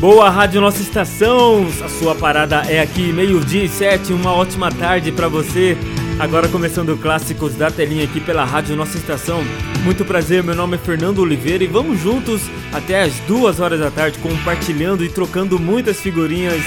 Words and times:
Boa 0.00 0.30
Rádio 0.30 0.60
Nossa 0.60 0.80
Estação, 0.80 1.66
a 1.84 1.88
sua 1.88 2.14
parada 2.14 2.62
é 2.68 2.80
aqui, 2.80 3.12
meio-dia 3.12 3.64
e 3.64 3.68
sete, 3.68 4.12
uma 4.12 4.32
ótima 4.32 4.70
tarde 4.70 5.10
para 5.10 5.26
você. 5.26 5.76
Agora 6.20 6.46
começando 6.46 6.96
Clássicos 6.96 7.56
da 7.56 7.68
Telinha 7.68 8.04
aqui 8.04 8.20
pela 8.20 8.44
Rádio 8.44 8.76
Nossa 8.76 8.96
Estação. 8.96 9.42
Muito 9.82 10.04
prazer, 10.04 10.44
meu 10.44 10.54
nome 10.54 10.76
é 10.76 10.78
Fernando 10.78 11.18
Oliveira 11.18 11.64
e 11.64 11.66
vamos 11.66 11.98
juntos 11.98 12.42
até 12.72 13.02
as 13.02 13.14
duas 13.26 13.58
horas 13.58 13.80
da 13.80 13.90
tarde 13.90 14.20
compartilhando 14.20 15.04
e 15.04 15.08
trocando 15.08 15.58
muitas 15.58 16.00
figurinhas, 16.00 16.62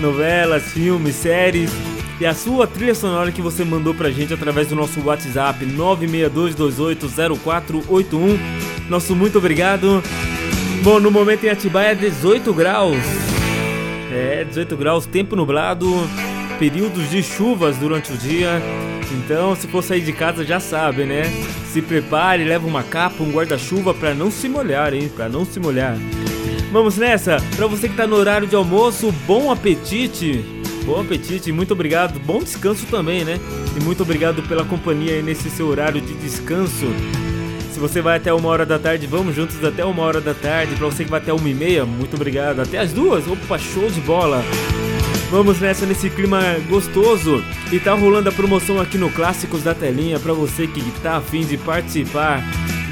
novelas, 0.00 0.64
filmes, 0.64 1.14
séries 1.14 1.70
e 2.18 2.26
a 2.26 2.34
sua 2.34 2.66
trilha 2.66 2.96
sonora 2.96 3.30
que 3.30 3.40
você 3.40 3.64
mandou 3.64 3.94
pra 3.94 4.10
gente 4.10 4.34
através 4.34 4.66
do 4.66 4.74
nosso 4.74 5.00
WhatsApp 5.02 5.64
962280481. 5.64 8.40
Nosso 8.88 9.14
muito 9.14 9.38
obrigado. 9.38 10.02
Bom, 10.82 11.00
no 11.00 11.10
momento 11.10 11.44
em 11.44 11.48
Atibaia 11.48 11.92
é 11.92 11.94
18 11.94 12.52
graus. 12.54 12.96
É, 14.12 14.44
18 14.44 14.76
graus, 14.76 15.06
tempo 15.06 15.34
nublado, 15.34 15.86
períodos 16.58 17.10
de 17.10 17.22
chuvas 17.22 17.76
durante 17.76 18.12
o 18.12 18.16
dia. 18.16 18.62
Então, 19.12 19.54
se 19.54 19.66
for 19.66 19.82
sair 19.82 20.00
de 20.00 20.12
casa, 20.12 20.44
já 20.44 20.60
sabe, 20.60 21.04
né? 21.04 21.24
Se 21.72 21.82
prepare, 21.82 22.44
leva 22.44 22.66
uma 22.66 22.82
capa, 22.82 23.22
um 23.22 23.30
guarda-chuva 23.30 23.92
para 23.92 24.14
não 24.14 24.30
se 24.30 24.48
molhar, 24.48 24.94
hein? 24.94 25.10
Para 25.14 25.28
não 25.28 25.44
se 25.44 25.58
molhar. 25.60 25.96
Vamos 26.72 26.96
nessa. 26.96 27.38
Para 27.56 27.66
você 27.66 27.88
que 27.88 27.96
tá 27.96 28.06
no 28.06 28.16
horário 28.16 28.46
de 28.46 28.56
almoço, 28.56 29.12
bom 29.26 29.50
apetite. 29.50 30.44
Bom 30.84 31.00
apetite, 31.00 31.50
muito 31.52 31.72
obrigado. 31.72 32.18
Bom 32.20 32.38
descanso 32.38 32.86
também, 32.86 33.24
né? 33.24 33.38
E 33.76 33.82
muito 33.82 34.02
obrigado 34.02 34.42
pela 34.44 34.64
companhia 34.64 35.14
aí 35.14 35.22
nesse 35.22 35.50
seu 35.50 35.66
horário 35.66 36.00
de 36.00 36.14
descanso. 36.14 36.86
Se 37.76 37.80
você 37.80 38.00
vai 38.00 38.16
até 38.16 38.32
uma 38.32 38.48
hora 38.48 38.64
da 38.64 38.78
tarde, 38.78 39.06
vamos 39.06 39.36
juntos 39.36 39.62
até 39.62 39.84
uma 39.84 40.02
hora 40.02 40.18
da 40.18 40.32
tarde. 40.32 40.74
Para 40.76 40.86
você 40.86 41.04
que 41.04 41.10
vai 41.10 41.20
até 41.20 41.30
uma 41.30 41.46
e 41.46 41.52
meia, 41.52 41.84
muito 41.84 42.16
obrigado. 42.16 42.60
Até 42.60 42.78
as 42.78 42.90
duas, 42.90 43.28
opa, 43.28 43.58
show 43.58 43.90
de 43.90 44.00
bola. 44.00 44.42
Vamos 45.30 45.60
nessa 45.60 45.84
nesse 45.84 46.08
clima 46.08 46.40
gostoso 46.70 47.44
e 47.70 47.78
tá 47.78 47.92
rolando 47.92 48.30
a 48.30 48.32
promoção 48.32 48.80
aqui 48.80 48.96
no 48.96 49.10
Clássicos 49.10 49.62
da 49.62 49.74
Telinha 49.74 50.18
para 50.18 50.32
você 50.32 50.66
que 50.66 50.80
tá 51.02 51.18
afim 51.18 51.44
de 51.44 51.58
participar 51.58 52.42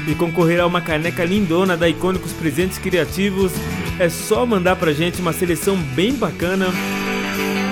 e 0.07 0.13
concorrer 0.13 0.59
a 0.59 0.67
uma 0.67 0.81
caneca 0.81 1.25
lindona 1.25 1.75
da 1.75 1.89
Icônicos 1.89 2.31
Presentes 2.33 2.77
Criativos. 2.77 3.53
É 3.97 4.07
só 4.07 4.45
mandar 4.45 4.75
pra 4.75 4.93
gente 4.93 5.19
uma 5.19 5.33
seleção 5.33 5.75
bem 5.95 6.13
bacana 6.13 6.67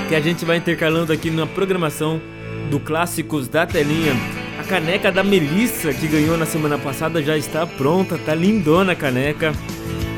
que 0.09 0.15
a 0.15 0.19
gente 0.19 0.43
vai 0.45 0.57
intercalando 0.57 1.13
aqui 1.13 1.29
na 1.29 1.45
programação 1.45 2.19
do 2.71 2.79
Clássicos 2.79 3.47
da 3.47 3.67
Telinha. 3.67 4.42
A 4.63 4.65
caneca 4.65 5.11
da 5.11 5.25
Melissa 5.25 5.93
que 5.93 6.07
ganhou 6.07 6.37
na 6.37 6.45
semana 6.45 6.77
passada 6.77 7.21
já 7.21 7.37
está 7.37 7.67
pronta, 7.67 8.17
tá 8.17 8.33
lindona 8.33 8.93
a 8.93 8.95
caneca. 8.95 9.51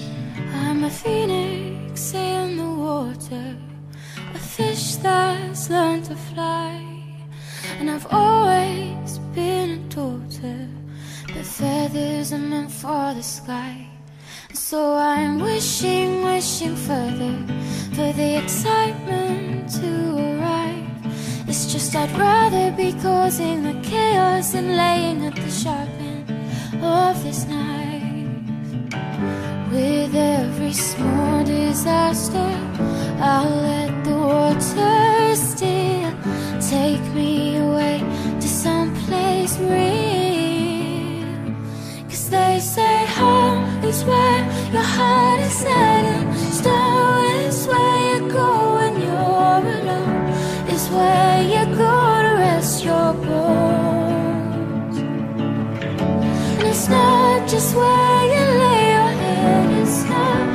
I'm 0.54 0.86
a 0.86 0.90
phoenix 0.90 2.14
in 2.14 2.56
the 2.56 2.64
water, 2.64 3.58
a 4.34 4.40
fish 4.40 4.96
that's 4.96 5.70
learned 5.70 6.08
to 6.08 6.16
fly. 6.16 6.80
And 7.82 7.90
I've 7.90 8.08
always 8.10 9.18
been 9.36 9.72
a 9.72 9.80
daughter, 9.94 10.70
but 11.28 11.46
feathers 11.46 12.32
are 12.32 12.40
meant 12.40 12.72
for 12.72 13.14
the 13.14 13.22
sky. 13.22 13.86
So 14.54 14.96
I'm 14.96 15.42
wishing, 15.42 16.24
wishing 16.24 16.78
further 16.78 17.44
the 18.16 18.38
excitement 18.44 19.70
to 19.70 20.38
arrive. 20.38 20.86
It's 21.48 21.72
just 21.72 21.96
I'd 21.96 22.12
rather 22.12 22.72
be 22.72 22.94
causing 23.02 23.64
the 23.64 23.74
chaos 23.82 24.52
than 24.52 24.78
laying 24.78 25.26
at 25.26 25.36
the 25.36 25.50
sharp 25.50 25.90
end 26.00 26.30
of 26.84 27.24
this 27.24 27.46
knife. 27.48 27.74
With 29.72 30.14
every 30.14 30.74
small 30.74 31.44
disaster, 31.44 32.52
I'll 33.20 33.50
let 33.50 34.04
the 34.04 34.16
water 34.16 35.36
still 35.36 36.14
take 36.62 37.04
me 37.16 37.58
away 37.58 38.00
to 38.42 38.48
some 38.48 38.94
place 39.06 39.58
real. 39.58 41.26
Cause 42.10 42.30
they 42.30 42.60
say 42.60 43.06
home 43.08 43.84
is 43.84 44.04
where 44.04 44.44
your 44.72 44.84
heart 44.84 45.40
is 45.40 45.54
set 45.54 46.23
where 50.94 51.42
you 51.54 51.64
go 51.76 51.96
to 52.26 52.34
rest 52.44 52.84
your 52.86 53.14
bones. 53.26 54.98
And 56.58 56.68
it's 56.72 56.88
not 56.88 57.50
just 57.50 57.76
where 57.76 58.24
you 58.34 58.44
lay 58.64 58.84
your 58.98 59.12
head, 59.24 59.68
it's 59.82 60.04
not 60.14 60.46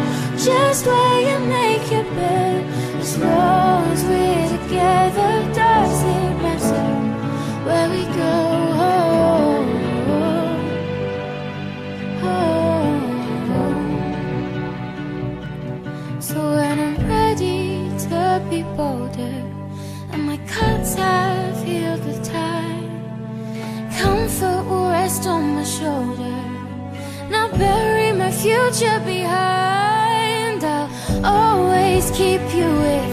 just 0.47 0.87
where 0.87 1.21
you 1.29 1.39
make 1.47 1.91
your 1.91 2.05
bed. 2.15 2.61
As 3.01 3.19
long 3.19 3.68
behind. 29.29 30.65
I'll 30.65 30.89
always 31.25 32.11
keep 32.11 32.43
you 32.55 32.69
with 32.85 33.08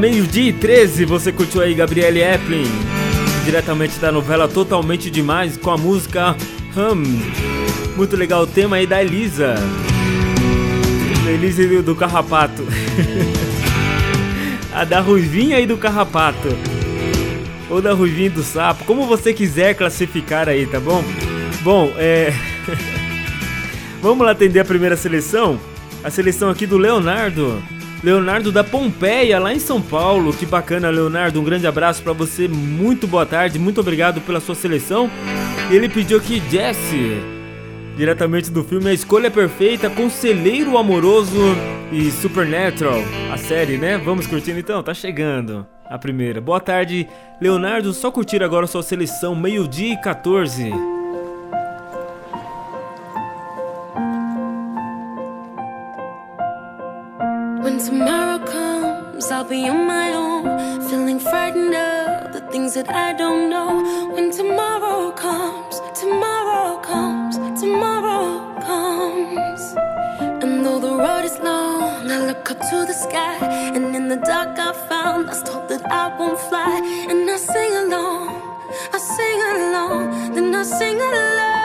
meio-dia 0.00 0.48
e 0.48 0.52
13, 0.52 1.04
você 1.04 1.30
curtiu 1.30 1.60
aí 1.60 1.74
Gabriele 1.74 2.22
Eplin, 2.22 2.64
diretamente 3.44 3.98
da 3.98 4.10
novela 4.10 4.48
Totalmente 4.48 5.10
Demais, 5.10 5.58
com 5.58 5.70
a 5.70 5.76
música 5.76 6.34
Hum. 6.76 7.02
Muito 7.96 8.16
legal 8.16 8.42
o 8.42 8.46
tema 8.46 8.76
aí 8.76 8.86
da 8.86 9.02
Elisa. 9.02 9.54
Elisa 11.28 11.82
do, 11.82 11.94
Carrapato. 11.94 12.64
a 14.72 14.84
da 14.84 15.00
Ruivinha 15.00 15.56
aí 15.56 15.66
do 15.66 15.76
Carrapato. 15.76 16.48
Ou 17.68 17.82
da 17.82 17.92
Ruivinha 17.92 18.30
do 18.30 18.42
Sapo, 18.42 18.84
como 18.84 19.06
você 19.06 19.32
quiser 19.32 19.74
classificar 19.74 20.48
aí, 20.48 20.66
tá 20.66 20.80
bom? 20.80 21.04
Bom, 21.62 21.92
é. 21.96 22.32
Vamos 24.02 24.24
lá 24.24 24.32
atender 24.32 24.60
a 24.60 24.64
primeira 24.64 24.96
seleção? 24.96 25.60
A 26.02 26.10
seleção 26.10 26.48
aqui 26.50 26.66
do 26.66 26.78
Leonardo. 26.78 27.62
Leonardo 28.02 28.50
da 28.50 28.64
Pompeia, 28.64 29.38
lá 29.38 29.52
em 29.52 29.58
São 29.58 29.80
Paulo. 29.80 30.32
Que 30.32 30.46
bacana, 30.46 30.88
Leonardo. 30.88 31.40
Um 31.40 31.44
grande 31.44 31.66
abraço 31.66 32.02
para 32.02 32.12
você. 32.12 32.48
Muito 32.48 33.06
boa 33.06 33.26
tarde. 33.26 33.58
Muito 33.58 33.80
obrigado 33.80 34.20
pela 34.22 34.40
sua 34.40 34.54
seleção. 34.54 35.10
Ele 35.70 35.88
pediu 35.88 36.18
aqui 36.18 36.42
Jesse, 36.50 37.20
diretamente 37.96 38.50
do 38.50 38.64
filme 38.64 38.88
A 38.88 38.94
Escolha 38.94 39.30
Perfeita, 39.30 39.90
Conselheiro 39.90 40.78
Amoroso 40.78 41.54
e 41.92 42.10
Supernatural, 42.10 43.00
a 43.32 43.36
série, 43.36 43.76
né? 43.76 43.98
Vamos 43.98 44.26
curtindo 44.26 44.58
então, 44.58 44.82
tá 44.82 44.94
chegando 44.94 45.66
a 45.88 45.98
primeira. 45.98 46.40
Boa 46.40 46.60
tarde, 46.60 47.06
Leonardo. 47.40 47.92
Só 47.92 48.10
curtir 48.10 48.42
agora 48.42 48.66
sua 48.66 48.82
seleção, 48.82 49.36
meio-dia 49.36 49.94
e 49.94 50.00
14. 50.00 50.72
Things 62.70 62.86
that 62.86 62.94
I 62.94 63.12
don't 63.12 63.48
know. 63.50 64.12
When 64.14 64.30
tomorrow 64.30 65.10
comes, 65.12 65.80
tomorrow 65.98 66.78
comes, 66.78 67.36
tomorrow 67.60 68.60
comes. 68.60 69.62
And 70.42 70.64
though 70.64 70.80
the 70.80 70.94
road 70.94 71.24
is 71.24 71.38
long, 71.38 72.10
I 72.10 72.26
look 72.26 72.50
up 72.50 72.58
to 72.70 72.76
the 72.86 72.92
sky, 72.92 73.38
and 73.74 73.94
in 73.96 74.08
the 74.08 74.16
dark 74.16 74.58
I 74.58 74.72
found 74.88 75.26
lost 75.26 75.48
hope 75.48 75.68
that 75.68 75.84
I 75.90 76.16
won't 76.18 76.38
fly. 76.38 76.80
And 77.10 77.30
I 77.30 77.36
sing 77.36 77.72
along, 77.84 78.28
I 78.92 78.98
sing 78.98 79.40
along, 79.54 80.34
then 80.34 80.54
I 80.54 80.62
sing 80.62 81.00
along. 81.00 81.59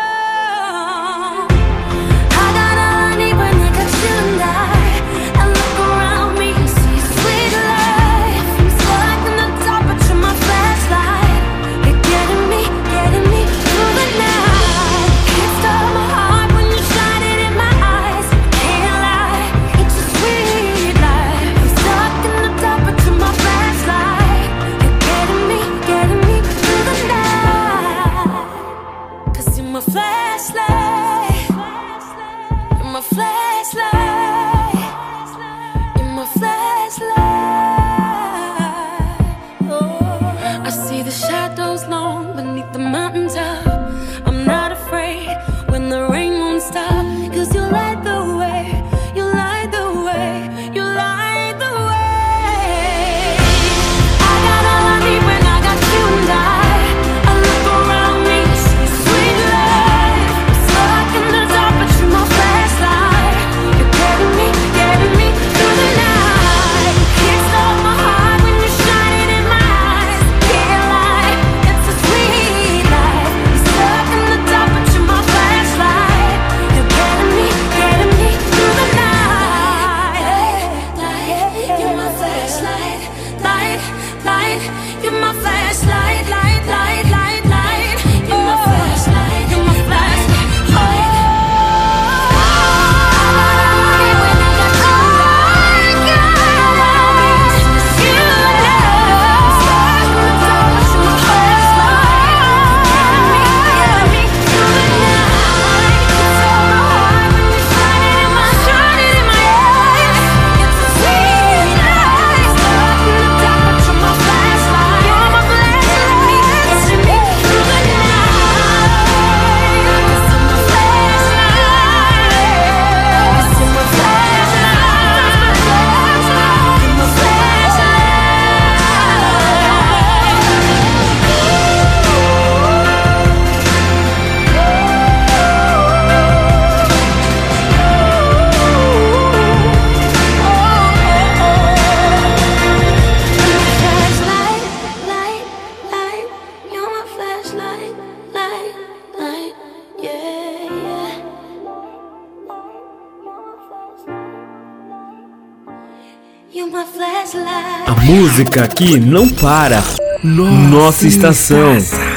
Música 158.36 158.66
aqui 158.66 159.00
não 159.00 159.30
para. 159.30 159.82
Nossa, 160.22 161.08
estação. 161.08 161.78
Check 161.80 162.15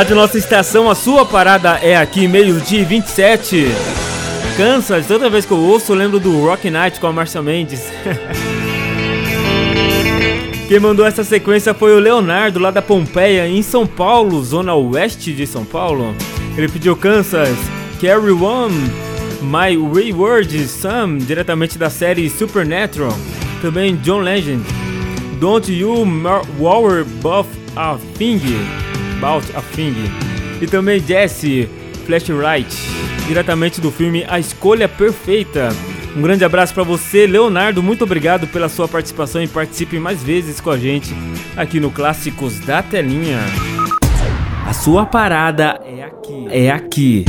Rádio 0.00 0.16
Nossa 0.16 0.38
Estação, 0.38 0.88
a 0.88 0.94
sua 0.94 1.26
parada 1.26 1.78
é 1.82 1.94
aqui, 1.94 2.26
meio-dia 2.26 2.82
27. 2.86 3.66
Kansas, 4.56 5.06
toda 5.06 5.28
vez 5.28 5.44
que 5.44 5.52
eu 5.52 5.58
ouço, 5.58 5.92
eu 5.92 5.96
lembro 5.96 6.18
do 6.18 6.42
Rock 6.42 6.70
Night 6.70 6.98
com 6.98 7.06
a 7.06 7.12
Marcia 7.12 7.42
Mendes. 7.42 7.82
Quem 10.66 10.80
mandou 10.80 11.04
essa 11.04 11.22
sequência 11.22 11.74
foi 11.74 11.94
o 11.94 11.98
Leonardo, 11.98 12.58
lá 12.58 12.70
da 12.70 12.80
Pompeia, 12.80 13.46
em 13.46 13.60
São 13.60 13.86
Paulo, 13.86 14.42
zona 14.42 14.74
oeste 14.74 15.34
de 15.34 15.46
São 15.46 15.66
Paulo. 15.66 16.14
Ele 16.56 16.70
pediu 16.70 16.96
Kansas, 16.96 17.58
Carry 18.00 18.32
One, 18.32 18.90
My 19.42 19.76
Wayward 19.76 20.66
Son, 20.66 21.18
diretamente 21.18 21.76
da 21.76 21.90
série 21.90 22.30
Supernatural. 22.30 23.12
Também 23.60 23.96
John 23.96 24.20
Legend, 24.20 24.64
Don't 25.38 25.70
You 25.70 26.06
Worry 26.58 27.02
About 27.02 27.50
a 27.76 27.98
Thing, 28.16 28.40
About 29.20 29.54
a 29.54 29.60
Thing. 29.60 29.94
E 30.62 30.66
também 30.66 30.98
Jesse 30.98 31.68
Flashlight, 32.06 32.74
diretamente 33.28 33.78
do 33.78 33.90
filme 33.90 34.24
A 34.26 34.38
Escolha 34.38 34.88
Perfeita. 34.88 35.68
Um 36.16 36.22
grande 36.22 36.42
abraço 36.42 36.72
para 36.72 36.82
você, 36.82 37.26
Leonardo. 37.26 37.82
Muito 37.82 38.02
obrigado 38.02 38.46
pela 38.46 38.68
sua 38.68 38.88
participação 38.88 39.42
e 39.42 39.46
participe 39.46 39.98
mais 39.98 40.22
vezes 40.22 40.58
com 40.58 40.70
a 40.70 40.78
gente 40.78 41.14
aqui 41.54 41.78
no 41.78 41.90
Clássicos 41.90 42.58
da 42.60 42.82
Telinha. 42.82 43.38
A 44.66 44.72
sua 44.72 45.04
parada 45.04 45.78
é 45.84 46.02
aqui. 46.02 46.46
É 46.48 46.70
aqui. 46.70 47.24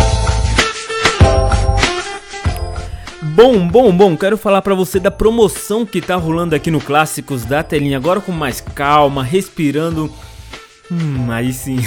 Bom, 3.21 3.67
bom, 3.67 3.91
bom, 3.91 4.15
quero 4.15 4.37
falar 4.37 4.61
para 4.61 4.75
você 4.75 4.97
da 4.99 5.11
promoção 5.11 5.85
que 5.85 5.99
tá 5.99 6.15
rolando 6.15 6.55
aqui 6.55 6.71
no 6.71 6.79
Clássicos 6.79 7.43
da 7.43 7.61
Telinha, 7.61 7.97
agora 7.97 8.21
com 8.21 8.31
mais 8.31 8.61
calma, 8.61 9.23
respirando. 9.23 10.11
Hum, 10.91 11.31
aí 11.31 11.53
sim. 11.53 11.77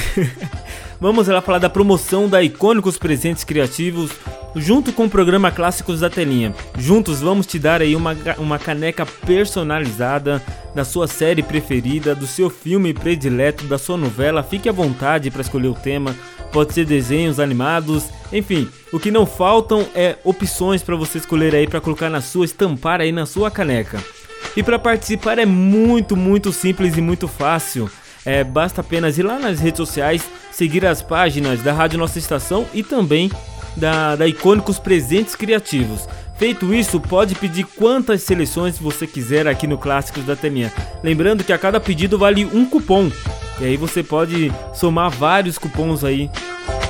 Vamos 0.99 1.29
lá 1.29 1.43
falar 1.43 1.59
da 1.59 1.69
promoção 1.69 2.27
da 2.27 2.43
Icônicos 2.43 2.97
Presentes 2.97 3.45
Criativos 3.45 4.11
junto 4.57 4.93
com 4.93 5.05
o 5.05 5.11
programa 5.11 5.51
Clássicos 5.51 6.01
da 6.01 6.09
Telinha. 6.09 6.55
Juntos 6.79 7.21
vamos 7.21 7.45
te 7.45 7.59
dar 7.59 7.83
aí 7.83 7.95
uma, 7.95 8.17
uma 8.39 8.59
caneca 8.59 9.05
personalizada 9.05 10.43
da 10.75 10.85
sua 10.85 11.07
série 11.07 11.43
preferida, 11.43 12.15
do 12.15 12.27
seu 12.27 12.49
filme 12.49 12.95
predileto, 12.95 13.65
da 13.65 13.77
sua 13.77 13.97
novela. 13.97 14.43
Fique 14.43 14.69
à 14.69 14.73
vontade 14.73 15.31
para 15.31 15.43
escolher 15.43 15.69
o 15.69 15.75
tema. 15.75 16.15
Pode 16.53 16.73
ser 16.73 16.87
desenhos 16.87 17.41
animados, 17.41 18.05
enfim, 18.33 18.69
o 18.93 19.01
que 19.01 19.11
não 19.11 19.27
faltam 19.27 19.87
é 19.93 20.17
opções 20.23 20.85
para 20.85 20.95
você 20.95 21.19
escolher 21.19 21.53
aí 21.53 21.67
para 21.67 21.81
colocar 21.81 22.09
na 22.09 22.21
sua, 22.21 22.45
estampar 22.45 23.01
aí 23.01 23.11
na 23.11 23.27
sua 23.27 23.51
caneca. 23.51 24.03
E 24.57 24.63
para 24.63 24.79
participar 24.79 25.39
é 25.39 25.45
muito, 25.45 26.17
muito 26.17 26.53
simples 26.53 26.97
e 26.97 27.01
muito 27.01 27.27
fácil. 27.27 27.91
É, 28.25 28.43
basta 28.43 28.81
apenas 28.81 29.19
ir 29.19 29.23
lá 29.23 29.39
nas 29.39 29.61
redes 29.61 29.79
sociais, 29.79 30.29
seguir 30.51 30.87
as 30.87 31.03
páginas 31.03 31.63
da 31.63 31.73
Rádio 31.73 31.99
Nossa 31.99 32.19
Estação 32.19 32.67
e 32.73 32.83
também 32.83 33.31
da, 33.77 34.17
da 34.17 34.27
Icônicos 34.27 34.79
Presentes 34.79 35.35
Criativos. 35.35 36.09
Feito 36.37 36.75
isso, 36.75 36.99
pode 37.01 37.35
pedir 37.35 37.65
quantas 37.65 38.23
seleções 38.23 38.79
você 38.79 39.07
quiser 39.07 39.47
aqui 39.47 39.67
no 39.67 39.79
Clássicos 39.79 40.25
da 40.25 40.35
Telinha. 40.35 40.73
Lembrando 41.03 41.45
que 41.45 41.53
a 41.53 41.59
cada 41.59 41.79
pedido 41.79 42.19
vale 42.19 42.45
um 42.45 42.65
cupom. 42.67 43.11
E 43.61 43.65
aí 43.65 43.77
você 43.77 44.03
pode 44.03 44.53
somar 44.73 45.11
vários 45.11 45.59
cupons 45.59 46.03
aí 46.03 46.29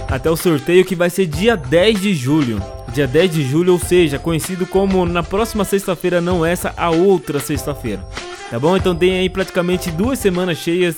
até 0.08 0.30
o 0.30 0.36
sorteio 0.36 0.84
que 0.84 0.94
vai 0.94 1.10
ser 1.10 1.26
dia 1.26 1.56
10 1.56 2.00
de 2.00 2.14
julho. 2.14 2.62
Dia 2.92 3.06
10 3.06 3.32
de 3.32 3.42
julho, 3.42 3.72
ou 3.72 3.78
seja, 3.78 4.18
conhecido 4.18 4.64
como 4.66 5.04
na 5.04 5.22
próxima 5.22 5.64
sexta-feira, 5.64 6.20
não 6.20 6.46
essa, 6.46 6.72
a 6.76 6.90
outra 6.90 7.40
sexta-feira. 7.40 8.06
Tá 8.50 8.58
bom? 8.58 8.76
Então 8.76 8.94
tem 8.94 9.18
aí 9.18 9.28
praticamente 9.28 9.90
duas 9.90 10.18
semanas 10.18 10.58
cheias 10.58 10.96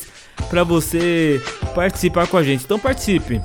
para 0.49 0.65
você 0.65 1.43
participar 1.75 2.27
com 2.27 2.37
a 2.37 2.43
gente. 2.43 2.65
Então 2.65 2.79
participe. 2.79 3.41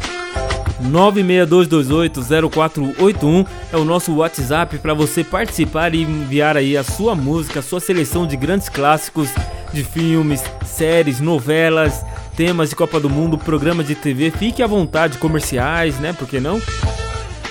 962280481 0.82 3.47
é 3.71 3.77
o 3.77 3.86
nosso 3.86 4.15
WhatsApp 4.15 4.80
para 4.80 4.93
você 4.93 5.23
participar 5.23 5.93
e 5.93 6.01
enviar 6.01 6.58
aí 6.58 6.75
a 6.75 6.84
sua 6.84 7.15
música, 7.15 7.60
a 7.60 7.63
sua 7.63 7.80
seleção 7.80 8.25
de 8.25 8.36
grandes 8.36 8.67
clássicos 8.67 9.30
de 9.71 9.84
filmes, 9.84 10.43
séries, 10.65 11.19
novelas, 11.19 12.04
temas 12.36 12.71
de 12.71 12.75
Copa 12.75 12.99
do 12.99 13.10
Mundo, 13.10 13.38
programa 13.38 13.84
de 13.84 13.95
TV. 13.95 14.32
Fique 14.32 14.63
à 14.63 14.67
vontade, 14.67 15.17
comerciais, 15.17 15.99
né? 15.99 16.13
Por 16.13 16.27
que 16.27 16.39
não? 16.39 16.60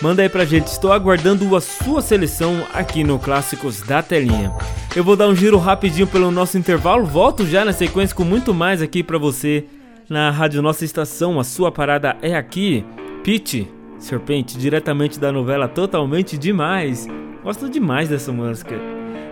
Manda 0.03 0.23
aí 0.23 0.29
pra 0.31 0.47
gente, 0.47 0.69
estou 0.69 0.93
aguardando 0.93 1.55
a 1.55 1.61
sua 1.61 2.01
seleção 2.01 2.67
aqui 2.73 3.05
no 3.05 3.19
Clássicos 3.19 3.83
da 3.83 4.03
Telinha. 4.03 4.51
Eu 4.97 5.05
vou 5.05 5.15
dar 5.15 5.29
um 5.29 5.37
giro 5.37 5.59
rapidinho 5.59 6.07
pelo 6.07 6.31
nosso 6.31 6.57
intervalo, 6.57 7.05
volto 7.05 7.47
já 7.47 7.67
na 7.67 7.73
sequência 7.73 8.17
com 8.17 8.25
muito 8.25 8.55
mais 8.55 8.81
aqui 8.81 9.03
pra 9.03 9.19
você 9.19 9.67
na 10.09 10.31
Rádio 10.31 10.63
Nossa 10.63 10.87
Estação. 10.87 11.39
A 11.39 11.45
sua 11.45 11.71
parada 11.71 12.17
é 12.23 12.35
aqui. 12.35 12.85
Pete, 13.23 13.69
Serpente, 13.99 14.57
diretamente 14.57 15.21
da 15.21 15.31
novela 15.31 15.69
Totalmente 15.69 16.39
Demais. 16.39 17.07
Gosto 17.45 17.69
demais 17.69 18.09
dessa 18.09 18.33
música. 18.33 18.75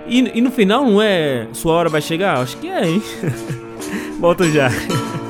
E, 0.07 0.39
e 0.39 0.41
no 0.41 0.51
final 0.51 0.85
não 0.85 1.01
é 1.01 1.49
Sua 1.53 1.73
Hora 1.73 1.89
Vai 1.89 2.03
Chegar? 2.03 2.39
Acho 2.39 2.57
que 2.59 2.69
é, 2.69 2.87
hein? 2.87 3.03
Volto 4.21 4.45
já. 4.45 4.69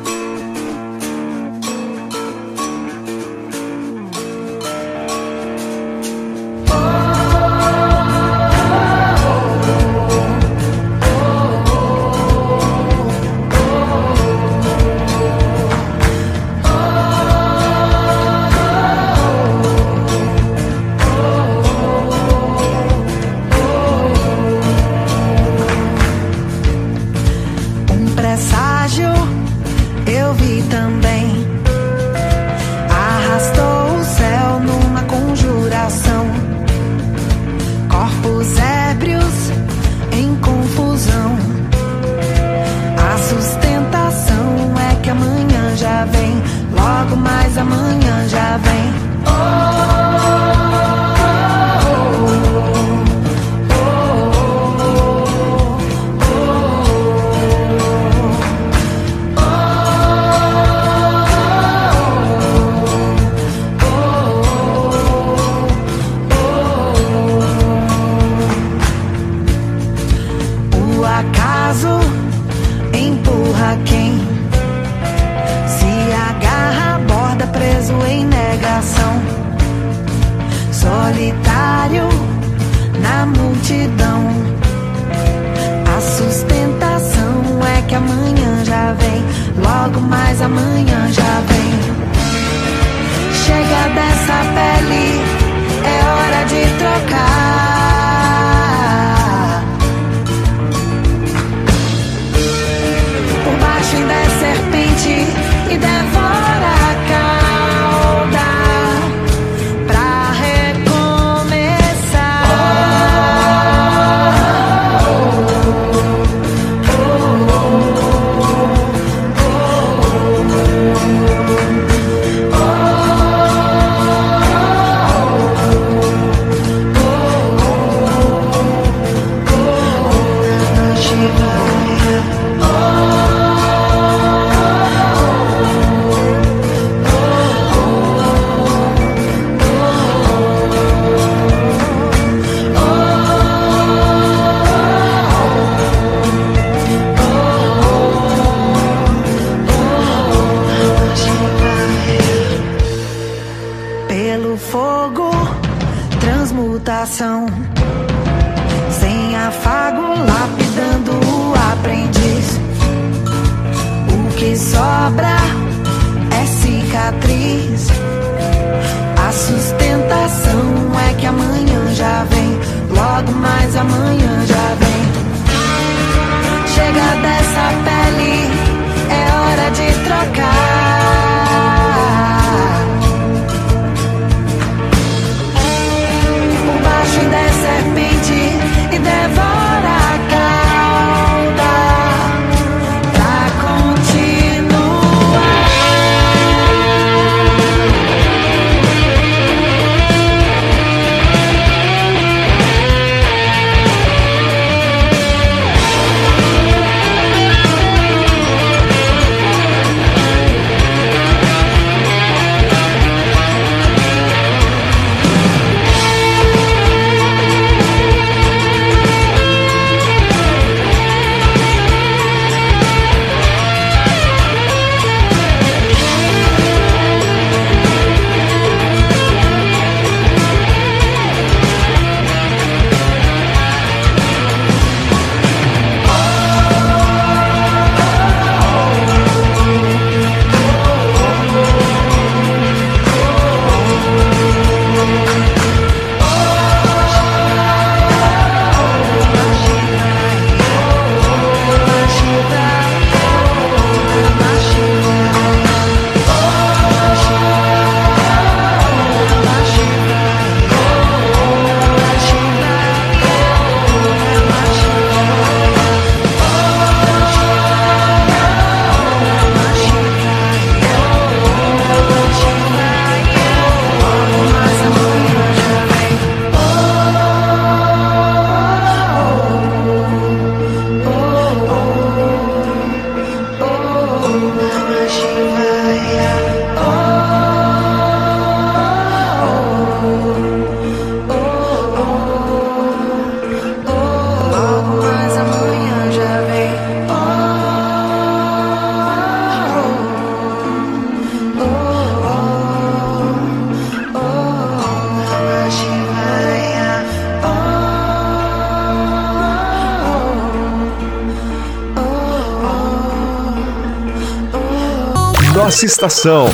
Nossa 315.68 315.84
estação. 315.84 316.46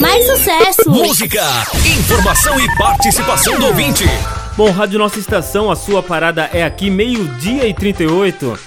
Mais 0.00 0.24
sucesso! 0.24 0.88
Música, 0.88 1.44
informação 1.84 2.58
e 2.58 2.76
participação 2.78 3.58
do 3.58 3.66
ouvinte. 3.66 4.04
Bom, 4.56 4.70
Rádio 4.70 4.98
Nossa 4.98 5.18
Estação, 5.18 5.70
a 5.70 5.76
sua 5.76 6.02
parada 6.02 6.48
é 6.50 6.64
aqui, 6.64 6.88
meio-dia 6.88 7.68
e 7.68 7.74
38. 7.74 8.58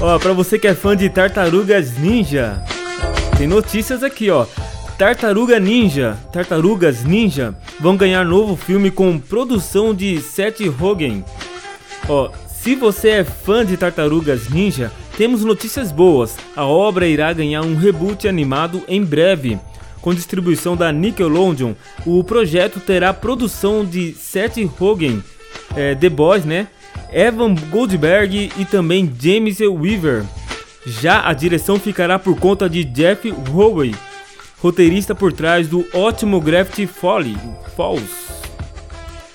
Ó, 0.00 0.18
pra 0.18 0.32
você 0.32 0.58
que 0.58 0.66
é 0.66 0.74
fã 0.74 0.96
de 0.96 1.08
Tartarugas 1.08 1.98
Ninja, 1.98 2.64
tem 3.38 3.46
notícias 3.46 4.02
aqui, 4.02 4.28
ó. 4.28 4.44
Tartaruga 4.98 5.60
Ninja, 5.60 6.18
Tartarugas 6.32 7.04
Ninja 7.04 7.54
vão 7.78 7.96
ganhar 7.96 8.24
novo 8.24 8.56
filme 8.56 8.90
com 8.90 9.20
produção 9.20 9.94
de 9.94 10.20
Seth 10.20 10.66
Rogen. 10.66 11.24
Ó, 12.08 12.28
se 12.60 12.74
você 12.74 13.10
é 13.10 13.24
fã 13.24 13.64
de 13.64 13.76
Tartarugas 13.76 14.48
Ninja, 14.48 14.90
temos 15.20 15.44
notícias 15.44 15.92
boas. 15.92 16.34
A 16.56 16.64
obra 16.64 17.06
irá 17.06 17.30
ganhar 17.30 17.60
um 17.60 17.76
reboot 17.76 18.26
animado 18.26 18.82
em 18.88 19.04
breve. 19.04 19.58
Com 20.00 20.14
distribuição 20.14 20.74
da 20.74 20.90
Nickelodeon, 20.90 21.74
o 22.06 22.24
projeto 22.24 22.80
terá 22.80 23.12
produção 23.12 23.84
de 23.84 24.14
Seth 24.14 24.56
Rogen, 24.78 25.22
é, 25.76 25.94
The 25.94 26.08
Boys, 26.08 26.46
né? 26.46 26.68
Evan 27.12 27.54
Goldberg 27.54 28.50
e 28.56 28.64
também 28.64 29.12
James 29.20 29.60
Weaver. 29.60 30.24
Já 30.86 31.28
a 31.28 31.34
direção 31.34 31.78
ficará 31.78 32.18
por 32.18 32.38
conta 32.38 32.66
de 32.66 32.82
Jeff 32.82 33.30
Howe, 33.30 33.94
roteirista 34.56 35.14
por 35.14 35.34
trás 35.34 35.68
do 35.68 35.86
ótimo 35.92 36.40
Gravity 36.40 36.86
Folly, 36.86 37.36
Falls. 37.76 38.08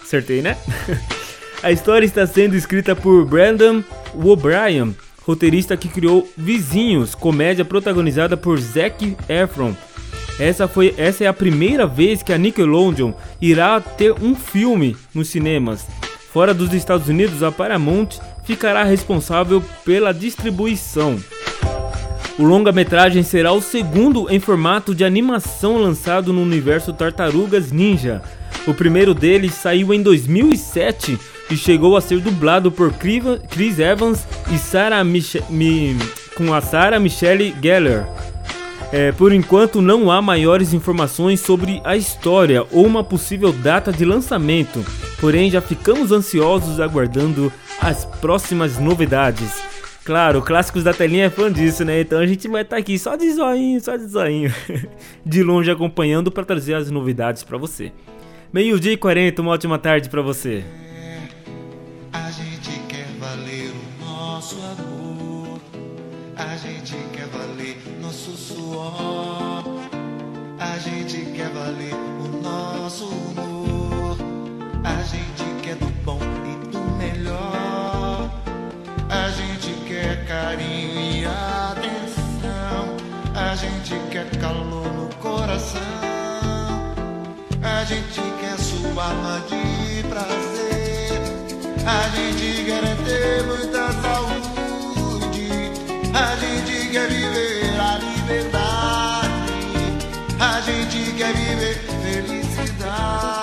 Acertei, 0.01 0.41
né? 0.41 0.57
a 1.61 1.71
história 1.71 2.07
está 2.07 2.25
sendo 2.25 2.55
escrita 2.55 2.95
por 2.95 3.23
Brandon 3.23 3.83
O'Brien 4.15 4.95
roteirista 5.25 5.75
que 5.75 5.89
criou 5.89 6.27
Vizinhos, 6.37 7.15
comédia 7.15 7.65
protagonizada 7.65 8.37
por 8.37 8.59
Zac 8.59 9.17
Efron. 9.27 9.73
Essa, 10.39 10.67
foi, 10.67 10.93
essa 10.97 11.23
é 11.23 11.27
a 11.27 11.33
primeira 11.33 11.87
vez 11.87 12.21
que 12.21 12.33
a 12.33 12.37
Nickelodeon 12.37 13.13
irá 13.41 13.79
ter 13.79 14.13
um 14.21 14.35
filme 14.35 14.95
nos 15.13 15.29
cinemas. 15.29 15.87
Fora 16.31 16.53
dos 16.53 16.73
Estados 16.73 17.07
Unidos, 17.07 17.41
a 17.41 17.51
Paramount 17.51 18.19
ficará 18.43 18.83
responsável 18.83 19.63
pela 19.83 20.13
distribuição. 20.13 21.17
O 22.37 22.43
longa-metragem 22.43 23.23
será 23.23 23.53
o 23.53 23.61
segundo 23.61 24.29
em 24.29 24.41
formato 24.41 24.93
de 24.93 25.05
animação 25.05 25.77
lançado 25.77 26.33
no 26.33 26.41
universo 26.41 26.91
Tartarugas 26.91 27.71
Ninja. 27.71 28.21
O 28.67 28.73
primeiro 28.73 29.13
deles 29.13 29.53
saiu 29.53 29.93
em 29.93 30.01
2007 30.01 31.17
e 31.49 31.55
chegou 31.55 31.95
a 31.95 32.01
ser 32.01 32.19
dublado 32.19 32.71
por 32.71 32.93
Chris 32.93 33.79
Evans 33.79 34.25
e 34.53 34.57
Sarah 34.57 35.03
com 36.35 36.53
a 36.53 36.61
Sarah 36.61 36.99
Michelle 36.99 37.55
Gellar. 37.61 38.07
É, 38.91 39.11
por 39.11 39.33
enquanto 39.33 39.81
não 39.81 40.11
há 40.11 40.21
maiores 40.21 40.73
informações 40.73 41.39
sobre 41.39 41.81
a 41.83 41.97
história 41.97 42.65
ou 42.71 42.85
uma 42.85 43.03
possível 43.03 43.51
data 43.51 43.91
de 43.91 44.05
lançamento, 44.05 44.85
porém 45.19 45.49
já 45.49 45.59
ficamos 45.59 46.11
ansiosos 46.11 46.79
aguardando 46.79 47.51
as 47.81 48.05
próximas 48.05 48.77
novidades. 48.77 49.63
Claro, 50.05 50.41
clássicos 50.41 50.83
da 50.83 50.93
telinha 50.93 51.25
é 51.25 51.29
fã 51.31 51.51
disso, 51.51 51.83
né? 51.83 52.01
Então 52.01 52.19
a 52.19 52.27
gente 52.27 52.47
vai 52.47 52.61
estar 52.61 52.75
tá 52.75 52.79
aqui 52.79 52.97
só 52.99 53.15
de 53.15 53.31
zoinho, 53.33 53.81
só 53.81 53.97
de 53.97 54.05
zoinho, 54.05 54.53
de 55.25 55.41
longe 55.41 55.71
acompanhando 55.71 56.31
para 56.31 56.45
trazer 56.45 56.75
as 56.75 56.91
novidades 56.91 57.43
para 57.43 57.57
você. 57.57 57.91
Meio-dia 58.53 58.93
e 58.93 58.97
40, 58.97 59.41
uma 59.41 59.51
ótima 59.51 59.79
tarde 59.79 60.07
para 60.09 60.21
você. 60.21 60.63
Nosso 64.55 64.59
amor. 64.61 65.59
A 66.37 66.55
gente 66.57 66.95
quer 67.13 67.27
valer 67.27 67.77
nosso 68.01 68.31
suor. 68.31 69.63
A 70.59 70.77
gente 70.79 71.31
quer 71.31 71.49
valer 71.49 71.93
o 71.93 72.41
nosso 72.41 73.05
humor. 73.05 74.17
A 74.83 75.01
gente 75.03 75.43
quer 75.61 75.75
do 75.75 75.87
bom 76.03 76.19
e 76.21 76.67
do 76.67 76.79
melhor. 76.97 78.29
A 79.09 79.29
gente 79.29 79.71
quer 79.87 80.25
carinho 80.25 81.21
e 81.21 81.25
atenção. 81.25 82.95
A 83.35 83.55
gente 83.55 83.95
quer 84.11 84.29
calor 84.39 84.87
no 84.93 85.13
coração. 85.15 85.81
A 87.61 87.83
gente 87.83 88.21
quer 88.39 88.57
sua 88.57 89.03
alma 89.03 89.41
de 89.49 90.07
prazer. 90.07 90.65
A 91.85 92.09
gente 92.15 92.65
quer 92.65 92.95
ter 93.03 93.43
muita 93.45 93.91
saúde. 94.01 94.34
vive 101.33 101.73
felicidad. 102.03 103.34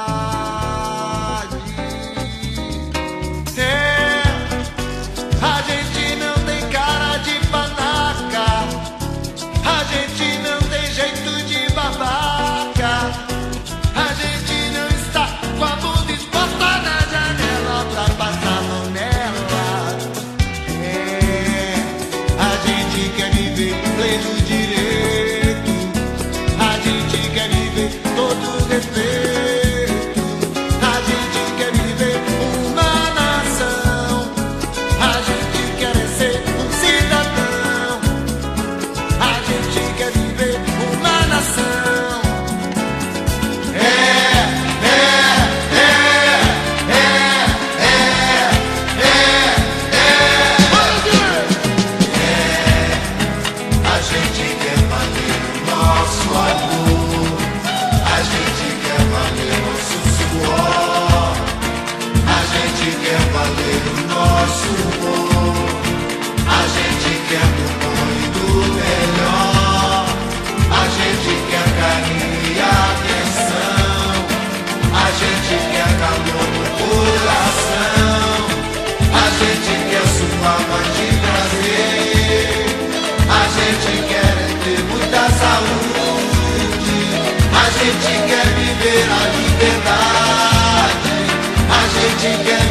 you 92.23 92.45
got. 92.45 92.62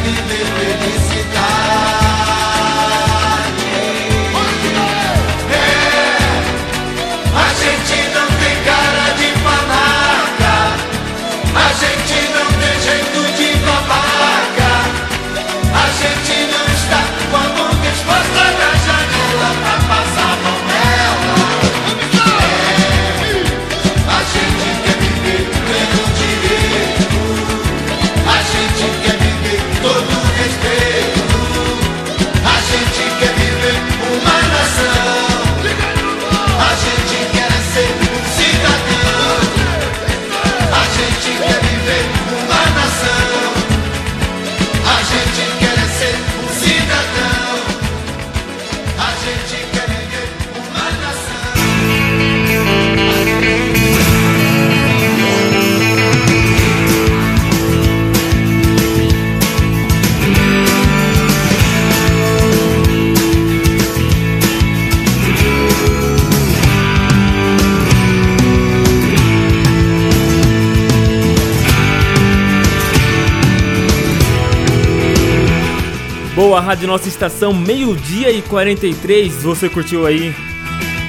A 76.50 76.60
rádio 76.60 76.88
nossa 76.88 77.08
estação, 77.08 77.54
meio-dia 77.54 78.30
e 78.32 78.42
43. 78.42 79.44
Você 79.44 79.68
curtiu 79.68 80.04
aí? 80.04 80.34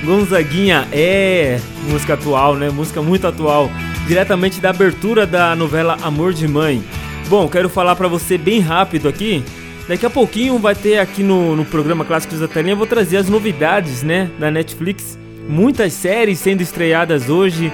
Gonzaguinha 0.05 0.87
é 0.91 1.59
música 1.89 2.13
atual, 2.13 2.55
né? 2.55 2.69
Música 2.69 3.01
muito 3.01 3.25
atual, 3.25 3.69
diretamente 4.07 4.61
da 4.61 4.69
abertura 4.69 5.25
da 5.25 5.55
novela 5.55 5.97
Amor 6.03 6.33
de 6.33 6.47
Mãe. 6.47 6.83
Bom, 7.27 7.49
quero 7.49 7.67
falar 7.67 7.95
para 7.95 8.07
você 8.07 8.37
bem 8.37 8.59
rápido 8.59 9.09
aqui. 9.09 9.43
Daqui 9.87 10.05
a 10.05 10.09
pouquinho 10.09 10.59
vai 10.59 10.75
ter 10.75 10.99
aqui 10.99 11.23
no, 11.23 11.55
no 11.55 11.65
programa 11.65 12.05
Clássicos 12.05 12.39
da 12.39 12.47
Telinha, 12.47 12.75
vou 12.75 12.85
trazer 12.87 13.17
as 13.17 13.27
novidades, 13.27 14.03
né, 14.03 14.29
da 14.39 14.51
Netflix. 14.51 15.17
Muitas 15.49 15.93
séries 15.93 16.37
sendo 16.37 16.61
estreadas 16.61 17.27
hoje, 17.27 17.73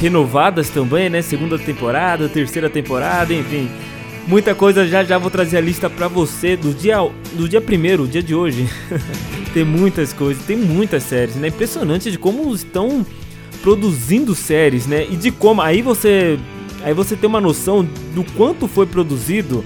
renovadas 0.00 0.70
também, 0.70 1.10
né? 1.10 1.20
Segunda 1.20 1.58
temporada, 1.58 2.30
terceira 2.30 2.70
temporada, 2.70 3.34
enfim. 3.34 3.68
Muita 4.26 4.54
coisa 4.54 4.86
já 4.86 5.04
já 5.04 5.18
vou 5.18 5.30
trazer 5.30 5.58
a 5.58 5.60
lista 5.60 5.90
para 5.90 6.08
você 6.08 6.56
do 6.56 6.72
dia 6.72 6.96
do 7.34 7.48
dia 7.48 7.60
primeiro, 7.60 8.08
dia 8.08 8.22
de 8.22 8.34
hoje. 8.34 8.66
tem 9.52 9.64
muitas 9.64 10.12
coisas, 10.12 10.42
tem 10.44 10.56
muitas 10.56 11.02
séries, 11.02 11.36
né? 11.36 11.48
Impressionante 11.48 12.10
de 12.10 12.18
como 12.18 12.52
estão 12.54 13.04
produzindo 13.62 14.34
séries, 14.34 14.86
né? 14.86 15.06
E 15.10 15.16
de 15.16 15.30
como 15.30 15.60
aí 15.60 15.82
você 15.82 16.38
aí 16.82 16.94
você 16.94 17.16
tem 17.16 17.28
uma 17.28 17.40
noção 17.40 17.86
do 18.14 18.24
quanto 18.32 18.66
foi 18.66 18.86
produzido 18.86 19.62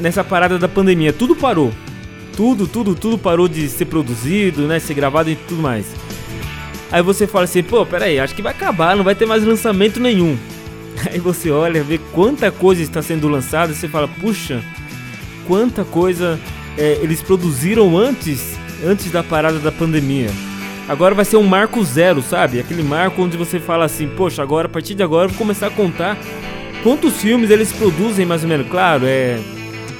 nessa 0.00 0.22
parada 0.22 0.58
da 0.58 0.68
pandemia. 0.68 1.12
Tudo 1.12 1.34
parou. 1.34 1.72
Tudo, 2.36 2.68
tudo, 2.68 2.94
tudo 2.94 3.18
parou 3.18 3.48
de 3.48 3.68
ser 3.68 3.86
produzido, 3.86 4.68
né? 4.68 4.78
Ser 4.78 4.94
gravado 4.94 5.30
e 5.30 5.34
tudo 5.34 5.60
mais. 5.60 5.86
Aí 6.90 7.02
você 7.02 7.26
fala 7.26 7.44
assim, 7.44 7.62
pô, 7.62 7.84
peraí, 7.84 8.18
acho 8.20 8.34
que 8.34 8.40
vai 8.40 8.52
acabar, 8.52 8.96
não 8.96 9.04
vai 9.04 9.14
ter 9.14 9.26
mais 9.26 9.44
lançamento 9.44 9.98
nenhum. 9.98 10.38
Aí 11.10 11.18
você 11.18 11.50
olha, 11.50 11.82
vê 11.82 11.98
quanta 12.12 12.50
coisa 12.50 12.82
está 12.82 13.02
sendo 13.02 13.28
lançada, 13.28 13.74
você 13.74 13.88
fala, 13.88 14.08
puxa, 14.08 14.62
quanta 15.46 15.84
coisa 15.84 16.38
é, 16.76 16.98
eles 17.02 17.22
produziram 17.22 17.96
antes, 17.96 18.58
antes 18.84 19.10
da 19.10 19.22
parada 19.22 19.58
da 19.58 19.72
pandemia. 19.72 20.30
Agora 20.88 21.14
vai 21.14 21.24
ser 21.24 21.36
um 21.36 21.46
marco 21.46 21.84
zero, 21.84 22.22
sabe? 22.22 22.58
Aquele 22.60 22.82
marco 22.82 23.22
onde 23.22 23.36
você 23.36 23.60
fala 23.60 23.84
assim, 23.84 24.08
poxa, 24.08 24.42
agora 24.42 24.66
a 24.66 24.70
partir 24.70 24.94
de 24.94 25.02
agora 25.02 25.26
eu 25.26 25.30
vou 25.30 25.38
começar 25.38 25.66
a 25.66 25.70
contar 25.70 26.16
quantos 26.82 27.20
filmes 27.20 27.50
eles 27.50 27.72
produzem, 27.72 28.24
mais 28.24 28.42
ou 28.42 28.48
menos. 28.48 28.68
Claro, 28.68 29.04
é 29.04 29.38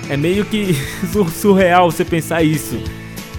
é 0.08 0.16
meio 0.16 0.44
que 0.44 0.74
surreal 1.34 1.90
você 1.90 2.04
pensar 2.04 2.42
isso. 2.42 2.80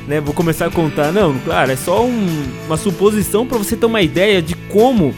Né, 0.07 0.19
vou 0.19 0.33
começar 0.33 0.67
a 0.67 0.71
contar. 0.71 1.11
Não, 1.11 1.37
claro, 1.39 1.71
é 1.71 1.75
só 1.75 2.03
um, 2.03 2.43
uma 2.65 2.77
suposição 2.77 3.45
para 3.45 3.57
você 3.57 3.75
ter 3.75 3.85
uma 3.85 4.01
ideia 4.01 4.41
de 4.41 4.55
como 4.55 5.13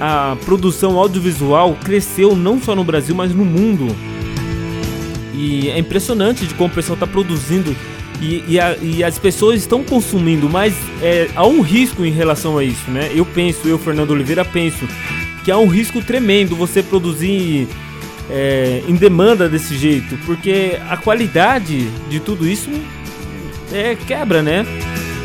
a 0.00 0.36
produção 0.44 0.98
audiovisual 0.98 1.76
cresceu 1.84 2.34
não 2.34 2.60
só 2.60 2.74
no 2.74 2.84
Brasil, 2.84 3.14
mas 3.14 3.34
no 3.34 3.44
mundo. 3.44 3.94
E 5.34 5.68
é 5.68 5.78
impressionante 5.78 6.46
de 6.46 6.54
como 6.54 6.70
o 6.70 6.74
pessoal 6.74 6.94
está 6.94 7.06
produzindo 7.06 7.74
e, 8.20 8.44
e, 8.48 8.60
a, 8.60 8.76
e, 8.80 9.04
as 9.04 9.18
pessoas 9.18 9.60
estão 9.60 9.82
consumindo, 9.82 10.48
mas 10.48 10.74
é, 11.02 11.28
há 11.34 11.46
um 11.46 11.60
risco 11.60 12.04
em 12.04 12.12
relação 12.12 12.56
a 12.56 12.64
isso, 12.64 12.90
né? 12.90 13.10
Eu 13.14 13.26
penso, 13.26 13.66
eu, 13.66 13.78
Fernando 13.78 14.12
Oliveira, 14.12 14.44
penso 14.44 14.88
que 15.44 15.50
há 15.50 15.58
um 15.58 15.66
risco 15.66 16.00
tremendo 16.00 16.56
você 16.56 16.82
produzir 16.82 17.68
é, 18.30 18.82
em 18.88 18.94
demanda 18.94 19.48
desse 19.48 19.76
jeito, 19.76 20.16
porque 20.24 20.78
a 20.88 20.96
qualidade 20.96 21.88
de 22.08 22.20
tudo 22.20 22.48
isso 22.48 22.70
é 23.72 23.94
quebra, 23.94 24.42
né? 24.42 24.64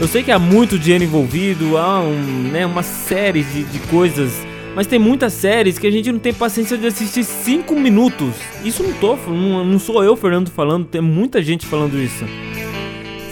Eu 0.01 0.07
sei 0.07 0.23
que 0.23 0.31
há 0.31 0.39
muito 0.39 0.79
dinheiro 0.79 1.03
envolvido, 1.03 1.77
há 1.77 2.01
um, 2.01 2.49
né, 2.51 2.65
uma 2.65 2.83
série 2.83 3.43
de, 3.43 3.63
de 3.63 3.79
coisas 3.79 4.33
mas 4.75 4.87
tem 4.87 4.99
muitas 4.99 5.33
séries 5.33 5.77
que 5.77 5.87
a 5.87 5.91
gente 5.91 6.11
não 6.11 6.19
tem 6.19 6.33
paciência 6.33 6.77
de 6.77 6.87
assistir 6.87 7.23
5 7.23 7.73
minutos. 7.75 8.35
Isso 8.63 8.83
não 8.83 8.93
tô, 8.93 9.15
não, 9.27 9.65
não 9.65 9.79
sou 9.79 10.03
eu, 10.03 10.15
Fernando, 10.15 10.49
falando, 10.49 10.85
tem 10.85 11.01
muita 11.01 11.41
gente 11.41 11.65
falando 11.65 11.97
isso. 11.99 12.23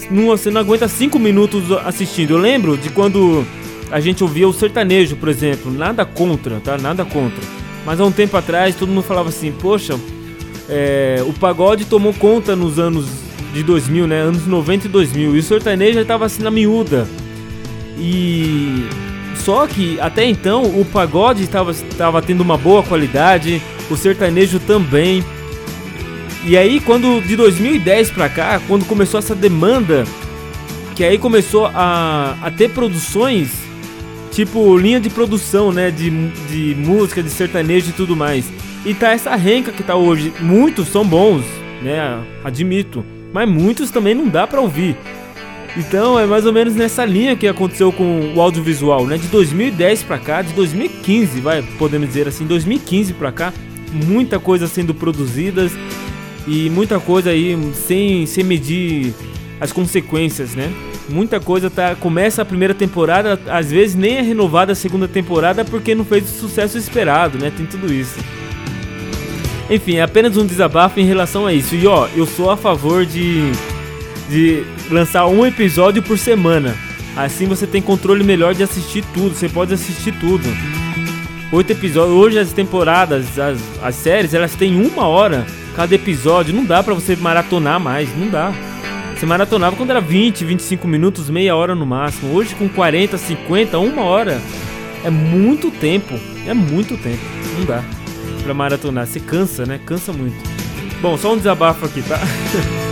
Não, 0.10 0.28
você 0.28 0.50
não 0.50 0.62
aguenta 0.62 0.88
5 0.88 1.20
minutos 1.20 1.72
assistindo. 1.86 2.32
Eu 2.32 2.38
lembro 2.38 2.78
de 2.78 2.90
quando 2.90 3.46
a 3.92 4.00
gente 4.00 4.24
ouvia 4.24 4.48
o 4.48 4.54
sertanejo, 4.54 5.16
por 5.16 5.30
exemplo. 5.30 5.72
Nada 5.72 6.06
contra, 6.06 6.60
tá? 6.60 6.78
Nada 6.78 7.06
contra. 7.06 7.42
Mas 7.86 8.00
há 8.00 8.06
um 8.06 8.12
tempo 8.12 8.36
atrás 8.36 8.76
todo 8.76 8.90
mundo 8.90 9.04
falava 9.04 9.30
assim, 9.30 9.52
poxa, 9.52 9.98
é, 10.70 11.24
o 11.26 11.34
pagode 11.34 11.86
tomou 11.86 12.14
conta 12.14 12.56
nos 12.56 12.80
anos 12.80 13.06
de 13.54 13.64
2000, 13.64 14.08
né? 14.08 14.22
Anos 14.22 14.46
90 14.46 14.88
e 14.88 14.90
2000. 14.90 15.36
E 15.36 15.40
o 15.40 15.44
sertanejo 15.44 15.94
já 15.94 16.02
estava 16.02 16.26
assim 16.26 16.44
na 16.44 16.52
miúda. 16.52 17.08
E 17.98 18.86
só 19.48 19.66
que 19.66 19.98
até 20.02 20.26
então 20.26 20.64
o 20.64 20.84
pagode 20.84 21.44
estava, 21.44 22.22
tendo 22.22 22.42
uma 22.42 22.58
boa 22.58 22.84
qualidade, 22.84 23.62
o 23.90 23.96
sertanejo 23.96 24.60
também. 24.60 25.24
E 26.46 26.58
aí 26.58 26.82
quando 26.82 27.22
de 27.22 27.34
2010 27.38 28.12
para 28.12 28.28
cá, 28.28 28.62
quando 28.68 28.84
começou 28.84 29.18
essa 29.18 29.34
demanda, 29.34 30.04
que 30.98 31.04
aí 31.06 31.18
começou 31.18 31.66
a, 31.74 32.36
a 32.42 32.52
ter 32.52 32.72
produções 32.72 33.50
tipo 34.34 34.78
linha 34.78 35.00
de 35.00 35.10
produção, 35.10 35.72
né, 35.72 35.92
de, 35.92 36.10
de 36.50 36.76
música, 36.76 37.24
de 37.24 37.30
sertanejo 37.30 37.92
e 37.92 37.94
tudo 37.94 38.18
mais. 38.18 38.52
E 38.86 38.94
tá 38.94 39.12
essa 39.12 39.34
renca 39.38 39.72
que 39.72 39.82
tá 39.82 39.96
hoje. 39.96 40.34
Muitos 40.42 40.90
são 40.90 41.08
bons, 41.08 41.46
né, 41.82 42.22
admito, 42.44 43.02
mas 43.32 43.48
muitos 43.48 43.92
também 43.92 44.14
não 44.14 44.28
dá 44.28 44.46
para 44.46 44.60
ouvir. 44.60 44.98
Então 45.76 46.18
é 46.18 46.26
mais 46.26 46.46
ou 46.46 46.54
menos 46.54 46.76
nessa 46.76 47.06
linha 47.06 47.36
que 47.36 47.48
aconteceu 47.48 47.92
com 47.92 48.34
o 48.36 48.42
audiovisual, 48.42 49.06
né? 49.06 49.18
De 49.18 49.28
2010 49.28 50.04
para 50.04 50.18
cá, 50.18 50.42
de 50.42 50.54
2015, 50.54 51.40
vai, 51.42 51.62
podemos 51.78 52.08
dizer 52.08 52.28
assim, 52.28 52.46
2015 52.46 53.14
para 53.14 53.32
cá, 53.32 53.54
muita 53.92 54.40
coisa 54.40 54.68
sendo 54.68 54.94
produzidas 54.94 55.72
e 56.48 56.70
muita 56.70 57.00
coisa 57.00 57.30
aí 57.30 57.58
sem, 57.74 58.26
sem 58.26 58.44
medir 58.44 59.14
as 59.60 59.72
consequências, 59.72 60.56
né? 60.56 60.72
Muita 61.10 61.40
coisa 61.40 61.70
tá 61.70 61.96
começa 61.96 62.42
a 62.42 62.46
primeira 62.46 62.74
temporada, 62.74 63.40
às 63.48 63.72
vezes 63.72 63.96
nem 63.96 64.18
é 64.18 64.22
renovada 64.22 64.74
a 64.74 64.76
segunda 64.76 65.08
temporada 65.08 65.64
porque 65.64 65.96
não 65.96 66.04
fez 66.04 66.24
o 66.24 66.40
sucesso 66.40 66.78
esperado, 66.78 67.38
né? 67.38 67.52
Tem 67.56 67.66
tudo 67.66 67.92
isso. 67.94 68.18
Enfim, 69.70 69.98
é 69.98 70.02
apenas 70.02 70.38
um 70.38 70.46
desabafo 70.46 71.00
em 71.00 71.06
relação 71.06 71.46
a 71.46 71.54
isso. 71.54 71.76
E 71.76 71.86
ó, 71.86 72.08
eu 72.16 72.26
sou 72.26 72.50
a 72.50 72.58
favor 72.58 73.06
de 73.06 73.52
de 74.30 74.66
lançar 74.90 75.28
um 75.28 75.46
episódio 75.46 76.02
por 76.02 76.18
semana. 76.18 76.76
Assim 77.16 77.46
você 77.46 77.66
tem 77.66 77.82
controle 77.82 78.24
melhor 78.24 78.54
de 78.54 78.64
assistir 78.64 79.04
tudo, 79.14 79.36
você 79.36 79.50
pode 79.50 79.74
assistir 79.74 80.14
tudo. 80.20 80.48
Oito 81.52 81.72
episódios, 81.72 82.16
hoje 82.16 82.38
as 82.38 82.52
temporadas, 82.52 83.40
as, 83.40 83.60
as 83.82 83.96
séries, 83.96 84.34
elas 84.34 84.54
têm 84.54 84.80
uma 84.80 85.08
hora 85.08 85.46
cada 85.76 85.96
episódio, 85.96 86.54
não 86.54 86.66
dá 86.66 86.84
pra 86.84 86.94
você 86.94 87.16
maratonar 87.16 87.80
mais, 87.80 88.16
não 88.18 88.28
dá. 88.28 88.54
Você 89.16 89.26
maratonava 89.26 89.76
quando 89.76 89.90
era 89.90 90.02
20, 90.02 90.46
25 90.46 90.88
minutos, 90.88 91.30
meia 91.30 91.56
hora 91.56 91.74
no 91.74 91.86
máximo. 91.86 92.36
Hoje 92.36 92.54
com 92.54 92.70
40, 92.70 93.18
50, 93.18 93.80
uma 93.80 94.04
hora. 94.04 94.40
É 95.04 95.10
muito 95.10 95.72
tempo, 95.72 96.20
é 96.46 96.54
muito 96.54 96.98
tempo, 96.98 97.24
não 97.58 97.66
dá 97.66 97.84
pra 98.44 98.54
maratonar. 98.54 99.06
Você 99.06 99.20
cansa, 99.20 99.66
né? 99.66 99.80
Cansa 99.86 100.14
muito. 100.14 100.38
Bom, 101.02 101.18
só 101.18 101.34
um 101.34 101.38
desabafo 101.38 101.86
aqui, 101.86 102.02
tá? 102.02 102.20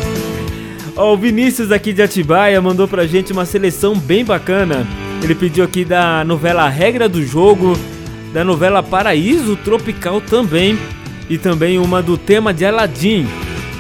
Ó, 0.98 1.14
o 1.14 1.18
Vinícius 1.18 1.72
aqui 1.72 1.92
de 1.92 2.02
Atibaia 2.02 2.62
mandou 2.62 2.88
pra 2.88 3.06
gente 3.06 3.34
uma 3.34 3.46
seleção 3.46 3.98
bem 4.00 4.24
bacana. 4.24 4.88
Ele 5.22 5.36
pediu 5.36 5.66
aqui 5.66 5.84
da 5.84 6.24
novela 6.24 6.70
Regra 6.70 7.10
do 7.10 7.22
Jogo, 7.22 7.74
da 8.34 8.46
novela 8.46 8.82
Paraíso 8.82 9.58
Tropical 9.58 10.22
também 10.22 10.78
e 11.30 11.38
também 11.38 11.78
uma 11.78 12.02
do 12.02 12.18
tema 12.18 12.54
de 12.54 12.66
Aladdin. 12.66 13.28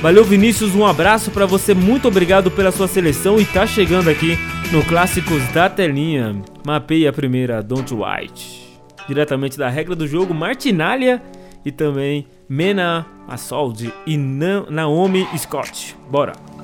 Valeu 0.02 0.26
Vinícius, 0.26 0.76
um 0.76 0.86
abraço 0.86 1.32
para 1.32 1.46
você, 1.46 1.74
muito 1.74 2.08
obrigado 2.08 2.52
pela 2.52 2.72
sua 2.72 2.88
seleção 2.88 3.40
e 3.40 3.46
tá 3.46 3.66
chegando 3.66 4.10
aqui 4.10 4.38
no 4.72 4.84
Clássicos 4.84 5.42
da 5.54 5.70
Telinha. 5.70 6.42
Mapeia 6.66 7.10
a 7.12 7.14
primeira, 7.14 7.64
Don't 7.64 7.94
White. 7.94 8.78
Diretamente 9.08 9.58
da 9.58 9.70
Regra 9.70 9.96
do 9.96 10.06
Jogo, 10.06 10.34
Martinalha 10.34 11.22
e 11.64 11.72
também 11.72 12.28
Mena 12.50 13.06
Assault 13.28 13.92
e 14.06 14.18
Naomi 14.18 15.26
Scott. 15.38 15.96
Bora! 16.10 16.55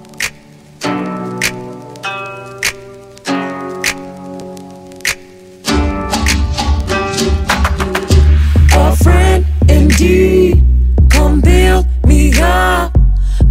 Indeed. 10.02 10.64
Come 11.10 11.42
build 11.42 11.86
me 12.06 12.32
up, 12.42 12.98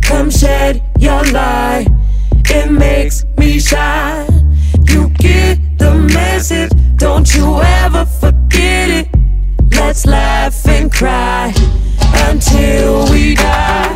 come 0.02 0.30
shed 0.30 0.82
your 0.98 1.22
light. 1.32 1.86
It 2.48 2.70
makes 2.70 3.24
me 3.38 3.60
shine. 3.60 4.56
You 4.88 5.10
get 5.10 5.58
the 5.78 5.94
message, 5.94 6.72
don't 6.96 7.32
you 7.34 7.60
ever 7.84 8.04
forget 8.04 8.90
it. 8.90 9.08
Let's 9.72 10.06
laugh 10.06 10.66
and 10.66 10.92
cry 10.92 11.52
until 12.28 13.10
we 13.10 13.34
die. 13.34 13.94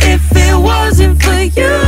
If 0.00 0.22
it 0.34 0.56
wasn't 0.56 1.22
for 1.22 1.42
you, 1.60 1.81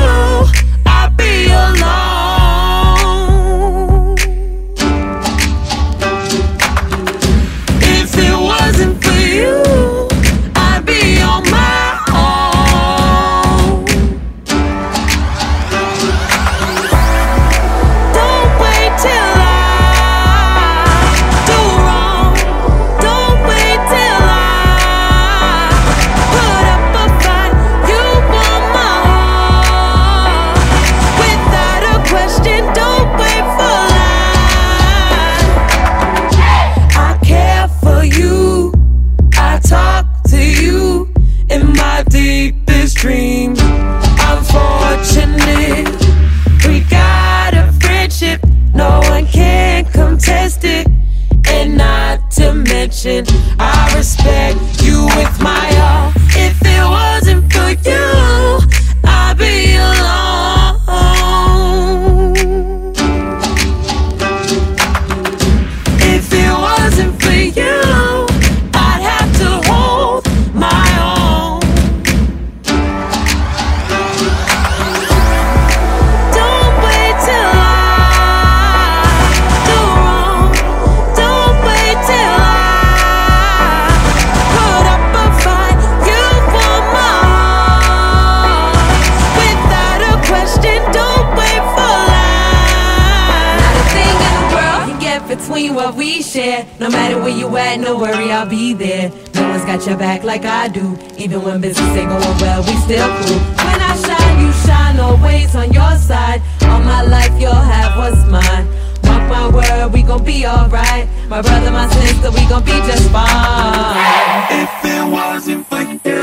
your 99.86 99.98
back 99.98 100.24
like 100.24 100.44
I 100.44 100.68
do. 100.68 100.96
Even 101.18 101.42
when 101.42 101.60
business 101.60 101.96
ain't 101.96 102.08
going 102.08 102.38
well, 102.40 102.62
we 102.62 102.74
still 102.86 103.06
cool. 103.06 103.38
When 103.64 103.80
I 103.80 103.96
shine, 103.96 104.40
you 104.40 104.52
shine 104.66 104.98
always 104.98 105.54
on 105.54 105.72
your 105.72 105.96
side. 105.96 106.40
All 106.62 106.80
my 106.80 107.02
life, 107.02 107.32
you'll 107.38 107.52
have 107.52 107.96
what's 107.98 108.24
mine. 108.30 108.66
Mark 109.04 109.28
my 109.28 109.48
word, 109.48 109.92
we 109.92 110.02
gon' 110.02 110.24
be 110.24 110.46
alright. 110.46 111.06
My 111.28 111.42
brother, 111.42 111.70
my 111.70 111.88
sister, 111.88 112.30
we 112.30 112.46
gon' 112.48 112.64
be 112.64 112.72
just 112.88 113.10
fine. 113.10 114.46
If 114.50 114.84
it 114.84 115.04
wasn't 115.10 115.66
for 115.66 115.82
you, 115.82 116.22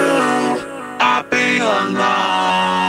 I'd 0.99 1.27
be 1.29 1.57
alone. 1.57 2.80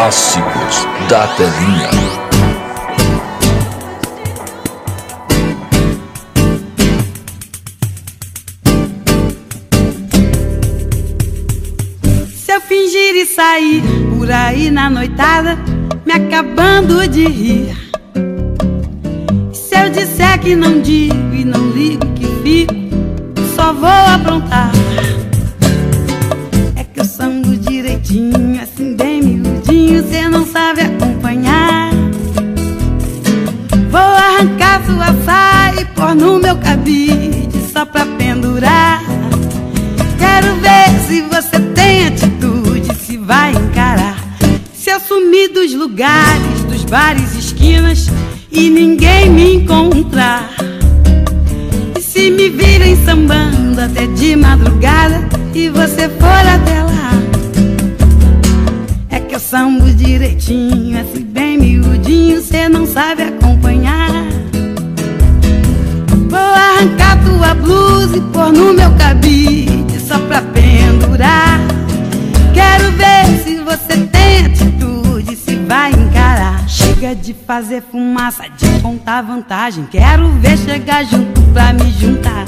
Clássicos 0.00 0.86
da 1.10 1.26
telinha. 1.36 1.90
Se 12.34 12.50
eu 12.50 12.62
fingir 12.62 13.14
e 13.14 13.26
sair 13.26 13.82
por 14.16 14.30
aí 14.30 14.70
na 14.70 14.88
noitada, 14.88 15.58
me 16.06 16.14
acabando 16.14 17.06
de 17.06 17.26
rir. 17.26 17.76
Se 19.52 19.76
eu 19.78 19.90
disser 19.90 20.40
que 20.40 20.56
não 20.56 20.80
digo 20.80 21.34
e 21.34 21.44
não 21.44 21.72
ligo 21.72 22.06
que 22.14 22.24
fico, 22.42 22.74
só 23.54 23.74
vou 23.74 23.90
aprontar. 23.90 24.72
Saia 36.00 36.14
e 36.14 36.14
pôr 36.14 36.14
no 36.14 36.40
meu 36.40 36.56
cabide 36.56 37.48
só 37.72 37.84
pra 37.84 38.06
pendurar. 38.06 39.02
Quero 40.18 40.54
ver 40.56 40.98
se 41.06 41.22
você 41.22 41.60
tem 41.74 42.06
atitude, 42.06 42.94
se 42.94 43.16
vai 43.18 43.52
encarar. 43.52 44.16
Se 44.72 44.90
eu 44.90 45.00
sumir 45.00 45.52
dos 45.52 45.72
lugares, 45.74 46.62
dos 46.68 46.84
bares, 46.84 47.34
esquinas 47.34 48.08
e 48.50 48.70
ninguém 48.70 49.30
me 49.30 49.54
encontrar. 49.56 50.50
E 51.96 52.00
se 52.00 52.30
me 52.30 52.48
virem 52.48 52.96
sambando 53.04 53.80
até 53.80 54.06
de 54.06 54.36
madrugada 54.36 55.28
e 55.54 55.68
você 55.68 56.08
for 56.08 56.26
até 56.26 56.82
lá. 56.82 57.10
É 59.10 59.20
que 59.20 59.34
eu 59.34 59.40
sambo 59.40 59.90
direitinho, 59.92 60.98
assim 61.00 61.22
bem 61.22 61.58
miudinho, 61.58 62.40
cê 62.42 62.68
não 62.68 62.86
sabe 62.86 63.22
acompanhar. 63.22 63.69
Vou 66.30 66.38
arrancar 66.38 67.18
tua 67.24 67.54
blusa 67.54 68.16
e 68.16 68.20
pôr 68.20 68.52
no 68.52 68.72
meu 68.72 68.90
cabide 68.92 69.98
só 69.98 70.16
pra 70.16 70.40
pendurar. 70.40 71.58
Quero 72.54 72.92
ver 72.92 73.26
se 73.42 73.58
você 73.58 74.06
tem 74.06 74.46
atitude, 74.46 75.34
se 75.34 75.56
vai 75.56 75.90
encarar. 75.90 76.68
Chega 76.68 77.16
de 77.16 77.34
fazer 77.34 77.82
fumaça, 77.82 78.44
de 78.56 78.80
contar 78.80 79.22
vantagem. 79.22 79.88
Quero 79.90 80.28
ver 80.38 80.56
chegar 80.56 81.04
junto 81.04 81.40
pra 81.52 81.72
me 81.72 81.90
juntar. 81.98 82.44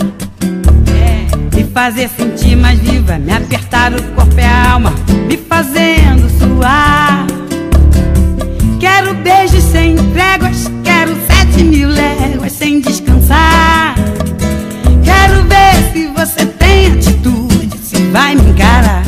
É, 0.95 1.57
me 1.57 1.65
fazer 1.65 2.09
sentir 2.09 2.55
mais 2.55 2.79
viva, 2.79 3.19
me 3.19 3.33
apertar 3.33 3.93
o 3.93 4.03
corpo 4.13 4.39
e 4.39 4.45
a 4.45 4.71
alma, 4.75 4.95
me 5.27 5.37
fazendo 5.37 6.31
suar. 6.39 7.27
Quero 8.79 9.13
beijos 9.15 9.65
sem 9.65 9.97
tréguas, 10.13 10.71
quero 10.85 11.17
sete 11.27 11.65
mil 11.65 11.89
léguas 11.89 12.53
sem 12.53 12.81
Quero 15.05 15.45
ver 15.45 15.93
se 15.93 16.07
você 16.09 16.47
tem 16.47 16.93
atitude, 16.93 17.79
se 17.79 17.97
vai 18.11 18.35
me 18.35 18.51
encarar. 18.51 19.03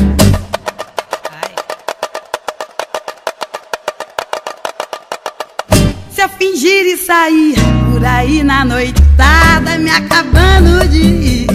Se 6.11 6.21
eu 6.21 6.29
fingir 6.29 6.85
e 6.85 6.97
sair 6.97 7.55
por 7.91 8.03
aí 8.05 8.43
na 8.43 8.65
noitada, 8.65 9.77
me 9.77 9.89
acabando 9.89 10.87
de 10.87 11.01
ir. 11.01 11.47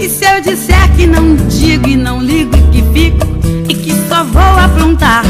E 0.00 0.08
se 0.08 0.24
eu 0.24 0.40
disser 0.40 0.92
que 0.96 1.06
não 1.06 1.36
digo 1.48 1.88
e 1.88 1.96
não 1.96 2.20
ligo 2.20 2.56
e 2.56 2.62
que 2.70 2.82
fico 2.92 3.26
e 3.68 3.74
que 3.74 3.92
só 4.08 4.24
vou 4.24 4.42
aprontar? 4.42 5.24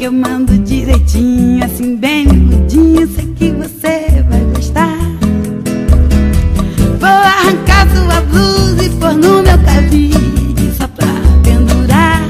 Que 0.00 0.06
eu 0.06 0.12
mando 0.12 0.56
direitinho, 0.56 1.62
assim 1.62 1.94
bem 1.94 2.26
miudinho, 2.26 3.06
sei 3.06 3.26
que 3.34 3.50
você 3.50 4.24
vai 4.30 4.40
gostar. 4.54 4.96
Vou 6.98 7.06
arrancar 7.06 7.86
sua 7.94 8.22
blusa 8.22 8.82
e 8.82 8.88
pôr 8.98 9.12
no 9.12 9.42
meu 9.42 9.58
cabide 9.58 10.72
só 10.74 10.88
pra 10.88 11.06
pendurar. 11.44 12.22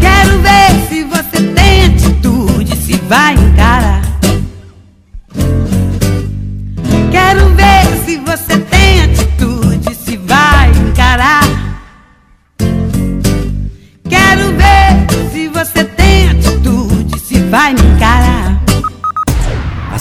Quero 0.00 0.38
ver 0.38 0.88
se 0.88 1.02
você 1.02 1.52
tem 1.52 1.86
atitude, 1.86 2.76
se 2.76 2.92
vai 3.08 3.34
encarar. 3.34 4.07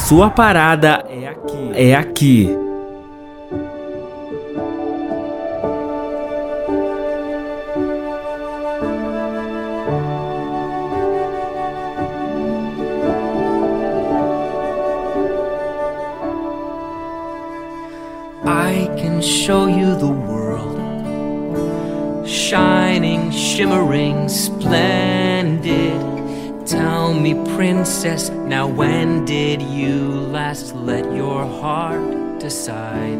Sua 0.07 0.29
parada 0.29 1.03
é 1.09 1.27
aqui. 1.27 1.71
É 1.73 1.93
aqui. 1.93 2.66
Princess, 27.67 28.29
now 28.29 28.65
when 28.65 29.25
did 29.25 29.61
you 29.61 29.97
last 30.37 30.73
let 30.73 31.03
your 31.13 31.43
heart 31.59 32.39
decide? 32.39 33.19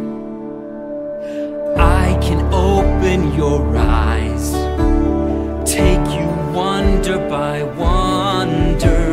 I 1.77 2.17
can 2.21 2.39
open 2.53 3.35
your 3.35 3.59
eyes, 3.75 4.53
take 5.69 6.05
you 6.17 6.27
wonder 6.55 7.17
by 7.27 7.63
wonder, 7.63 9.03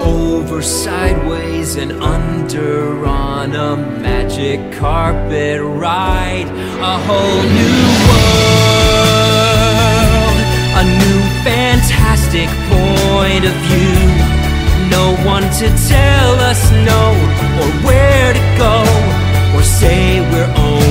over, 0.00 0.60
sideways, 0.60 1.76
and 1.76 1.92
under 2.02 3.06
on 3.06 3.54
a 3.54 3.76
magic 3.76 4.58
carpet 4.80 5.60
ride. 5.62 6.48
A 6.92 6.96
whole 7.06 7.42
new 7.58 7.78
world, 8.08 8.98
a 10.80 10.84
new 11.02 11.18
fantastic 11.46 12.48
point 12.68 13.44
of 13.44 13.54
view. 13.68 14.05
No 14.90 15.16
one 15.24 15.42
to 15.42 15.66
tell 15.88 16.32
us 16.50 16.70
no, 16.70 17.02
or 17.60 17.68
where 17.86 18.32
to 18.32 18.44
go, 18.58 18.74
or 19.56 19.62
say 19.62 20.20
we're 20.30 20.52
only 20.56 20.85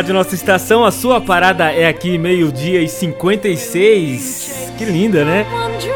Rádio 0.00 0.14
Nossa 0.14 0.34
Estação, 0.34 0.82
a 0.82 0.90
sua 0.90 1.20
parada 1.20 1.70
é 1.70 1.86
aqui, 1.86 2.16
meio-dia 2.16 2.80
e 2.80 2.88
56. 2.88 4.72
Que 4.78 4.86
linda, 4.86 5.26
né? 5.26 5.44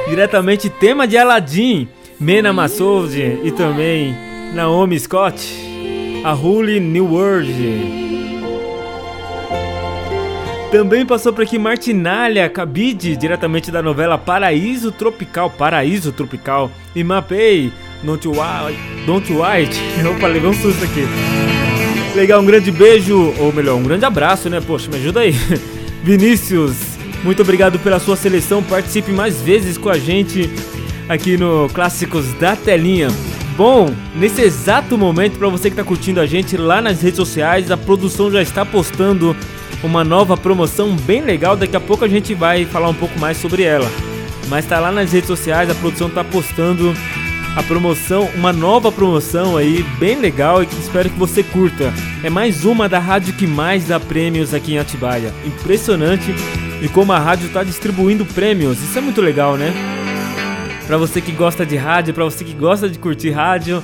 Diretamente 0.06 0.68
tema 0.68 1.08
de 1.08 1.16
Aladdin, 1.16 1.88
Mena 2.20 2.52
Massoud 2.52 3.18
e 3.18 3.50
também 3.52 4.14
Naomi 4.52 5.00
Scott, 5.00 5.42
a 6.22 6.34
Holy 6.34 6.80
New 6.80 7.14
World. 7.14 7.50
Também 10.70 11.06
passou 11.06 11.32
por 11.32 11.44
aqui 11.44 11.58
Martinalha 11.58 12.46
Cabide, 12.50 13.16
diretamente 13.16 13.70
da 13.70 13.80
novela 13.80 14.18
Paraíso 14.18 14.92
Tropical, 14.92 15.48
Paraíso 15.48 16.12
Tropical, 16.12 16.70
e 16.94 17.02
Mapei, 17.02 17.72
Don't 18.02 18.28
White, 18.28 19.06
Don't 19.06 19.32
White. 19.32 19.80
Opa, 20.14 20.26
levei 20.26 20.50
um 20.50 20.52
susto 20.52 20.84
aqui. 20.84 21.53
Legal, 22.14 22.40
um 22.40 22.46
grande 22.46 22.70
beijo, 22.70 23.34
ou 23.40 23.52
melhor, 23.52 23.76
um 23.76 23.82
grande 23.82 24.04
abraço, 24.04 24.48
né? 24.48 24.60
Poxa, 24.60 24.88
me 24.88 24.96
ajuda 24.98 25.20
aí. 25.20 25.32
Vinícius, 26.04 26.76
muito 27.24 27.42
obrigado 27.42 27.76
pela 27.80 27.98
sua 27.98 28.14
seleção. 28.14 28.62
Participe 28.62 29.10
mais 29.10 29.40
vezes 29.40 29.76
com 29.76 29.88
a 29.88 29.98
gente 29.98 30.48
aqui 31.08 31.36
no 31.36 31.68
Clássicos 31.74 32.32
da 32.34 32.54
Telinha. 32.54 33.08
Bom, 33.56 33.92
nesse 34.14 34.42
exato 34.42 34.96
momento, 34.96 35.38
para 35.38 35.48
você 35.48 35.64
que 35.64 35.74
está 35.74 35.82
curtindo 35.82 36.20
a 36.20 36.26
gente 36.26 36.56
lá 36.56 36.80
nas 36.80 37.02
redes 37.02 37.16
sociais, 37.16 37.72
a 37.72 37.76
produção 37.76 38.30
já 38.30 38.40
está 38.40 38.64
postando 38.64 39.34
uma 39.82 40.04
nova 40.04 40.36
promoção 40.36 40.94
bem 40.94 41.20
legal. 41.20 41.56
Daqui 41.56 41.74
a 41.74 41.80
pouco 41.80 42.04
a 42.04 42.08
gente 42.08 42.32
vai 42.32 42.64
falar 42.64 42.88
um 42.88 42.94
pouco 42.94 43.18
mais 43.18 43.38
sobre 43.38 43.64
ela. 43.64 43.90
Mas 44.48 44.66
tá 44.66 44.78
lá 44.78 44.92
nas 44.92 45.12
redes 45.12 45.26
sociais, 45.26 45.68
a 45.68 45.74
produção 45.74 46.08
tá 46.08 46.22
postando 46.22 46.94
a 47.56 47.62
promoção, 47.62 48.28
uma 48.34 48.52
nova 48.52 48.90
promoção 48.90 49.56
aí, 49.56 49.82
bem 49.98 50.18
legal 50.18 50.62
e 50.62 50.66
que 50.66 50.78
espero 50.78 51.08
que 51.08 51.18
você 51.18 51.42
curta. 51.42 51.92
É 52.22 52.30
mais 52.30 52.64
uma 52.64 52.88
da 52.88 52.98
rádio 52.98 53.34
que 53.34 53.46
mais 53.46 53.86
dá 53.86 54.00
prêmios 54.00 54.52
aqui 54.52 54.74
em 54.74 54.78
Atibaia. 54.78 55.32
Impressionante 55.46 56.34
e 56.82 56.88
como 56.88 57.12
a 57.12 57.18
rádio 57.18 57.46
está 57.46 57.62
distribuindo 57.62 58.24
prêmios. 58.24 58.82
Isso 58.82 58.98
é 58.98 59.00
muito 59.00 59.20
legal, 59.20 59.56
né? 59.56 59.72
Para 60.86 60.96
você 60.96 61.20
que 61.20 61.32
gosta 61.32 61.64
de 61.64 61.76
rádio, 61.76 62.12
para 62.12 62.24
você 62.24 62.44
que 62.44 62.52
gosta 62.52 62.88
de 62.88 62.98
curtir 62.98 63.30
rádio, 63.30 63.82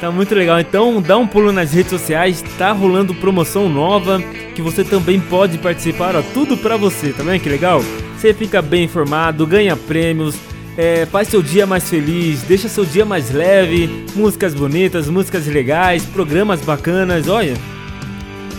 Tá 0.00 0.10
muito 0.10 0.34
legal. 0.34 0.58
Então 0.58 1.02
dá 1.02 1.18
um 1.18 1.26
pulo 1.26 1.52
nas 1.52 1.74
redes 1.74 1.90
sociais, 1.90 2.42
tá 2.56 2.72
rolando 2.72 3.14
promoção 3.14 3.68
nova 3.68 4.18
que 4.54 4.62
você 4.62 4.82
também 4.82 5.20
pode 5.20 5.58
participar, 5.58 6.16
ó, 6.16 6.22
tudo 6.32 6.56
pra 6.56 6.78
você, 6.78 7.12
tá 7.12 7.22
vendo 7.22 7.40
que 7.40 7.48
legal? 7.50 7.82
Você 8.16 8.32
fica 8.32 8.62
bem 8.62 8.84
informado, 8.84 9.46
ganha 9.46 9.76
prêmios, 9.76 10.34
é, 10.76 11.06
faz 11.06 11.28
seu 11.28 11.42
dia 11.42 11.66
mais 11.66 11.88
feliz, 11.88 12.42
deixa 12.42 12.68
seu 12.68 12.84
dia 12.84 13.04
mais 13.04 13.30
leve, 13.30 14.06
músicas 14.14 14.54
bonitas, 14.54 15.08
músicas 15.08 15.46
legais, 15.46 16.04
programas 16.04 16.60
bacanas, 16.60 17.28
olha. 17.28 17.54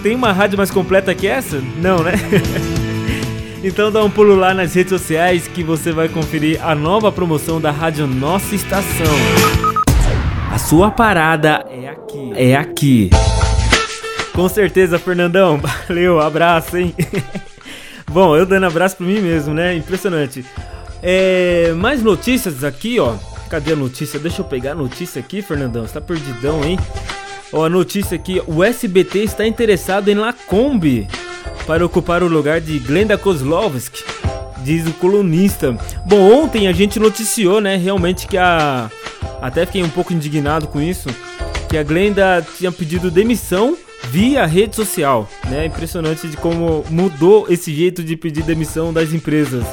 Tem 0.04 0.16
uma 0.16 0.32
rádio 0.32 0.58
mais 0.58 0.72
completa 0.72 1.14
que 1.14 1.28
essa? 1.28 1.62
Não, 1.78 2.00
né? 2.00 2.14
então 3.64 3.92
dá 3.92 4.04
um 4.04 4.10
pulo 4.10 4.36
lá 4.36 4.54
nas 4.54 4.74
redes 4.74 4.90
sociais 4.90 5.48
que 5.48 5.64
você 5.64 5.92
vai 5.92 6.10
conferir 6.10 6.60
a 6.66 6.74
nova 6.74 7.12
promoção 7.12 7.62
da 7.62 7.72
Rádio 7.72 8.08
Nossa 8.08 8.56
Estação. 8.56 9.06
A 10.52 10.58
sua 10.58 10.92
parada 10.92 11.66
é 11.70 11.88
aqui. 11.88 12.32
É 12.36 12.56
aqui. 12.56 13.10
Com 14.34 14.50
certeza, 14.50 14.98
Fernandão. 14.98 15.62
Valeu, 15.88 16.20
abraço, 16.20 16.78
hein? 16.78 16.96
Bom, 18.10 18.36
eu 18.36 18.46
dando 18.46 18.66
abraço 18.66 18.98
pra 18.98 19.06
mim 19.06 19.20
mesmo, 19.22 19.54
né? 19.54 19.76
Impressionante. 19.76 20.44
É, 21.02 21.74
mais 21.74 22.04
notícias 22.04 22.64
aqui, 22.64 23.00
ó. 23.00 23.16
Cadê 23.50 23.74
a 23.74 23.76
notícia? 23.76 24.20
Deixa 24.20 24.42
eu 24.42 24.46
pegar 24.46 24.72
a 24.72 24.76
notícia 24.76 25.20
aqui, 25.20 25.42
Fernandão. 25.42 25.86
Você 25.86 25.94
tá 25.94 26.02
perdidão, 26.02 26.64
hein? 26.64 26.80
Ó, 27.52 27.66
a 27.66 27.70
notícia 27.70 28.16
aqui. 28.16 28.42
O 28.48 28.64
SBT 28.64 29.20
está 29.20 29.46
interessado 29.46 30.10
em 30.10 30.16
Lacombe 30.16 31.08
para 31.66 31.86
ocupar 31.86 32.24
o 32.24 32.28
lugar 32.28 32.62
de 32.62 32.80
Glenda 32.80 33.18
Kozlovski, 33.18 34.04
diz 34.64 34.88
o 34.88 34.94
colunista. 34.94 35.78
Bom, 36.06 36.44
ontem 36.44 36.68
a 36.68 36.72
gente 36.72 37.00
noticiou, 37.00 37.60
né, 37.60 37.76
realmente 37.76 38.28
que 38.28 38.38
a 38.38 38.90
até 39.42 39.66
fiquei 39.66 39.84
um 39.84 39.90
pouco 39.90 40.14
indignado 40.14 40.68
com 40.68 40.80
isso, 40.80 41.10
que 41.68 41.78
a 41.78 41.84
Glenda 41.84 42.46
tinha 42.58 42.72
pedido 42.72 43.10
demissão 43.10 43.76
via 44.04 44.46
rede 44.46 44.76
social, 44.76 45.28
né? 45.50 45.66
Impressionante 45.66 46.28
de 46.28 46.38
como 46.38 46.86
mudou 46.90 47.48
esse 47.50 47.74
jeito 47.74 48.04
de 48.04 48.16
pedir 48.16 48.44
demissão 48.44 48.94
das 48.94 49.14
empresas. 49.14 49.66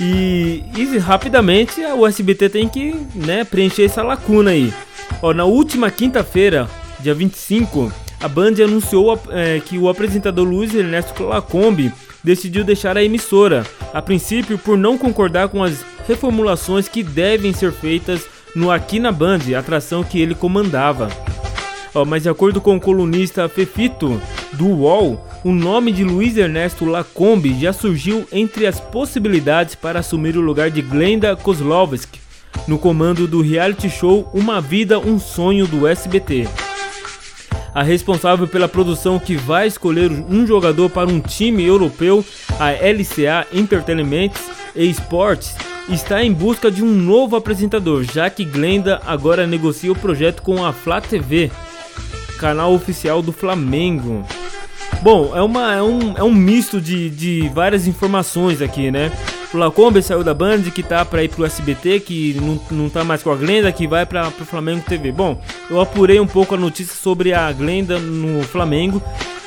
E, 0.00 0.64
e 0.76 0.98
rapidamente 0.98 1.80
o 1.80 2.06
SBT 2.06 2.48
tem 2.48 2.68
que 2.68 2.94
né, 3.14 3.44
preencher 3.44 3.84
essa 3.84 4.02
lacuna 4.02 4.50
aí. 4.50 4.72
Ó, 5.20 5.34
na 5.34 5.44
última 5.44 5.90
quinta-feira, 5.90 6.68
dia 7.00 7.14
25, 7.14 7.92
a 8.20 8.28
Band 8.28 8.54
anunciou 8.62 9.20
é, 9.30 9.60
que 9.60 9.78
o 9.78 9.88
apresentador 9.88 10.46
Luiz 10.46 10.74
Ernesto 10.74 11.24
Lacombe 11.24 11.92
decidiu 12.22 12.64
deixar 12.64 12.96
a 12.96 13.02
emissora, 13.02 13.64
a 13.92 14.02
princípio 14.02 14.58
por 14.58 14.76
não 14.76 14.98
concordar 14.98 15.48
com 15.48 15.62
as 15.62 15.84
reformulações 16.06 16.88
que 16.88 17.02
devem 17.02 17.52
ser 17.52 17.72
feitas 17.72 18.26
no 18.54 18.70
Aqui 18.70 18.98
na 18.98 19.12
Band, 19.12 19.40
atração 19.56 20.02
que 20.02 20.20
ele 20.20 20.34
comandava. 20.34 21.08
Oh, 21.94 22.04
mas 22.04 22.22
de 22.22 22.28
acordo 22.28 22.60
com 22.60 22.76
o 22.76 22.80
colunista 22.80 23.48
Fefito 23.48 24.20
do 24.52 24.66
UOL, 24.66 25.27
o 25.44 25.52
nome 25.52 25.92
de 25.92 26.04
Luiz 26.04 26.36
Ernesto 26.36 26.84
Lacombe 26.84 27.58
já 27.60 27.72
surgiu 27.72 28.26
entre 28.32 28.66
as 28.66 28.80
possibilidades 28.80 29.74
para 29.74 30.00
assumir 30.00 30.36
o 30.36 30.40
lugar 30.40 30.70
de 30.70 30.82
Glenda 30.82 31.36
Kozlovski 31.36 32.20
no 32.66 32.78
comando 32.78 33.26
do 33.26 33.40
reality 33.40 33.88
show 33.88 34.28
Uma 34.34 34.60
Vida, 34.60 34.98
um 34.98 35.18
Sonho 35.18 35.66
do 35.66 35.86
SBT. 35.86 36.48
A 37.74 37.82
responsável 37.82 38.48
pela 38.48 38.68
produção 38.68 39.18
que 39.18 39.36
vai 39.36 39.66
escolher 39.66 40.10
um 40.10 40.46
jogador 40.46 40.90
para 40.90 41.08
um 41.08 41.20
time 41.20 41.64
europeu, 41.64 42.24
a 42.58 42.70
LCA 42.70 43.46
Entertainment 43.52 44.32
e 44.74 44.86
Sports, 44.90 45.54
está 45.88 46.22
em 46.22 46.32
busca 46.32 46.70
de 46.70 46.82
um 46.82 46.92
novo 46.92 47.36
apresentador, 47.36 48.02
já 48.02 48.28
que 48.28 48.44
Glenda 48.44 49.00
agora 49.06 49.46
negocia 49.46 49.92
o 49.92 49.98
projeto 49.98 50.42
com 50.42 50.64
a 50.64 50.72
Flá 50.72 51.00
TV, 51.00 51.50
canal 52.38 52.74
oficial 52.74 53.22
do 53.22 53.32
Flamengo. 53.32 54.26
Bom, 55.02 55.32
é, 55.34 55.42
uma, 55.42 55.74
é, 55.74 55.82
um, 55.82 56.16
é 56.16 56.22
um 56.22 56.34
misto 56.34 56.80
de, 56.80 57.08
de 57.08 57.48
várias 57.50 57.86
informações 57.86 58.60
aqui, 58.60 58.90
né? 58.90 59.12
O 59.52 59.56
Lacombe 59.56 60.02
saiu 60.02 60.22
da 60.22 60.34
Band, 60.34 60.62
que 60.74 60.82
tá 60.82 61.04
para 61.04 61.22
ir 61.22 61.28
pro 61.30 61.46
SBT, 61.46 62.00
que 62.00 62.34
não, 62.34 62.60
não 62.70 62.90
tá 62.90 63.02
mais 63.04 63.22
com 63.22 63.30
a 63.30 63.36
Glenda, 63.36 63.72
que 63.72 63.86
vai 63.86 64.04
para 64.04 64.30
pro 64.30 64.44
Flamengo 64.44 64.84
TV. 64.86 65.10
Bom, 65.12 65.40
eu 65.70 65.80
apurei 65.80 66.20
um 66.20 66.26
pouco 66.26 66.54
a 66.54 66.58
notícia 66.58 66.94
sobre 66.94 67.32
a 67.32 67.50
Glenda 67.52 67.98
no 67.98 68.42
Flamengo. 68.42 69.02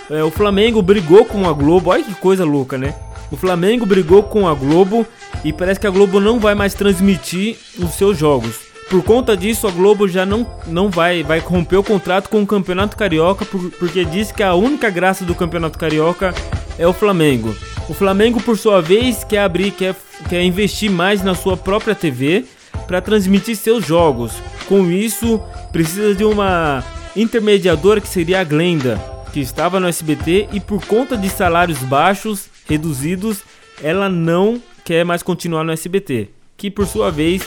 É, 0.10 0.24
o 0.24 0.32
Flamengo 0.32 0.82
brigou 0.82 1.26
com 1.26 1.48
a 1.48 1.54
Globo, 1.54 1.92
olha 1.92 2.04
que 2.04 2.16
coisa 2.16 2.44
louca, 2.44 2.78
né? 2.78 2.96
O 3.30 3.38
Flamengo 3.38 3.86
brigou 3.86 4.24
com 4.24 4.48
a 4.48 4.54
Globo 4.54 5.06
e 5.44 5.54
parece 5.54 5.80
que 5.80 5.88
a 5.88 5.92
Globo 5.92 6.20
não 6.20 6.40
vai 6.40 6.56
mais 6.56 6.74
transmitir 6.74 7.58
os 7.78 7.92
seus 7.94 8.18
jogos. 8.18 8.71
Por 8.92 9.02
conta 9.04 9.38
disso, 9.38 9.70
a 9.70 9.72
Globo 9.72 10.06
já 10.06 10.26
não, 10.26 10.46
não 10.68 10.90
vai, 10.90 11.24
vai 11.24 11.40
romper 11.40 11.78
o 11.78 11.84
contrato 11.84 12.28
com 12.28 12.44
o 12.44 12.46
Campeonato 12.46 12.98
Carioca, 12.98 13.46
por, 13.46 13.72
porque 13.72 14.04
diz 14.04 14.34
que 14.34 14.44
a 14.44 14.54
única 14.54 14.90
graça 14.90 15.24
do 15.24 15.34
Campeonato 15.34 15.80
Carioca 15.80 16.36
é 16.78 16.86
o 16.86 16.92
Flamengo. 16.92 17.56
O 17.88 17.94
Flamengo, 17.94 18.44
por 18.44 18.58
sua 18.58 18.82
vez, 18.82 19.24
quer 19.24 19.40
abrir, 19.40 19.72
quer, 19.72 19.96
quer 20.28 20.44
investir 20.44 20.92
mais 20.92 21.24
na 21.24 21.34
sua 21.34 21.56
própria 21.56 21.96
TV 21.96 22.44
para 22.86 23.00
transmitir 23.00 23.56
seus 23.56 23.88
jogos. 23.88 24.34
Com 24.68 24.92
isso, 24.92 25.42
precisa 25.72 26.14
de 26.14 26.26
uma 26.26 26.84
intermediadora 27.16 28.02
que 28.02 28.10
seria 28.10 28.42
a 28.42 28.44
Glenda, 28.44 29.02
que 29.32 29.40
estava 29.40 29.80
no 29.80 29.88
SBT 29.88 30.50
e 30.52 30.60
por 30.60 30.86
conta 30.86 31.16
de 31.16 31.30
salários 31.30 31.80
baixos, 31.80 32.50
reduzidos, 32.68 33.42
ela 33.82 34.10
não 34.10 34.62
quer 34.84 35.06
mais 35.06 35.24
continuar 35.24 35.64
no 35.64 35.72
SBT, 35.72 36.28
que 36.58 36.70
por 36.70 36.86
sua 36.86 37.10
vez 37.10 37.42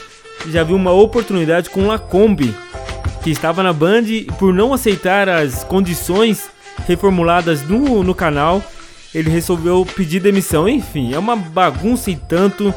já 0.48 0.62
viu 0.62 0.76
uma 0.76 0.92
oportunidade 0.92 1.70
com 1.70 1.86
Lacombe, 1.86 2.54
que 3.22 3.30
estava 3.30 3.62
na 3.62 3.72
Band 3.72 4.02
e 4.02 4.24
por 4.38 4.52
não 4.52 4.72
aceitar 4.72 5.28
as 5.28 5.64
condições 5.64 6.48
reformuladas 6.86 7.62
no, 7.62 8.02
no 8.02 8.14
canal, 8.14 8.62
ele 9.14 9.30
resolveu 9.30 9.86
pedir 9.86 10.20
demissão. 10.20 10.68
Enfim, 10.68 11.14
é 11.14 11.18
uma 11.18 11.36
bagunça 11.36 12.10
e 12.10 12.16
tanto. 12.16 12.74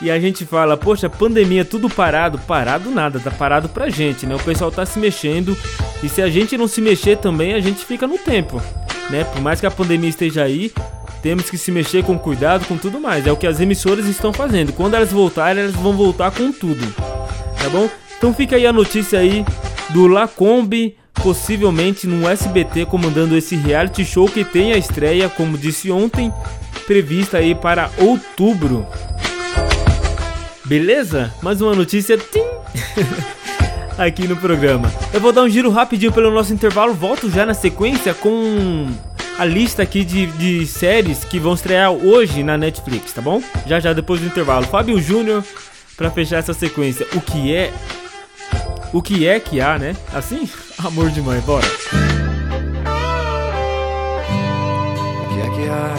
E 0.00 0.10
a 0.10 0.18
gente 0.18 0.44
fala, 0.44 0.76
poxa, 0.76 1.08
pandemia 1.08 1.64
tudo 1.64 1.88
parado, 1.88 2.38
parado 2.38 2.90
nada, 2.90 3.20
tá 3.20 3.30
parado 3.30 3.68
pra 3.68 3.88
gente, 3.88 4.26
né? 4.26 4.34
O 4.34 4.40
pessoal 4.40 4.70
tá 4.70 4.84
se 4.84 4.98
mexendo 4.98 5.56
e 6.02 6.08
se 6.08 6.20
a 6.20 6.28
gente 6.28 6.58
não 6.58 6.66
se 6.66 6.80
mexer 6.80 7.18
também, 7.18 7.54
a 7.54 7.60
gente 7.60 7.84
fica 7.84 8.04
no 8.04 8.18
tempo, 8.18 8.60
né? 9.10 9.22
Por 9.22 9.40
mais 9.40 9.60
que 9.60 9.66
a 9.66 9.70
pandemia 9.70 10.10
esteja 10.10 10.42
aí, 10.42 10.72
temos 11.22 11.48
que 11.48 11.56
se 11.56 11.70
mexer 11.70 12.04
com 12.04 12.18
cuidado, 12.18 12.66
com 12.66 12.76
tudo 12.76 13.00
mais. 13.00 13.26
É 13.26 13.32
o 13.32 13.36
que 13.36 13.46
as 13.46 13.60
emissoras 13.60 14.06
estão 14.06 14.32
fazendo. 14.32 14.72
Quando 14.72 14.94
elas 14.94 15.12
voltarem, 15.12 15.62
elas 15.62 15.74
vão 15.76 15.92
voltar 15.92 16.30
com 16.32 16.50
tudo. 16.50 16.84
Tá 17.62 17.68
bom? 17.70 17.88
Então 18.18 18.34
fica 18.34 18.56
aí 18.56 18.66
a 18.66 18.72
notícia 18.72 19.18
aí 19.18 19.44
do 19.90 20.06
Lacombe 20.06 20.96
possivelmente 21.14 22.06
no 22.06 22.28
SBT 22.28 22.86
comandando 22.86 23.36
esse 23.36 23.54
reality 23.54 24.04
show 24.04 24.26
que 24.26 24.44
tem 24.44 24.72
a 24.72 24.76
estreia, 24.76 25.28
como 25.28 25.56
disse 25.56 25.90
ontem, 25.90 26.32
prevista 26.86 27.38
aí 27.38 27.54
para 27.54 27.90
outubro. 27.98 28.86
Beleza? 30.64 31.32
Mais 31.42 31.60
uma 31.60 31.74
notícia 31.74 32.18
aqui 33.96 34.26
no 34.26 34.36
programa. 34.36 34.92
Eu 35.12 35.20
vou 35.20 35.32
dar 35.32 35.42
um 35.42 35.48
giro 35.48 35.70
rapidinho 35.70 36.12
pelo 36.12 36.30
nosso 36.30 36.52
intervalo, 36.52 36.92
volto 36.92 37.30
já 37.30 37.46
na 37.46 37.54
sequência 37.54 38.14
com 38.14 38.88
a 39.38 39.44
lista 39.44 39.82
aqui 39.82 40.04
de, 40.04 40.26
de 40.26 40.66
séries 40.66 41.24
que 41.24 41.38
vão 41.38 41.54
estrear 41.54 41.90
hoje 41.92 42.42
na 42.42 42.56
Netflix, 42.56 43.12
tá 43.12 43.20
bom? 43.22 43.42
Já 43.66 43.80
já 43.80 43.92
depois 43.92 44.20
do 44.20 44.26
intervalo. 44.26 44.66
Fábio 44.66 45.00
Júnior 45.00 45.44
para 45.96 46.10
fechar 46.10 46.38
essa 46.38 46.54
sequência. 46.54 47.06
O 47.14 47.20
que 47.20 47.54
é 47.54 47.72
o 48.92 49.00
que 49.00 49.26
é 49.26 49.40
que 49.40 49.60
há, 49.60 49.78
né? 49.78 49.96
Assim? 50.12 50.48
Amor 50.84 51.10
de 51.10 51.22
mãe, 51.22 51.40
bora. 51.40 51.66
O 55.24 55.28
que 55.34 55.40
é 55.40 55.50
que 55.54 55.68
há? 55.68 55.94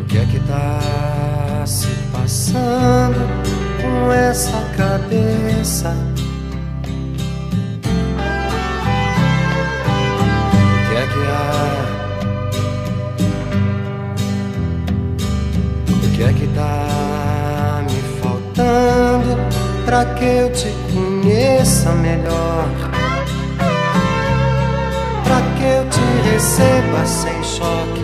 O 0.00 0.04
que 0.04 0.18
é 0.18 0.24
que 0.26 0.40
tá 0.46 1.64
se 1.66 1.88
passando 2.12 3.18
com 3.80 4.12
essa 4.12 4.60
cabeça? 4.76 5.92
Que 16.22 16.28
é 16.28 16.32
que 16.34 16.46
tá 16.48 17.84
me 17.90 18.00
faltando 18.20 19.36
pra 19.84 20.04
que 20.04 20.24
eu 20.24 20.52
te 20.52 20.68
conheça 20.92 21.90
melhor? 21.92 22.68
Pra 25.24 25.40
que 25.56 25.64
eu 25.64 25.88
te 25.90 26.30
receba 26.30 27.04
sem 27.04 27.42
choque? 27.42 28.02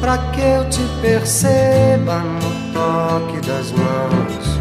Pra 0.00 0.18
que 0.18 0.40
eu 0.40 0.68
te 0.68 0.82
perceba 1.02 2.20
no 2.20 2.72
toque 2.72 3.44
das 3.44 3.72
mãos 3.72 4.60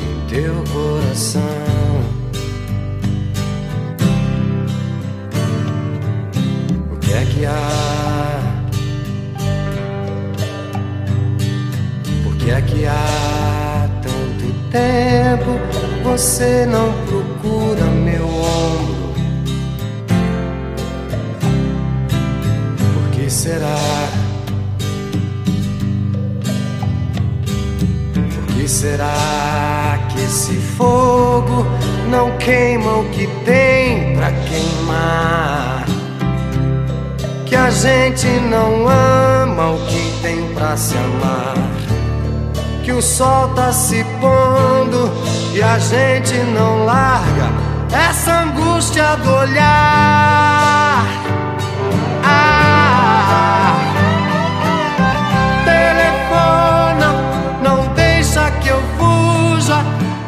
em 0.00 0.28
teu 0.28 0.62
coração? 0.72 1.42
O 6.92 6.96
que 7.00 7.12
é 7.12 7.24
que 7.24 7.44
há? 7.44 8.51
Que 12.42 12.50
é 12.50 12.60
que 12.60 12.86
há 12.86 13.88
tanto 14.02 14.52
tempo 14.70 15.60
você 16.02 16.66
não 16.66 16.92
procura 17.06 17.84
meu 17.84 18.26
ombro? 18.26 19.14
Por 22.76 23.10
que 23.12 23.30
será? 23.30 23.76
Por 28.12 28.54
que 28.54 28.68
será 28.68 30.00
que 30.08 30.20
esse 30.24 30.56
fogo 30.76 31.64
não 32.10 32.36
queima 32.38 32.98
o 32.98 33.08
que 33.10 33.28
tem 33.44 34.16
pra 34.16 34.32
queimar? 34.32 35.86
Que 37.46 37.54
a 37.54 37.70
gente 37.70 38.26
não 38.50 38.88
ama 38.88 39.70
o 39.70 39.86
que 39.86 40.22
tem 40.22 40.52
pra 40.54 40.76
se 40.76 40.96
amar. 40.96 41.81
Que 42.82 42.90
o 42.90 43.00
sol 43.00 43.48
tá 43.50 43.72
se 43.72 44.04
pondo 44.20 45.12
e 45.54 45.62
a 45.62 45.78
gente 45.78 46.34
não 46.52 46.84
larga 46.84 47.48
essa 47.92 48.40
angústia 48.40 49.16
do 49.18 49.32
olhar. 49.32 51.04
Ah, 52.24 53.76
telefona, 55.64 57.14
não 57.62 57.86
deixa 57.94 58.50
que 58.60 58.70
eu 58.70 58.82
fuja, 58.98 59.78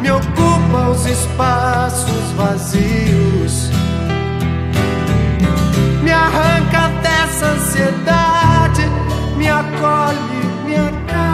me 0.01 0.13
ocupa 0.13 0.91
os 0.93 1.07
espaços 1.07 2.31
vazios. 2.37 3.71
Me 6.03 6.13
arranca 6.13 6.89
dessa 7.03 7.47
ansiedade, 7.47 8.89
me 9.37 9.49
acolhe, 9.49 10.19
me 10.65 10.77
acalma 10.77 11.34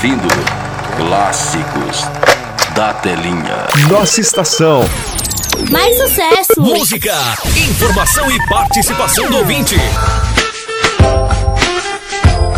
Ouvindo 0.00 0.28
Clássicos 0.96 2.00
da 2.74 2.94
Telinha. 2.94 3.66
Nossa 3.90 4.22
estação. 4.22 4.80
Mais 5.70 5.94
sucesso! 5.98 6.58
Música, 6.58 7.14
informação 7.68 8.30
e 8.30 8.48
participação 8.48 9.28
do 9.28 9.36
ouvinte. 9.36 9.76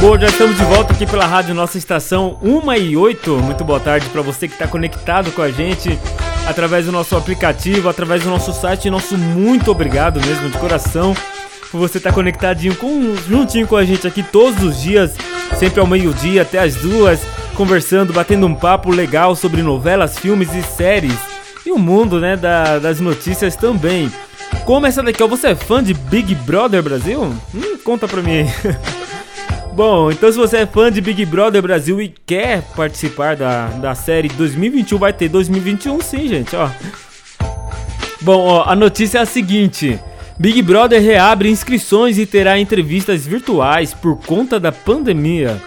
Bom, 0.01 0.17
já 0.21 0.29
estamos 0.29 0.57
de 0.57 0.65
volta 0.67 0.93
aqui 0.93 1.05
pela 1.05 1.27
rádio 1.27 1.53
Nossa 1.53 1.77
Estação 1.79 2.39
1 2.41 2.75
e 2.75 2.97
8. 2.97 3.37
Muito 3.39 3.65
boa 3.65 3.81
tarde 3.81 4.09
para 4.11 4.23
você 4.23 4.47
que 4.47 4.55
está 4.55 4.69
conectado 4.69 5.33
com 5.33 5.43
a 5.43 5.51
gente 5.51 5.99
através 6.47 6.87
do 6.87 6.93
nosso 6.93 7.17
aplicativo, 7.17 7.89
através 7.89 8.23
do 8.23 8.31
nosso 8.31 8.53
site. 8.53 8.89
Nosso 8.89 9.19
muito 9.19 9.69
obrigado 9.69 10.21
mesmo, 10.21 10.49
de 10.49 10.59
coração, 10.59 11.13
por 11.73 11.81
você 11.81 11.99
estar 11.99 12.13
conectadinho 12.13 12.77
com, 12.77 13.17
juntinho 13.29 13.67
com 13.67 13.75
a 13.75 13.85
gente 13.85 14.07
aqui 14.07 14.23
todos 14.23 14.63
os 14.63 14.81
dias, 14.81 15.17
sempre 15.63 15.79
ao 15.81 15.87
meio-dia 15.87 16.43
até 16.43 16.59
as 16.59 16.75
duas, 16.75 17.21
conversando, 17.55 18.13
batendo 18.13 18.45
um 18.49 18.55
papo 18.55 18.91
legal 18.91 19.37
sobre 19.37 19.63
novelas, 19.63 20.19
filmes 20.19 20.53
e 20.57 20.61
séries. 20.61 21.17
E 21.65 21.71
o 21.71 21.79
mundo, 21.79 22.19
né, 22.19 22.37
da- 22.37 22.81
das 22.81 22.99
notícias 22.99 23.55
também. 23.55 24.11
Como 24.65 24.87
essa 24.89 25.05
daqui, 25.05 25.23
você 25.23 25.51
é 25.51 25.55
fã 25.55 25.81
de 25.81 25.95
Big 25.95 26.35
Brother 26.35 26.83
Brasil? 26.83 27.23
Hum, 27.55 27.79
conta 27.85 28.09
pra 28.09 28.21
mim 28.21 28.39
aí. 28.41 28.47
Bom, 29.73 30.11
então 30.11 30.33
se 30.33 30.37
você 30.37 30.57
é 30.59 30.67
fã 30.67 30.91
de 30.91 31.01
Big 31.01 31.25
Brother 31.27 31.63
Brasil 31.63 32.03
e 32.03 32.13
quer 32.27 32.63
participar 32.75 33.37
da, 33.37 33.67
da 33.69 33.95
série 33.95 34.27
2021, 34.31 34.99
vai 34.99 35.13
ter 35.13 35.29
2021 35.29 36.01
sim, 36.01 36.27
gente, 36.27 36.57
ó. 36.57 36.69
Bom, 38.21 38.37
ó, 38.37 38.65
a 38.69 38.75
notícia 38.75 39.19
é 39.19 39.23
a 39.23 39.27
seguinte: 39.27 39.97
Big 40.39 40.63
Brother 40.63 41.01
reabre 41.01 41.51
inscrições 41.51 42.19
e 42.19 42.27
terá 42.27 42.59
entrevistas 42.59 43.27
virtuais 43.27 43.95
por 43.95 44.17
conta 44.17 44.59
da 44.59 44.73
pandemia. 44.73 45.61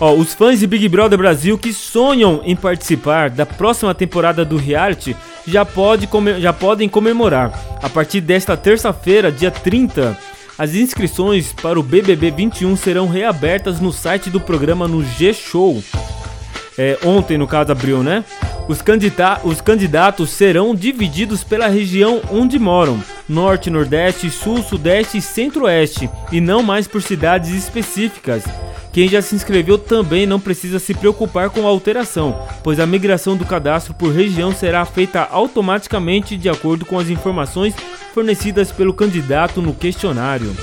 Ó, 0.00 0.14
os 0.14 0.32
fãs 0.32 0.60
de 0.60 0.66
Big 0.66 0.88
Brother 0.88 1.18
Brasil 1.18 1.58
que 1.58 1.72
sonham 1.72 2.40
em 2.44 2.54
participar 2.54 3.30
da 3.30 3.44
próxima 3.44 3.94
temporada 3.94 4.44
do 4.44 4.56
reality 4.56 5.16
já, 5.46 5.64
pode 5.64 6.08
já 6.40 6.52
podem 6.52 6.88
comemorar. 6.88 7.52
A 7.82 7.88
partir 7.88 8.20
desta 8.20 8.56
terça-feira, 8.56 9.32
dia 9.32 9.50
30, 9.50 10.16
as 10.56 10.74
inscrições 10.74 11.52
para 11.52 11.78
o 11.78 11.82
BBB 11.82 12.30
21 12.30 12.76
serão 12.76 13.08
reabertas 13.08 13.80
no 13.80 13.92
site 13.92 14.30
do 14.30 14.40
programa 14.40 14.86
no 14.86 15.04
G-Show. 15.04 15.82
É, 16.78 16.96
ontem, 17.04 17.36
no 17.36 17.48
caso, 17.48 17.72
abriu, 17.72 18.04
né? 18.04 18.24
Os, 18.68 18.78
os 19.42 19.60
candidatos 19.60 20.30
serão 20.30 20.74
divididos 20.76 21.42
pela 21.42 21.66
região 21.66 22.22
onde 22.30 22.56
moram. 22.56 23.02
Norte, 23.28 23.68
Nordeste, 23.68 24.30
Sul, 24.30 24.62
Sudeste 24.62 25.18
e 25.18 25.22
Centro-Oeste, 25.22 26.08
e 26.30 26.40
não 26.40 26.62
mais 26.62 26.86
por 26.86 27.02
cidades 27.02 27.50
específicas. 27.50 28.44
Quem 28.92 29.08
já 29.08 29.20
se 29.20 29.34
inscreveu 29.34 29.76
também 29.76 30.24
não 30.24 30.40
precisa 30.40 30.78
se 30.78 30.94
preocupar 30.94 31.50
com 31.50 31.66
a 31.66 31.70
alteração, 31.70 32.40
pois 32.62 32.78
a 32.80 32.86
migração 32.86 33.36
do 33.36 33.44
cadastro 33.44 33.92
por 33.92 34.12
região 34.12 34.52
será 34.52 34.84
feita 34.84 35.28
automaticamente 35.30 36.36
de 36.36 36.48
acordo 36.48 36.84
com 36.84 36.98
as 36.98 37.08
informações 37.08 37.74
fornecidas 38.14 38.72
pelo 38.72 38.94
candidato 38.94 39.60
no 39.60 39.74
questionário. 39.74 40.54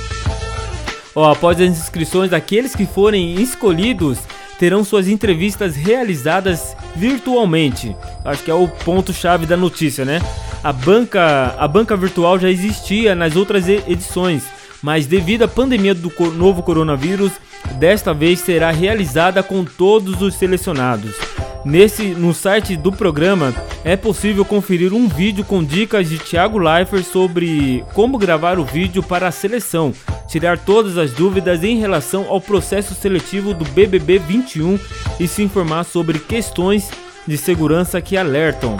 Após 1.15 1.61
as 1.61 1.69
inscrições, 1.69 2.33
aqueles 2.33 2.75
que 2.75 2.85
forem 2.85 3.35
escolhidos 3.35 4.19
terão 4.59 4.83
suas 4.83 5.07
entrevistas 5.07 5.75
realizadas 5.75 6.75
virtualmente. 6.95 7.95
Acho 8.23 8.43
que 8.43 8.51
é 8.51 8.53
o 8.53 8.67
ponto-chave 8.67 9.45
da 9.45 9.57
notícia, 9.57 10.05
né? 10.05 10.21
A 10.63 10.73
banca, 10.73 11.55
a 11.57 11.67
banca 11.67 11.95
virtual 11.95 12.39
já 12.39 12.49
existia 12.49 13.13
nas 13.13 13.35
outras 13.35 13.67
edições, 13.69 14.43
mas 14.81 15.05
devido 15.05 15.43
à 15.43 15.47
pandemia 15.47 15.93
do 15.93 16.11
novo 16.31 16.63
coronavírus, 16.63 17.33
desta 17.79 18.13
vez 18.13 18.39
será 18.39 18.71
realizada 18.71 19.43
com 19.43 19.63
todos 19.63 20.21
os 20.21 20.35
selecionados. 20.35 21.34
Nesse, 21.65 22.09
no 22.09 22.31
site 22.31 22.77
do 22.77 22.91
programa 22.91 23.51
é 23.83 23.97
possível 23.97 24.45
conferir 24.45 24.93
um 24.93 25.07
vídeo 25.07 25.43
com 25.43 25.63
dicas 25.63 26.07
de 26.07 26.19
Thiago 26.19 26.59
Leifert 26.59 27.03
sobre 27.03 27.83
como 27.95 28.19
gravar 28.19 28.59
o 28.59 28.63
vídeo 28.63 29.01
para 29.01 29.27
a 29.27 29.31
seleção, 29.31 29.91
tirar 30.27 30.59
todas 30.59 30.95
as 30.95 31.11
dúvidas 31.11 31.63
em 31.63 31.79
relação 31.79 32.27
ao 32.29 32.39
processo 32.39 32.93
seletivo 32.93 33.51
do 33.51 33.65
BBB 33.65 34.19
21 34.19 34.79
e 35.19 35.27
se 35.27 35.41
informar 35.41 35.85
sobre 35.85 36.19
questões 36.19 36.91
de 37.25 37.35
segurança 37.35 37.99
que 37.99 38.15
alertam. 38.15 38.77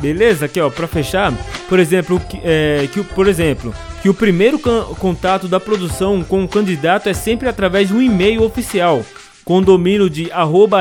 Beleza? 0.00 0.46
Aqui 0.46 0.60
ó, 0.60 0.68
para 0.68 0.88
fechar, 0.88 1.32
por 1.68 1.78
exemplo, 1.78 2.18
que, 2.18 2.40
é, 2.42 2.88
que, 2.92 3.04
por 3.04 3.28
exemplo, 3.28 3.72
que 4.02 4.08
o 4.08 4.14
primeiro 4.14 4.58
contato 4.58 5.46
da 5.46 5.60
produção 5.60 6.24
com 6.24 6.42
o 6.42 6.48
candidato 6.48 7.08
é 7.08 7.14
sempre 7.14 7.48
através 7.48 7.86
de 7.86 7.94
um 7.94 8.02
e-mail 8.02 8.42
oficial 8.42 9.04
com 9.50 9.60
domínio 9.60 10.08
de 10.08 10.30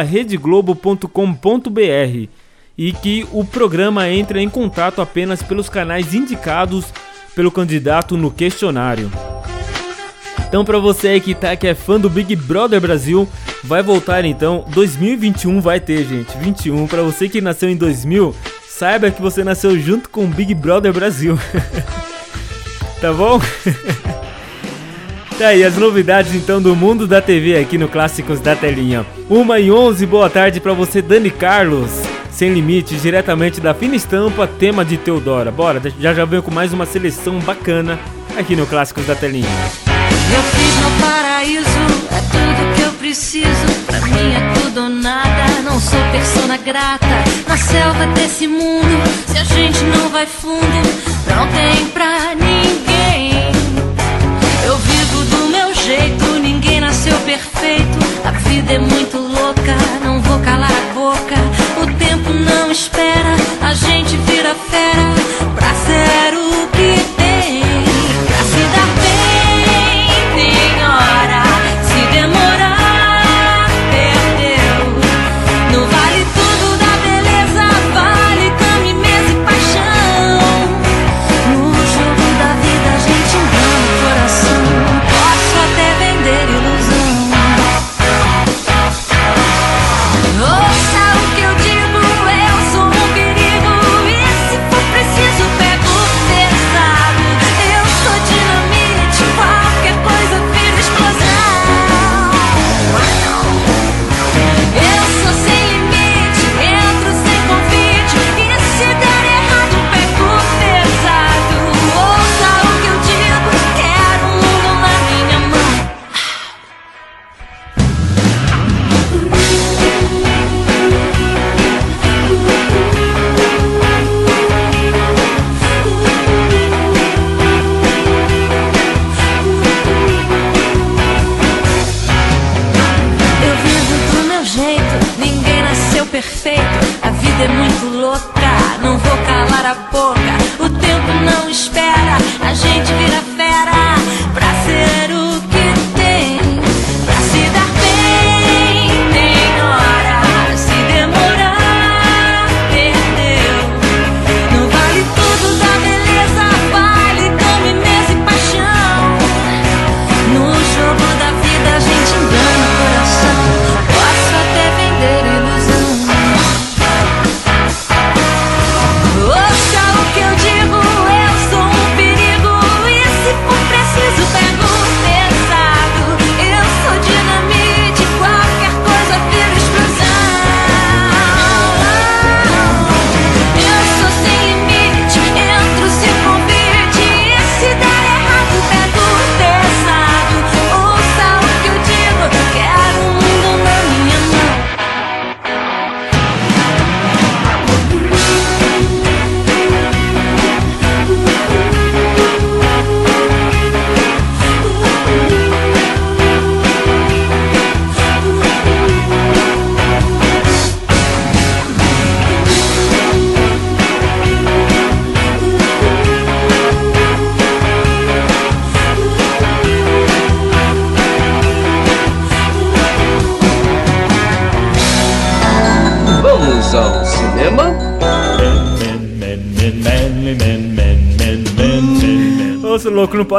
redeglobo.com.br 0.07 2.29
e 2.77 2.93
que 2.93 3.27
o 3.31 3.43
programa 3.43 4.07
entra 4.07 4.39
em 4.39 4.47
contato 4.47 5.01
apenas 5.01 5.41
pelos 5.41 5.67
canais 5.67 6.13
indicados 6.13 6.93
pelo 7.33 7.49
candidato 7.49 8.15
no 8.15 8.29
questionário. 8.29 9.11
Então 10.47 10.63
para 10.63 10.77
você 10.77 11.07
aí 11.07 11.19
que 11.19 11.33
tá 11.33 11.55
que 11.55 11.65
é 11.65 11.73
fã 11.73 11.99
do 11.99 12.11
Big 12.11 12.35
Brother 12.35 12.79
Brasil, 12.79 13.27
vai 13.63 13.81
voltar 13.81 14.23
então 14.23 14.63
2021 14.67 15.59
vai 15.61 15.79
ter, 15.79 16.05
gente, 16.05 16.37
21. 16.37 16.85
Para 16.85 17.01
você 17.01 17.27
que 17.27 17.41
nasceu 17.41 17.71
em 17.71 17.75
2000, 17.75 18.35
saiba 18.67 19.09
que 19.09 19.19
você 19.19 19.43
nasceu 19.43 19.79
junto 19.79 20.11
com 20.11 20.25
o 20.25 20.27
Big 20.27 20.53
Brother 20.53 20.93
Brasil. 20.93 21.39
tá 23.01 23.11
bom? 23.13 23.41
Tá 25.39 25.47
aí 25.47 25.63
as 25.63 25.77
novidades 25.77 26.35
então 26.35 26.61
do 26.61 26.75
mundo 26.75 27.07
da 27.07 27.21
TV 27.21 27.57
aqui 27.57 27.77
no 27.77 27.87
Clássicos 27.87 28.41
da 28.41 28.57
Telinha. 28.57 29.05
Uma 29.29 29.57
e 29.57 29.71
onze, 29.71 30.05
boa 30.05 30.29
tarde 30.29 30.59
para 30.59 30.73
você, 30.73 31.01
Dani 31.01 31.31
Carlos. 31.31 31.89
Sem 32.29 32.53
limites, 32.53 33.01
diretamente 33.01 33.61
da 33.61 33.73
fina 33.73 33.95
estampa, 33.95 34.45
tema 34.45 34.83
de 34.83 34.97
Teodora. 34.97 35.49
Bora, 35.49 35.81
já 35.97 36.13
já 36.13 36.25
venho 36.25 36.43
com 36.43 36.51
mais 36.51 36.73
uma 36.73 36.85
seleção 36.85 37.39
bacana 37.39 37.97
aqui 38.37 38.53
no 38.53 38.67
Clássicos 38.67 39.05
da 39.05 39.15
Telinha. 39.15 39.47
Eu 39.87 40.43
fiz 40.43 40.75
no 40.75 40.91
paraíso, 41.01 41.69
é 42.11 42.19
tudo 42.19 42.75
que 42.75 42.81
eu 42.81 42.91
preciso. 42.99 43.85
Pra 43.87 44.01
mim 44.01 44.33
é 44.35 44.59
tudo 44.59 44.81
ou 44.81 44.89
nada, 44.89 45.61
não 45.63 45.79
sou 45.79 46.01
persona 46.11 46.57
grata. 46.57 47.07
Na 47.47 47.55
selva 47.55 48.07
desse 48.07 48.45
mundo, 48.45 49.01
se 49.25 49.37
a 49.37 49.43
gente 49.45 49.85
não 49.85 50.09
vai 50.09 50.25
fundo, 50.25 50.59
não 51.29 51.47
tem 51.47 51.85
pra 51.93 52.35
ninguém. 52.35 52.58
Nasceu 57.09 57.19
perfeito. 57.25 57.97
A 58.23 58.31
vida 58.31 58.73
é 58.73 58.79
muito 58.79 59.17
louca, 59.17 59.75
não 60.03 60.21
vou 60.21 60.39
calar 60.39 60.71
a 60.71 60.93
boca. 60.93 61.35
O 61.81 61.97
tempo 61.97 62.31
não 62.31 62.71
espera, 62.71 63.35
a 63.61 63.73
gente 63.73 64.15
vira 64.17 64.28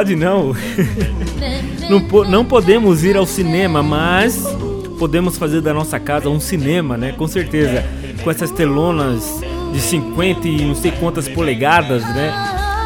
pode 0.00 0.16
não. 0.16 0.54
não, 1.90 2.24
não 2.24 2.44
podemos 2.44 3.04
ir 3.04 3.18
ao 3.18 3.26
cinema, 3.26 3.82
mas 3.82 4.42
podemos 4.98 5.36
fazer 5.36 5.60
da 5.60 5.74
nossa 5.74 6.00
casa 6.00 6.30
um 6.30 6.40
cinema, 6.40 6.96
né? 6.96 7.12
Com 7.12 7.26
certeza. 7.26 7.84
Com 8.24 8.30
essas 8.30 8.50
telonas 8.50 9.42
de 9.72 9.78
50 9.78 10.48
e 10.48 10.64
não 10.64 10.74
sei 10.74 10.90
quantas 10.92 11.28
polegadas, 11.28 12.02
né? 12.14 12.32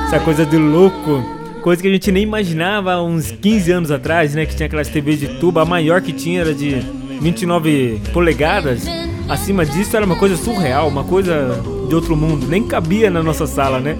Essa 0.08 0.18
coisa 0.18 0.44
de 0.44 0.56
louco. 0.56 1.22
Coisa 1.62 1.80
que 1.80 1.86
a 1.86 1.92
gente 1.92 2.10
nem 2.10 2.24
imaginava 2.24 3.00
uns 3.00 3.30
15 3.30 3.70
anos 3.70 3.90
atrás, 3.92 4.34
né? 4.34 4.44
Que 4.44 4.56
tinha 4.56 4.66
aquelas 4.66 4.88
TVs 4.88 5.20
de 5.20 5.28
tubo. 5.38 5.60
A 5.60 5.64
maior 5.64 6.02
que 6.02 6.12
tinha 6.12 6.40
era 6.40 6.52
de 6.52 6.82
29 7.20 8.00
polegadas. 8.12 8.86
Acima 9.28 9.64
disso 9.64 9.96
era 9.96 10.04
uma 10.04 10.16
coisa 10.16 10.36
surreal, 10.36 10.88
uma 10.88 11.04
coisa 11.04 11.62
de 11.88 11.94
outro 11.94 12.16
mundo. 12.16 12.48
Nem 12.48 12.64
cabia 12.64 13.08
na 13.08 13.22
nossa 13.22 13.46
sala, 13.46 13.78
né? 13.78 13.96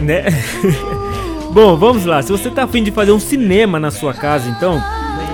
Né? 0.00 0.24
Bom, 1.54 1.76
vamos 1.76 2.04
lá. 2.04 2.20
Se 2.20 2.32
você 2.32 2.50
tá 2.50 2.64
afim 2.64 2.82
de 2.82 2.90
fazer 2.90 3.12
um 3.12 3.20
cinema 3.20 3.78
na 3.78 3.92
sua 3.92 4.12
casa, 4.12 4.50
então, 4.50 4.82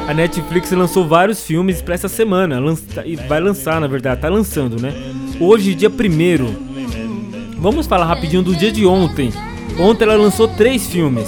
a 0.06 0.12
Netflix 0.12 0.70
lançou 0.70 1.08
vários 1.08 1.42
filmes 1.46 1.80
para 1.80 1.94
essa 1.94 2.08
semana. 2.08 2.60
Lança, 2.60 3.02
vai 3.26 3.40
lançar, 3.40 3.80
na 3.80 3.86
verdade, 3.86 4.20
tá 4.20 4.28
lançando, 4.28 4.78
né? 4.78 4.92
Hoje, 5.40 5.74
dia 5.74 5.88
1 5.88 7.54
Vamos 7.56 7.86
falar 7.86 8.04
rapidinho 8.04 8.42
do 8.42 8.54
dia 8.54 8.70
de 8.70 8.84
ontem. 8.84 9.32
Ontem 9.78 10.04
ela 10.04 10.14
lançou 10.14 10.46
três 10.46 10.86
filmes 10.88 11.26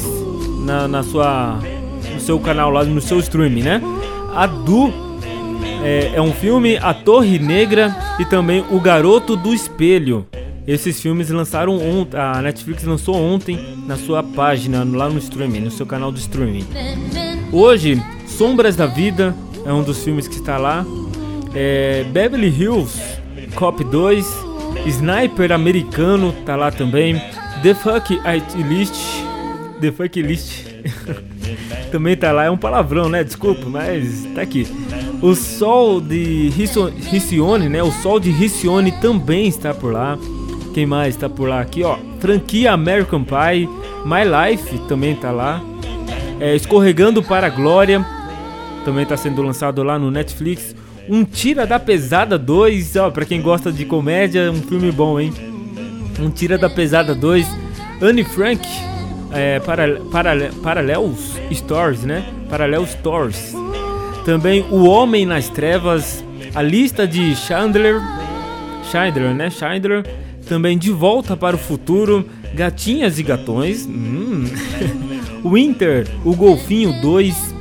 na, 0.66 0.86
na 0.86 1.02
sua, 1.02 1.58
no 2.12 2.20
seu 2.20 2.38
canal 2.38 2.68
lá, 2.68 2.84
no 2.84 3.00
seu 3.00 3.18
streaming, 3.18 3.62
né? 3.62 3.80
A 4.34 4.46
Du 4.46 4.92
é, 5.82 6.12
é 6.16 6.20
um 6.20 6.34
filme, 6.34 6.76
A 6.76 6.92
Torre 6.92 7.38
Negra 7.38 7.96
e 8.18 8.26
também 8.26 8.62
O 8.70 8.78
Garoto 8.78 9.36
do 9.36 9.54
Espelho. 9.54 10.26
Esses 10.66 11.00
filmes 11.00 11.28
lançaram 11.30 11.76
ontem, 11.76 12.16
a 12.16 12.40
Netflix 12.40 12.84
lançou 12.84 13.16
ontem 13.16 13.58
na 13.86 13.96
sua 13.96 14.22
página, 14.22 14.84
lá 14.84 15.08
no 15.08 15.18
streaming, 15.18 15.60
no 15.60 15.70
seu 15.70 15.84
canal 15.84 16.12
do 16.12 16.18
streaming. 16.18 16.64
Hoje, 17.50 18.00
Sombras 18.26 18.76
da 18.76 18.86
Vida 18.86 19.34
é 19.66 19.72
um 19.72 19.82
dos 19.82 20.02
filmes 20.04 20.28
que 20.28 20.36
está 20.36 20.58
lá. 20.58 20.86
É, 21.54 22.04
Beverly 22.12 22.48
Hills 22.48 22.98
Cop 23.54 23.82
2, 23.82 24.26
Sniper 24.86 25.52
Americano 25.52 26.32
tá 26.46 26.56
lá 26.56 26.70
também. 26.70 27.20
The 27.62 27.74
Fuck 27.74 28.20
It 28.24 28.56
List, 28.62 28.94
The 29.80 29.92
Fuck 29.92 30.22
List 30.22 30.64
também 31.90 32.16
tá 32.16 32.32
lá. 32.32 32.44
É 32.44 32.50
um 32.50 32.56
palavrão, 32.56 33.08
né? 33.08 33.22
Desculpa, 33.22 33.68
mas 33.68 34.26
tá 34.34 34.42
aqui. 34.42 34.66
O 35.20 35.34
Sol 35.34 36.00
de 36.00 36.50
Riccione, 36.50 37.68
né? 37.68 37.82
O 37.82 37.92
Sol 37.92 38.18
de 38.18 38.30
Riccione 38.30 38.92
também 38.92 39.46
está 39.48 39.74
por 39.74 39.92
lá. 39.92 40.18
Quem 40.74 40.86
mais 40.86 41.14
está 41.14 41.28
por 41.28 41.48
lá 41.48 41.60
aqui, 41.60 41.82
ó? 41.82 41.98
Franquia 42.18 42.72
American 42.72 43.24
Pie, 43.24 43.68
My 44.04 44.22
Life 44.24 44.78
também 44.88 45.14
tá 45.14 45.30
lá. 45.30 45.60
É, 46.40 46.56
Escorregando 46.56 47.22
para 47.22 47.46
a 47.46 47.50
Glória 47.50 48.04
também 48.84 49.04
está 49.04 49.16
sendo 49.16 49.42
lançado 49.42 49.82
lá 49.82 49.98
no 49.98 50.10
Netflix. 50.10 50.74
Um 51.08 51.24
Tira 51.24 51.66
da 51.66 51.78
Pesada 51.78 52.38
2, 52.38 52.96
ó, 52.96 53.10
para 53.10 53.24
quem 53.24 53.40
gosta 53.40 53.72
de 53.72 53.84
comédia, 53.84 54.50
um 54.50 54.62
filme 54.62 54.90
bom, 54.90 55.18
hein? 55.18 55.32
Um 56.18 56.30
Tira 56.30 56.58
da 56.58 56.70
Pesada 56.70 57.14
2. 57.14 57.46
Anne 58.00 58.24
Frank, 58.24 58.66
é, 59.32 59.60
para, 59.60 60.00
para, 60.10 60.50
Parallels 60.62 61.38
Stories, 61.52 62.04
né? 62.04 62.24
Parallel 62.48 62.86
Stories. 62.86 63.54
Também 64.24 64.64
O 64.70 64.84
Homem 64.84 65.26
nas 65.26 65.48
Trevas, 65.48 66.24
a 66.54 66.62
lista 66.62 67.06
de 67.06 67.34
Chandler, 67.34 68.00
Chandler, 68.90 69.34
né? 69.34 69.50
Chandler 69.50 70.04
também 70.46 70.76
De 70.76 70.90
Volta 70.90 71.36
para 71.36 71.56
o 71.56 71.58
Futuro, 71.58 72.26
Gatinhas 72.54 73.18
e 73.18 73.22
Gatões, 73.22 73.86
hum. 73.86 74.44
Winter, 75.44 76.06
O 76.24 76.34
Golfinho 76.34 77.00
2, 77.00 77.54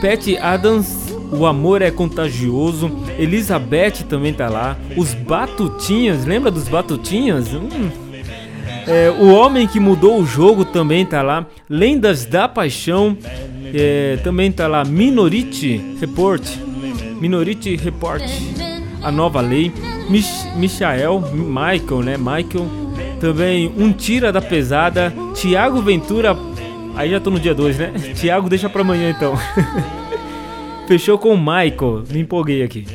Pat 0.00 0.26
Adams, 0.40 1.14
O 1.32 1.46
Amor 1.46 1.82
é 1.82 1.90
Contagioso, 1.90 2.90
Elizabeth 3.18 4.04
também 4.08 4.32
tá 4.32 4.48
lá, 4.48 4.76
Os 4.96 5.14
Batutinhas, 5.14 6.24
lembra 6.24 6.50
dos 6.50 6.68
Batutinhas? 6.68 7.52
Hum. 7.52 7.90
É, 8.86 9.10
o 9.10 9.32
Homem 9.32 9.66
que 9.66 9.80
Mudou 9.80 10.20
o 10.20 10.26
Jogo 10.26 10.64
também 10.64 11.06
tá 11.06 11.22
lá, 11.22 11.46
Lendas 11.68 12.26
da 12.26 12.46
Paixão, 12.46 13.16
é, 13.72 14.18
também 14.22 14.52
tá 14.52 14.66
lá, 14.66 14.84
Minority 14.84 15.96
Report, 16.00 16.42
Minority 17.18 17.76
Report, 17.76 18.22
A 19.04 19.12
Nova 19.12 19.40
Lei, 19.40 19.70
Mich 20.08 20.48
Michael, 20.56 21.20
Michael, 21.32 22.02
né? 22.02 22.16
Michael. 22.16 22.66
Também 23.20 23.72
Um 23.76 23.92
Tira 23.92 24.32
da 24.32 24.40
Pesada. 24.40 25.12
Tiago 25.34 25.80
Ventura. 25.82 26.36
Aí 26.96 27.10
já 27.10 27.20
tô 27.20 27.30
no 27.30 27.38
dia 27.38 27.54
2, 27.54 27.78
né? 27.78 27.92
Tiago 28.16 28.48
deixa 28.48 28.68
pra 28.68 28.80
amanhã 28.80 29.10
então. 29.10 29.34
Fechou 30.88 31.18
com 31.18 31.34
o 31.34 31.38
Michael. 31.38 32.04
Me 32.10 32.20
empolguei 32.20 32.62
aqui. 32.62 32.86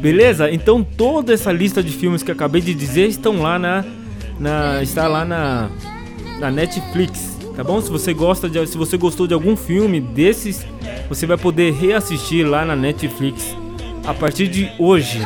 Beleza? 0.00 0.50
Então 0.50 0.82
toda 0.82 1.32
essa 1.32 1.52
lista 1.52 1.82
de 1.82 1.90
filmes 1.90 2.22
que 2.22 2.30
acabei 2.30 2.60
de 2.60 2.74
dizer 2.74 3.06
estão 3.06 3.40
lá 3.40 3.58
na. 3.58 3.84
na 4.38 4.82
está 4.82 5.08
lá 5.08 5.24
na. 5.24 5.70
na 6.38 6.50
Netflix. 6.50 7.36
Tá 7.56 7.64
bom? 7.64 7.80
Se 7.80 7.90
você 7.90 8.12
gosta 8.12 8.48
de, 8.48 8.66
se 8.66 8.76
você 8.76 8.98
gostou 8.98 9.26
de 9.26 9.32
algum 9.32 9.56
filme 9.56 10.00
desses, 10.00 10.66
você 11.08 11.26
vai 11.26 11.38
poder 11.38 11.72
reassistir 11.72 12.46
lá 12.46 12.64
na 12.64 12.76
Netflix 12.76 13.56
a 14.06 14.14
partir 14.14 14.46
de 14.48 14.70
hoje. 14.78 15.20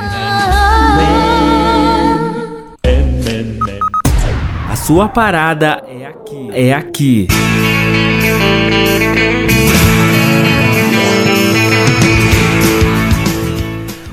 A 4.69 4.77
sua 4.77 5.09
parada 5.09 5.85
é 5.87 6.07
aqui. 6.07 6.51
É 6.53 6.73
aqui. 6.73 7.29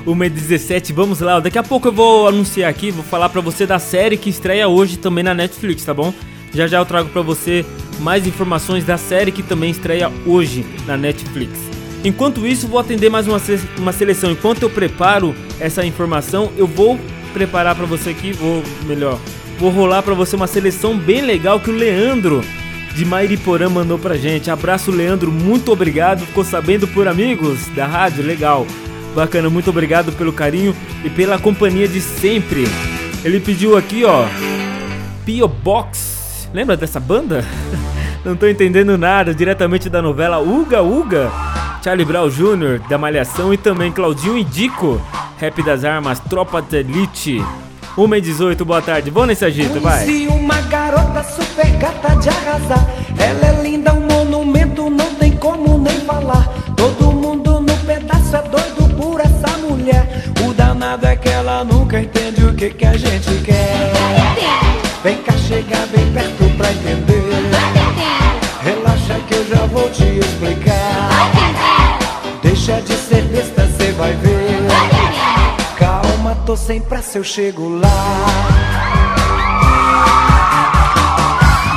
Uma 0.06 0.26
e 0.26 0.30
17, 0.30 0.94
vamos 0.94 1.20
lá. 1.20 1.40
Daqui 1.40 1.58
a 1.58 1.64
pouco 1.64 1.90
eu 1.90 1.92
vou 1.92 2.28
anunciar 2.28 2.70
aqui, 2.70 2.92
vou 2.92 3.04
falar 3.04 3.30
pra 3.30 3.42
você 3.42 3.66
da 3.66 3.80
série 3.80 4.18
que 4.18 4.30
estreia 4.30 4.68
hoje 4.68 4.98
também 4.98 5.24
na 5.24 5.34
Netflix, 5.34 5.84
tá 5.84 5.94
bom? 5.94 6.14
Já 6.54 6.66
já 6.66 6.78
eu 6.78 6.86
trago 6.86 7.10
pra 7.10 7.22
você 7.22 7.66
mais 8.00 8.26
informações 8.26 8.86
da 8.86 8.98
série 8.98 9.32
que 9.32 9.44
também 9.44 9.70
estreia 9.70 10.12
hoje 10.26 10.66
na 10.86 10.96
Netflix. 10.96 11.77
Enquanto 12.04 12.46
isso, 12.46 12.68
vou 12.68 12.80
atender 12.80 13.10
mais 13.10 13.28
uma, 13.28 13.42
uma 13.78 13.92
seleção. 13.92 14.32
Enquanto 14.32 14.64
eu 14.64 14.70
preparo 14.70 15.36
essa 15.60 15.86
informação, 15.86 16.52
eu 16.58 16.68
vou 16.68 17.00
preparar 17.34 17.76
para 17.76 17.86
você 17.86 18.12
aqui, 18.12 18.32
vou 18.32 18.64
melhor, 18.86 19.20
vou 19.60 19.70
rolar 19.70 20.02
para 20.02 20.14
você 20.14 20.36
uma 20.36 20.48
seleção 20.48 20.98
bem 20.98 21.22
legal 21.22 21.60
que 21.60 21.70
o 21.70 21.76
Leandro 21.76 22.42
de 22.94 23.06
Mairiporã 23.06 23.70
mandou 23.70 24.00
pra 24.00 24.18
gente. 24.18 24.50
Abraço, 24.50 24.90
Leandro, 24.90 25.32
muito 25.32 25.72
obrigado. 25.72 26.26
Ficou 26.26 26.44
sabendo 26.44 26.88
por 26.88 27.08
amigos 27.08 27.68
da 27.76 27.86
rádio? 27.86 28.26
Legal. 28.26 28.66
Bacana, 29.14 29.50
muito 29.50 29.70
obrigado 29.70 30.12
pelo 30.12 30.34
carinho 30.34 30.76
e 31.04 31.10
pela 31.10 31.38
companhia 31.38 31.88
de 31.88 32.02
sempre. 32.02 32.66
Ele 33.24 33.40
pediu 33.40 33.78
aqui, 33.78 34.04
ó, 34.04 34.26
Pio 35.26 35.48
Box. 35.48 36.50
Lembra 36.54 36.78
dessa 36.78 37.00
banda? 37.00 37.44
Não 38.26 38.36
tô 38.36 38.48
entendendo 38.48 38.98
nada, 38.98 39.34
diretamente 39.34 39.90
da 39.90 40.02
novela 40.02 40.40
Uga 40.40 40.82
Uga. 40.82 41.32
Charlie 41.88 42.04
Brown 42.04 42.28
Jr., 42.28 42.82
da 42.90 42.98
Malhação 42.98 43.54
e 43.54 43.58
também 43.58 43.94
Claudinho 43.94 44.38
Indico, 44.38 45.02
Rap 45.38 45.64
das 45.64 45.86
Armas, 45.86 46.20
Tropa 46.20 46.62
de 46.62 46.80
Elite. 46.80 47.42
1 47.98 48.16
e 48.16 48.20
18, 48.20 48.66
boa 48.66 48.82
tarde. 48.82 49.10
Vamos 49.10 49.30
nesse 49.30 49.46
agito, 49.46 49.80
vai. 49.80 50.04
Conheci 50.04 50.28
uma 50.28 50.60
garota 50.64 51.24
super 51.24 51.66
gata 51.78 52.14
de 52.18 52.28
arrasar. 52.28 52.86
Ela 53.18 53.58
é 53.58 53.64
linda, 53.64 53.94
um 53.94 54.02
monumento, 54.02 54.90
não 54.90 55.16
tem 55.16 55.32
como 55.38 55.78
nem 55.78 55.98
falar. 56.02 56.54
Todo 56.76 57.10
mundo 57.14 57.62
no 57.62 57.78
pedaço 57.78 58.36
é 58.36 58.42
doido 58.42 58.94
por 58.98 59.22
essa 59.22 59.58
mulher. 59.58 60.26
O 60.46 60.54
danado 60.54 61.08
é 61.08 61.16
que 61.16 61.30
ela 61.30 61.64
nunca 61.64 62.02
entende 62.02 62.44
o 62.44 62.54
que, 62.54 62.70
que 62.70 62.86
a 62.86 62.98
gente 62.98 63.34
quer. 63.46 63.94
Vem 65.06 65.16
cá, 65.20 65.32
chega 65.38 65.86
bem 65.96 66.12
perto 66.12 66.58
pra 66.58 66.70
entender. 66.70 67.24
Relaxa 68.62 69.22
que 69.26 69.36
eu 69.36 69.48
já 69.48 69.66
vou 69.68 69.90
te 69.90 70.04
explicar. 70.04 71.77
Deixa 72.68 72.82
de 72.82 72.96
ser 72.96 73.24
besta, 73.30 73.66
cê 73.78 73.94
vai 73.94 74.12
ver. 74.16 74.68
Calma, 75.78 76.36
tô 76.46 76.58
sem 76.58 76.82
pressa, 76.82 77.18
eu 77.18 77.24
chego 77.24 77.70
lá. 77.70 78.26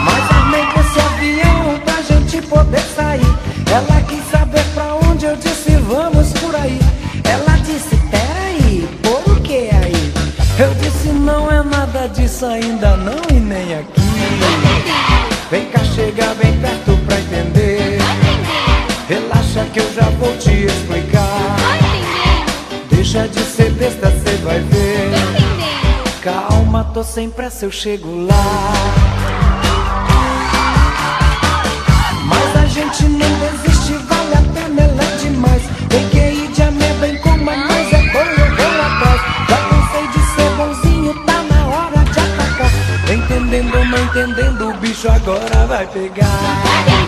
Mas 0.05 0.37
armei 0.37 0.65
com 0.67 0.81
esse 0.81 0.99
avião 0.99 1.81
pra 1.85 2.03
gente 2.03 2.43
poder 2.43 2.81
sair. 2.81 3.39
Ela 3.71 4.01
quis 4.09 4.25
saber 4.33 4.65
pra 4.75 4.97
onde 5.09 5.27
eu 5.27 5.37
disse 5.37 5.77
vamos 5.77 6.33
por 6.33 6.57
aí. 6.57 6.81
Ela 7.23 7.57
disse, 7.59 7.97
peraí, 8.11 8.89
por 9.01 9.41
que 9.43 9.71
aí? 9.73 10.13
Eu 10.59 10.75
disse, 10.75 11.11
não 11.11 11.49
é 11.53 11.63
nada 11.63 12.09
disso 12.09 12.45
ainda 12.47 12.97
não 12.97 13.23
e 13.31 13.39
nem 13.39 13.75
aqui. 13.75 14.01
Vem 15.53 15.67
cá, 15.67 15.85
chega 15.85 16.35
bem 16.35 16.59
perto 16.59 16.90
te 20.51 20.65
explicar. 20.67 21.57
Deixa 22.91 23.29
de 23.29 23.41
ser 23.41 23.71
besta, 23.73 24.11
cê 24.11 24.37
vai 24.43 24.61
ver. 24.61 25.11
Calma, 26.23 26.85
tô 26.93 27.03
sem 27.03 27.31
pressa, 27.31 27.65
eu 27.65 27.71
chego 27.71 28.27
lá. 28.27 28.73
Mas 32.25 32.57
a 32.57 32.67
gente 32.67 33.05
não 33.05 33.31
desiste, 33.39 33.95
vale 34.09 34.35
a 34.35 34.43
pena, 34.55 34.83
ela 34.83 35.03
é 35.03 35.17
demais. 35.17 35.63
Tem 35.89 36.09
que 36.09 36.19
ir 36.19 36.49
de 36.53 36.63
ameba 36.63 37.09
em 37.09 37.19
coma, 37.19 37.57
mas 37.57 37.93
é 37.93 38.03
bom, 38.13 38.19
eu 38.19 38.57
vou 38.57 38.83
atrás. 38.89 39.21
Já 39.49 39.57
cansei 39.69 40.07
de 40.09 40.21
ser 40.35 40.51
bonzinho, 40.57 41.15
tá 41.25 41.43
na 41.51 41.67
hora 41.67 42.05
de 42.05 42.21
atacar. 42.21 42.71
Entendendo 43.13 43.79
ou 43.79 43.85
não 43.85 43.99
entendendo, 44.05 44.71
o 44.71 44.75
bicho 44.75 45.09
agora 45.11 45.67
vai 45.67 45.87
pegar. 45.87 47.01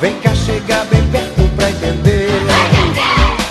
Vem 0.00 0.14
cá 0.20 0.34
chegar 0.34 0.84
bem 0.86 1.02
perto 1.08 1.42
pra 1.56 1.70
entender. 1.70 2.25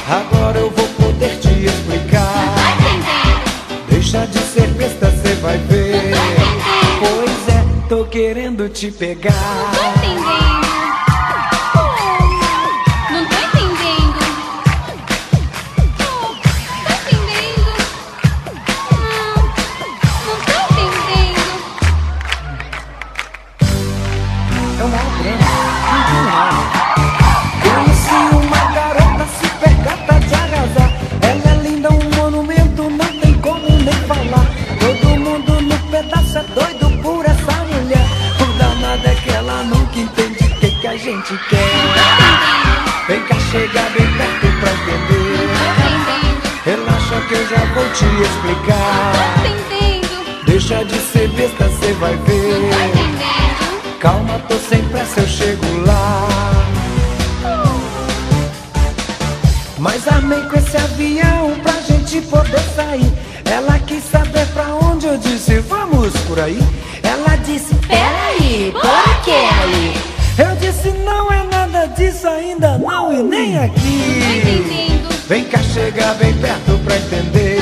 Agora 0.07 0.59
eu 0.59 0.69
vou 0.69 0.87
poder 0.89 1.39
te 1.39 1.65
explicar. 1.65 2.55
Deixa 3.89 4.27
de 4.27 4.37
ser 4.37 4.67
besta, 4.69 5.09
cê 5.09 5.33
vai 5.35 5.57
ver. 5.57 6.13
Pois 6.99 7.55
é, 7.55 7.87
tô 7.89 8.05
querendo 8.05 8.69
te 8.69 8.91
pegar. 8.91 9.33
Gente 41.05 41.37
quer. 41.49 43.05
Vem 43.07 43.21
cá, 43.25 43.35
chega 43.51 43.81
bem 43.95 44.07
perto 44.17 44.47
pra 44.59 44.71
entender. 44.71 45.49
Relaxa 46.65 47.21
que 47.27 47.33
eu 47.35 47.47
já 47.47 47.63
vou 47.75 47.87
te 47.89 48.05
explicar. 48.23 49.13
Deixa 50.47 50.83
de 50.83 50.97
ser 50.97 51.27
besta, 51.29 51.69
cê 51.79 51.93
vai 51.93 52.15
ver. 52.15 52.71
Calma, 53.99 54.39
tô 54.47 54.55
sem 54.57 54.83
pressa, 54.85 55.19
eu 55.19 55.27
chego 55.27 55.65
lá. 55.85 56.27
Mas 59.77 60.07
armei 60.07 60.41
com 60.41 60.57
esse 60.57 60.75
avião 60.75 61.53
pra 61.61 61.73
gente 61.81 62.19
poder 62.21 62.59
sair. 62.75 63.13
Ela 63.45 63.77
quis 63.77 64.03
saber 64.05 64.47
pra 64.55 64.73
onde 64.73 65.05
eu 65.05 65.17
disse, 65.19 65.59
vamos 65.59 66.13
por 66.21 66.39
aí. 66.39 66.59
Aqui. 73.65 75.01
Vem 75.27 75.43
cá, 75.45 75.59
chega 75.73 76.13
bem 76.15 76.33
perto 76.37 76.79
pra 76.83 76.95
entender. 76.97 77.59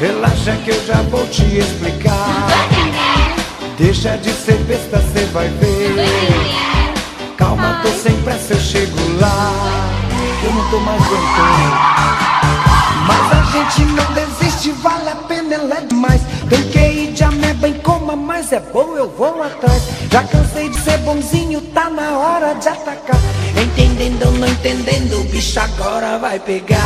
Relaxa 0.00 0.52
que 0.64 0.70
eu 0.70 0.86
já 0.86 1.02
vou 1.02 1.26
te 1.26 1.58
explicar. 1.58 2.46
Deixa 3.76 4.16
de 4.16 4.32
ser 4.32 4.58
besta, 4.64 5.02
cê 5.12 5.24
vai 5.26 5.48
ver. 5.48 5.94
Calma, 7.36 7.80
tô 7.82 7.88
sem 7.88 8.16
pressa, 8.22 8.54
eu 8.54 8.60
chego 8.60 8.96
lá. 9.20 9.52
Eu 10.44 10.52
não 10.52 10.70
tô 10.70 10.78
mais 10.80 11.02
aguentando. 11.02 11.98
Mas 13.06 13.32
a 13.32 13.42
gente 13.52 13.84
não 13.92 14.12
desiste, 14.12 14.70
vale 14.82 15.08
a 15.08 15.16
pena, 15.16 15.54
ela 15.54 15.76
é 15.76 15.80
demais. 15.80 16.20
Tem 16.48 16.62
que 16.64 16.78
ir 16.78 17.12
de 17.12 17.24
ameba 17.24 17.68
em 17.68 17.74
coma, 17.74 18.14
mas 18.14 18.52
é 18.52 18.60
bom, 18.60 18.96
eu 18.96 19.08
vou 19.10 19.42
atrás. 19.42 19.82
Já 20.10 20.22
cansei 20.22 20.68
de 20.68 20.80
ser 20.80 20.98
bonzinho, 20.98 21.60
tá 21.60 21.90
na 21.90 22.18
hora 22.18 22.54
de 22.54 22.68
atacar. 22.68 23.37
Entendendo 23.98 24.30
não 24.38 24.46
entendendo, 24.46 25.20
o 25.20 25.24
bicho 25.24 25.58
agora 25.58 26.18
vai 26.18 26.38
pegar. 26.38 26.78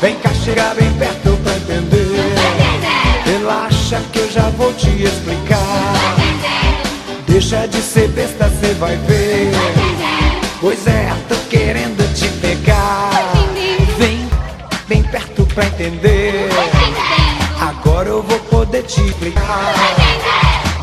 Vem 0.00 0.14
cá, 0.20 0.30
chega 0.32 0.72
bem 0.72 0.88
perto 0.92 1.36
pra 1.42 1.56
entender. 1.56 2.32
Relaxa 3.24 4.00
que 4.12 4.20
eu 4.20 4.30
já 4.30 4.50
vou 4.50 4.72
te 4.74 4.88
explicar. 5.02 6.14
Deixa 7.26 7.66
de 7.66 7.82
ser 7.82 8.06
besta, 8.10 8.48
cê 8.60 8.72
vai 8.74 8.96
ver. 8.98 9.50
Pois 10.60 10.86
é, 10.86 11.12
tô 11.28 11.34
querendo 11.50 12.14
te 12.14 12.28
pegar. 12.38 13.10
Vem 13.98 14.28
bem 14.86 15.02
perto 15.02 15.44
pra 15.46 15.66
entender. 15.66 16.50
Agora 17.60 18.10
eu 18.10 18.22
vou 18.22 18.38
poder 18.38 18.84
te 18.84 19.00
explicar. 19.00 19.74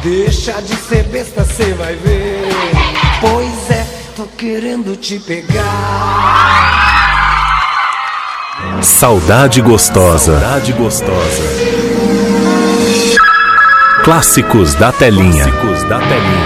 Deixa 0.03 0.61
de 0.61 0.75
ser 0.75 1.03
besta, 1.03 1.45
cê 1.45 1.71
vai 1.75 1.95
ver. 1.95 2.49
Pois 3.21 3.69
é, 3.69 3.70
tô 4.21 4.27
querendo 4.37 4.95
te 4.95 5.19
pegar. 5.19 5.61
Saudade 8.81 9.61
gostosa. 9.61 10.39
Saudade 10.39 10.73
gostosa. 10.73 11.43
Clássicos 14.03 14.75
da 14.75 14.91
telinha. 14.91 15.45
Clássicos 15.45 15.83
da 15.89 15.99
telinha. 15.99 16.40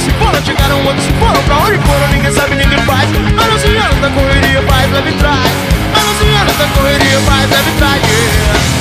Se 0.00 0.10
foram, 0.12 0.44
chegaram 0.44 0.86
onde 0.86 1.02
se 1.02 1.12
foram 1.12 1.42
Pra 1.44 1.56
onde 1.58 1.78
foram, 1.86 2.08
ninguém 2.08 2.32
sabe, 2.32 2.54
ninguém 2.56 2.78
faz 2.78 3.08
Anos 3.10 3.64
e 3.64 3.76
anos 3.76 4.00
da 4.00 4.10
correria, 4.10 4.62
faz, 4.62 4.92
leve 4.92 5.12
traz 5.12 5.50
Anos 5.94 6.22
e 6.22 6.34
anos 6.34 6.56
da 6.56 6.66
correria, 6.68 7.20
faz, 7.20 7.50
leve 7.50 7.70
traz 7.78 8.02
yeah. 8.02 8.79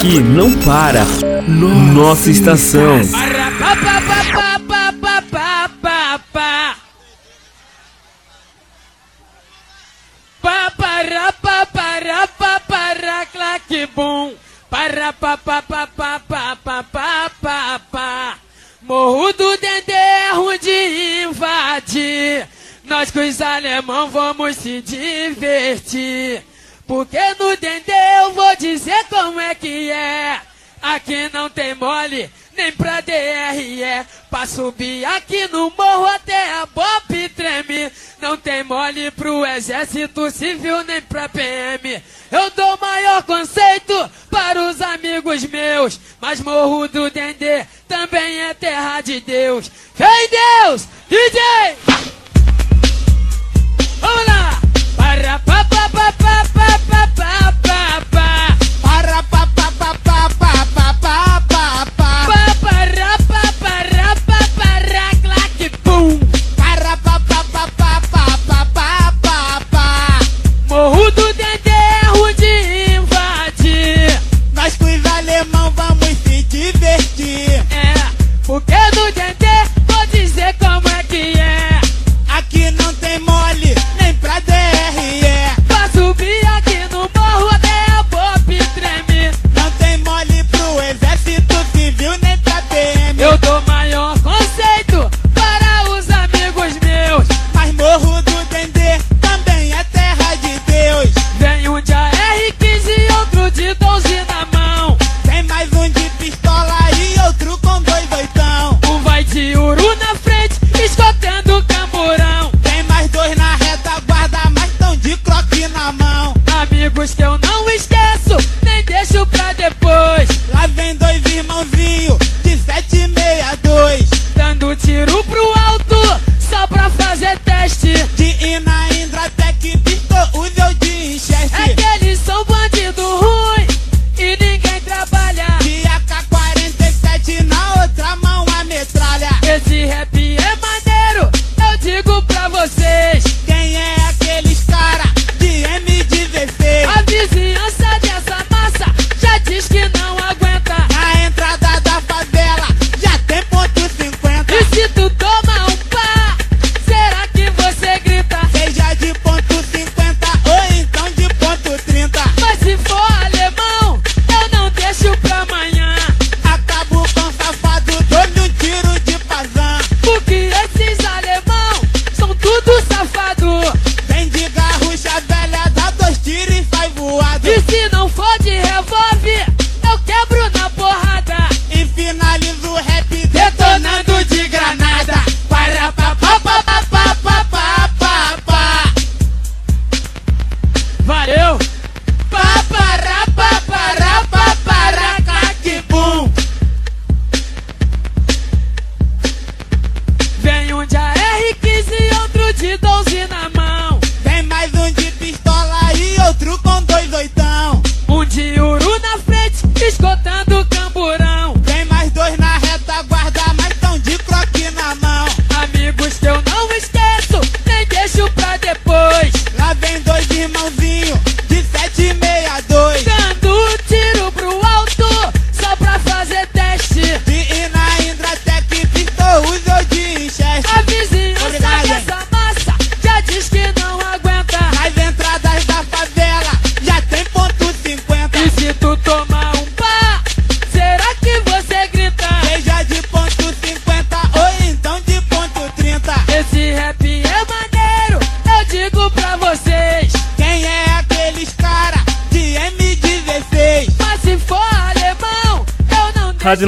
aqui 0.00 0.18
não 0.22 0.50
para. 0.52 1.04
Nossa, 1.46 1.92
Nossa 1.92 2.30
estação. 2.30 3.00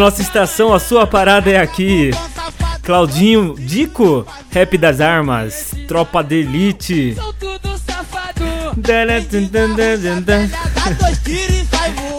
nossa 0.02 0.20
estação, 0.20 0.74
a 0.74 0.80
sua 0.80 1.06
parada 1.06 1.48
é 1.48 1.60
aqui. 1.60 2.10
Claudinho, 2.82 3.54
Dico, 3.56 4.26
Rap 4.50 4.76
das 4.76 5.00
Armas, 5.00 5.72
Tropa 5.86 6.24
de 6.24 6.40
Elite. 6.40 7.16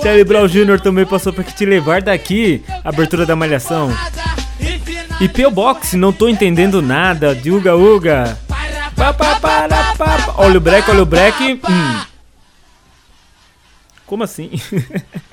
Charlie 0.01 0.23
Brown 0.23 0.47
Jr. 0.47 0.79
também 0.81 1.05
passou 1.05 1.33
pra 1.33 1.43
te 1.43 1.65
levar 1.65 2.01
daqui. 2.01 2.63
Abertura 2.85 3.25
da 3.25 3.35
Malhação. 3.35 3.93
E 5.19 5.27
P.O. 5.27 5.51
Box, 5.51 5.97
não 5.97 6.13
tô 6.13 6.29
entendendo 6.29 6.81
nada. 6.81 7.35
De 7.35 7.51
Uga 7.51 7.75
Uga. 7.75 8.39
Olha 10.37 10.57
o 10.57 10.61
break, 10.61 10.89
olha 10.89 11.03
o 11.03 11.05
break. 11.05 11.59
Hum. 11.69 12.01
Como 14.05 14.23
assim? 14.23 14.51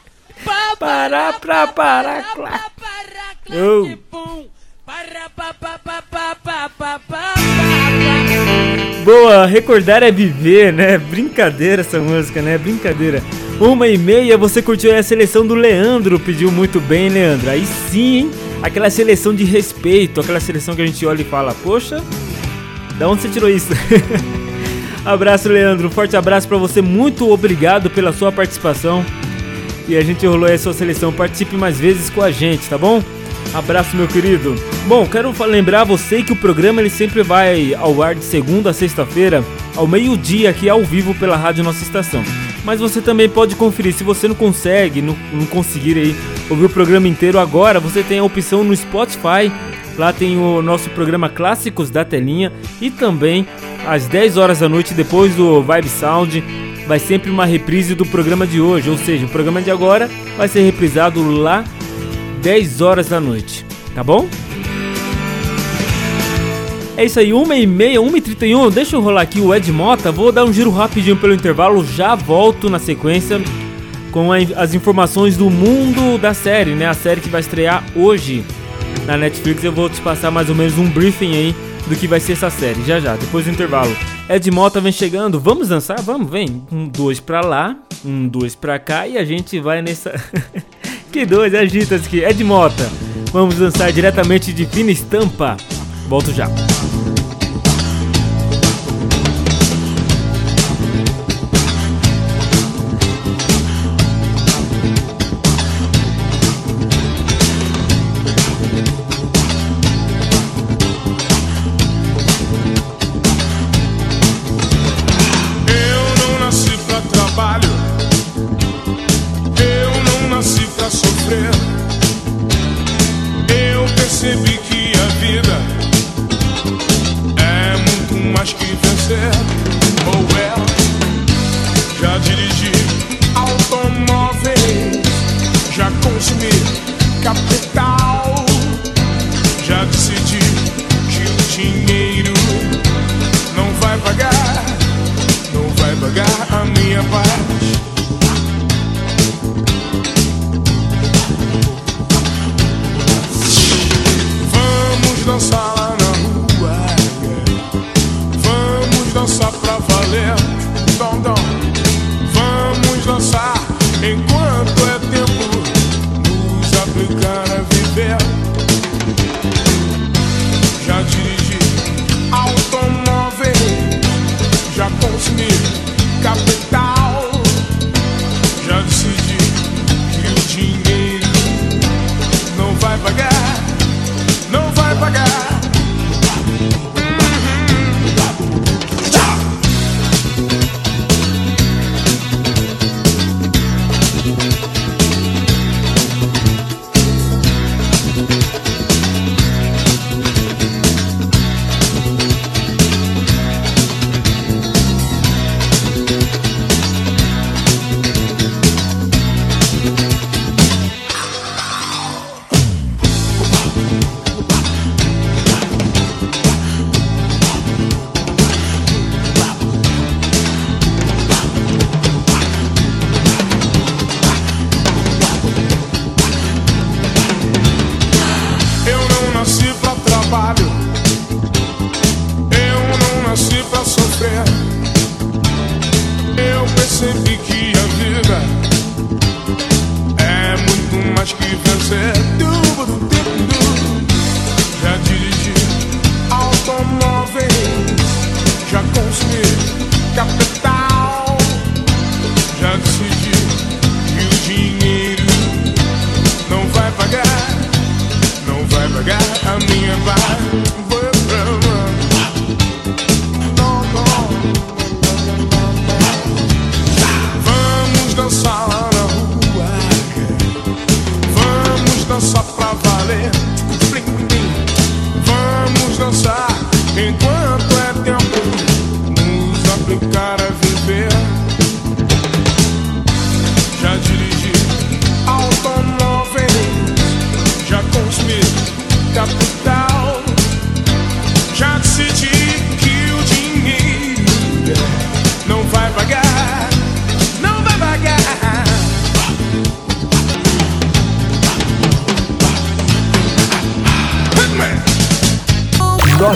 para 1.09 1.33
pra 1.33 1.67
para 1.67 2.23
clá. 2.35 2.61
Eu. 3.49 3.99
Boa, 9.05 9.47
recordar 9.47 10.03
é 10.03 10.11
viver, 10.11 10.73
né? 10.73 10.99
Brincadeira 10.99 11.81
essa 11.81 11.99
música, 11.99 12.43
né? 12.43 12.59
Brincadeira. 12.59 13.23
Uma 13.59 13.89
e 13.89 13.97
meia, 13.97 14.37
você 14.37 14.61
curtiu 14.61 14.95
a 14.95 15.03
seleção 15.03 15.47
do 15.47 15.55
Leandro, 15.55 16.21
pediu 16.21 16.51
muito 16.53 16.81
bem, 16.81 17.09
Leandro. 17.09 17.49
Aí 17.49 17.65
sim. 17.91 18.31
Aquela 18.63 18.91
seleção 18.91 19.35
de 19.35 19.45
respeito, 19.45 20.21
aquela 20.21 20.39
seleção 20.39 20.77
que 20.77 20.83
a 20.83 20.87
gente 20.87 21.05
olha 21.07 21.23
e 21.23 21.25
fala, 21.25 21.55
poxa, 21.55 22.05
da 22.99 23.09
onde 23.09 23.23
você 23.23 23.29
tirou 23.31 23.49
isso? 23.49 23.73
abraço, 25.05 25.49
Leandro. 25.49 25.91
Forte 25.91 26.15
abraço 26.15 26.47
para 26.47 26.59
você. 26.59 26.83
Muito 26.83 27.31
obrigado 27.31 27.89
pela 27.89 28.13
sua 28.13 28.31
participação. 28.31 29.03
E 29.91 29.97
a 29.97 30.03
gente 30.03 30.25
rolou 30.25 30.47
aí 30.47 30.55
a 30.55 30.59
sua 30.59 30.73
seleção. 30.73 31.13
Participe 31.13 31.57
mais 31.57 31.77
vezes 31.77 32.09
com 32.09 32.23
a 32.23 32.31
gente, 32.31 32.69
tá 32.69 32.79
bom? 32.79 33.03
Abraço, 33.53 33.97
meu 33.97 34.07
querido. 34.07 34.55
Bom, 34.87 35.05
quero 35.05 35.35
lembrar 35.47 35.83
você 35.83 36.23
que 36.23 36.33
o 36.33 36.37
programa 36.37 36.81
ele 36.81 36.89
sempre 36.89 37.25
vai 37.25 37.75
ao 37.75 38.01
ar 38.01 38.15
de 38.15 38.23
segunda 38.23 38.71
a 38.71 38.73
sexta-feira, 38.73 39.45
ao 39.75 39.89
meio-dia, 39.89 40.51
aqui 40.51 40.69
ao 40.69 40.85
vivo 40.85 41.13
pela 41.17 41.37
Rádio 41.37 41.65
Nossa 41.65 41.83
Estação. 41.83 42.23
Mas 42.65 42.79
você 42.79 43.01
também 43.01 43.29
pode 43.29 43.57
conferir, 43.57 43.93
se 43.93 44.05
você 44.05 44.29
não 44.29 44.35
consegue, 44.37 45.03
não, 45.03 45.17
não 45.33 45.45
conseguir 45.47 45.99
aí 45.99 46.15
ouvir 46.49 46.67
o 46.67 46.71
programa 46.71 47.09
inteiro 47.09 47.41
agora, 47.41 47.81
você 47.81 48.05
tem 48.05 48.21
a 48.21 48.25
opção 48.25 48.63
no 48.63 48.77
Spotify. 48.77 49.51
Lá 49.99 50.13
tem 50.13 50.39
o 50.39 50.63
nosso 50.63 50.89
programa 50.91 51.29
Clássicos 51.29 51.91
da 51.91 52.05
Telinha 52.05 52.53
e 52.81 52.93
também 52.93 53.45
às 53.85 54.07
10 54.07 54.37
horas 54.37 54.61
da 54.61 54.69
noite, 54.69 54.95
depois 54.95 55.35
do 55.35 55.61
Vibe 55.63 55.89
Sound, 55.89 56.45
vai 56.91 56.99
sempre 56.99 57.31
uma 57.31 57.47
reprise 57.47 57.95
do 57.95 58.05
programa 58.05 58.45
de 58.45 58.61
hoje. 58.61 58.91
Ou 58.91 58.99
seja, 58.99 59.25
o 59.25 59.29
programa 59.29 59.63
de 59.63 59.71
agora 59.71 60.11
vai 60.37 60.49
ser 60.49 60.63
reprisado 60.63 61.23
lá 61.31 61.63
10 62.43 62.81
horas 62.81 63.09
da 63.09 63.21
noite, 63.21 63.65
tá 63.95 64.03
bom? 64.03 64.29
É 66.97 67.05
isso 67.05 67.21
aí, 67.21 67.33
1 67.33 67.53
e 67.53 67.65
meia, 67.65 68.03
1 68.03 68.17
e 68.17 68.21
31 68.21 68.71
deixa 68.71 68.97
eu 68.97 69.01
rolar 69.01 69.23
aqui 69.23 69.41
o 69.41 69.55
Ed 69.55 69.71
Mota, 69.71 70.11
vou 70.11 70.33
dar 70.33 70.45
um 70.45 70.53
giro 70.53 70.69
rapidinho 70.71 71.17
pelo 71.17 71.33
intervalo, 71.33 71.87
já 71.87 72.17
volto 72.17 72.69
na 72.69 72.81
sequência 72.81 73.41
com 74.11 74.33
as 74.33 74.75
informações 74.75 75.37
do 75.37 75.49
mundo 75.49 76.19
da 76.19 76.35
série, 76.35 76.75
né? 76.75 76.89
A 76.89 76.95
série 76.95 77.21
que 77.21 77.29
vai 77.29 77.41
estrear 77.41 77.85
hoje 77.95 78.45
na 79.07 79.17
Netflix, 79.17 79.63
eu 79.63 79.71
vou 79.71 79.89
te 79.89 80.01
passar 80.01 80.33
mais 80.33 80.49
ou 80.49 80.57
menos 80.57 80.77
um 80.77 80.91
briefing 80.91 81.37
aí 81.37 81.55
do 81.87 81.95
que 81.95 82.09
vai 82.09 82.19
ser 82.19 82.33
essa 82.33 82.51
série, 82.51 82.83
já 82.85 82.99
já, 82.99 83.15
depois 83.15 83.45
do 83.45 83.53
intervalo. 83.53 83.95
Ed 84.31 84.49
Mota 84.53 84.81
vem 84.81 84.93
chegando, 84.93 85.41
vamos 85.41 85.67
dançar? 85.67 86.01
Vamos, 86.01 86.31
vem. 86.31 86.63
Um, 86.71 86.87
dois 86.87 87.19
pra 87.19 87.41
lá, 87.41 87.77
um, 88.05 88.29
dois 88.29 88.55
pra 88.55 88.79
cá 88.79 89.09
e 89.09 89.19
a 89.19 89.25
gente 89.25 89.59
vai 89.59 89.83
nessa... 89.83 90.15
Que 91.11 91.27
dois, 91.27 91.53
agita-se 91.53 92.07
aqui. 92.07 92.35
De 92.35 92.45
Mota. 92.45 92.89
Vamos 93.33 93.57
dançar 93.57 93.93
diretamente 93.93 94.53
de 94.53 94.65
fina 94.65 94.93
estampa. 94.93 95.57
Volto 96.09 96.33
já. 96.33 96.47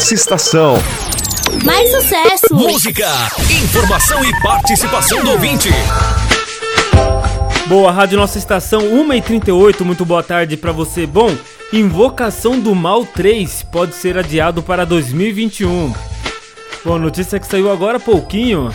Nossa 0.04 0.14
estação. 0.14 0.74
Mais 1.64 1.90
sucesso! 1.90 2.54
Música, 2.54 3.08
informação 3.50 4.22
e 4.22 4.42
participação 4.42 5.24
do 5.24 5.30
ouvinte. 5.30 5.70
Boa, 7.68 7.90
Rádio 7.90 8.18
Nossa 8.18 8.36
Estação 8.36 8.82
1h38, 8.82 9.80
muito 9.80 10.04
boa 10.04 10.22
tarde 10.22 10.58
pra 10.58 10.72
você. 10.72 11.06
Bom, 11.06 11.34
Invocação 11.72 12.60
do 12.60 12.74
Mal 12.74 13.06
3 13.06 13.62
pode 13.72 13.94
ser 13.94 14.18
adiado 14.18 14.62
para 14.62 14.84
2021. 14.84 15.94
Bom, 16.84 16.98
notícia 16.98 17.40
que 17.40 17.46
saiu 17.46 17.72
agora 17.72 17.96
há 17.96 18.00
pouquinho. 18.00 18.70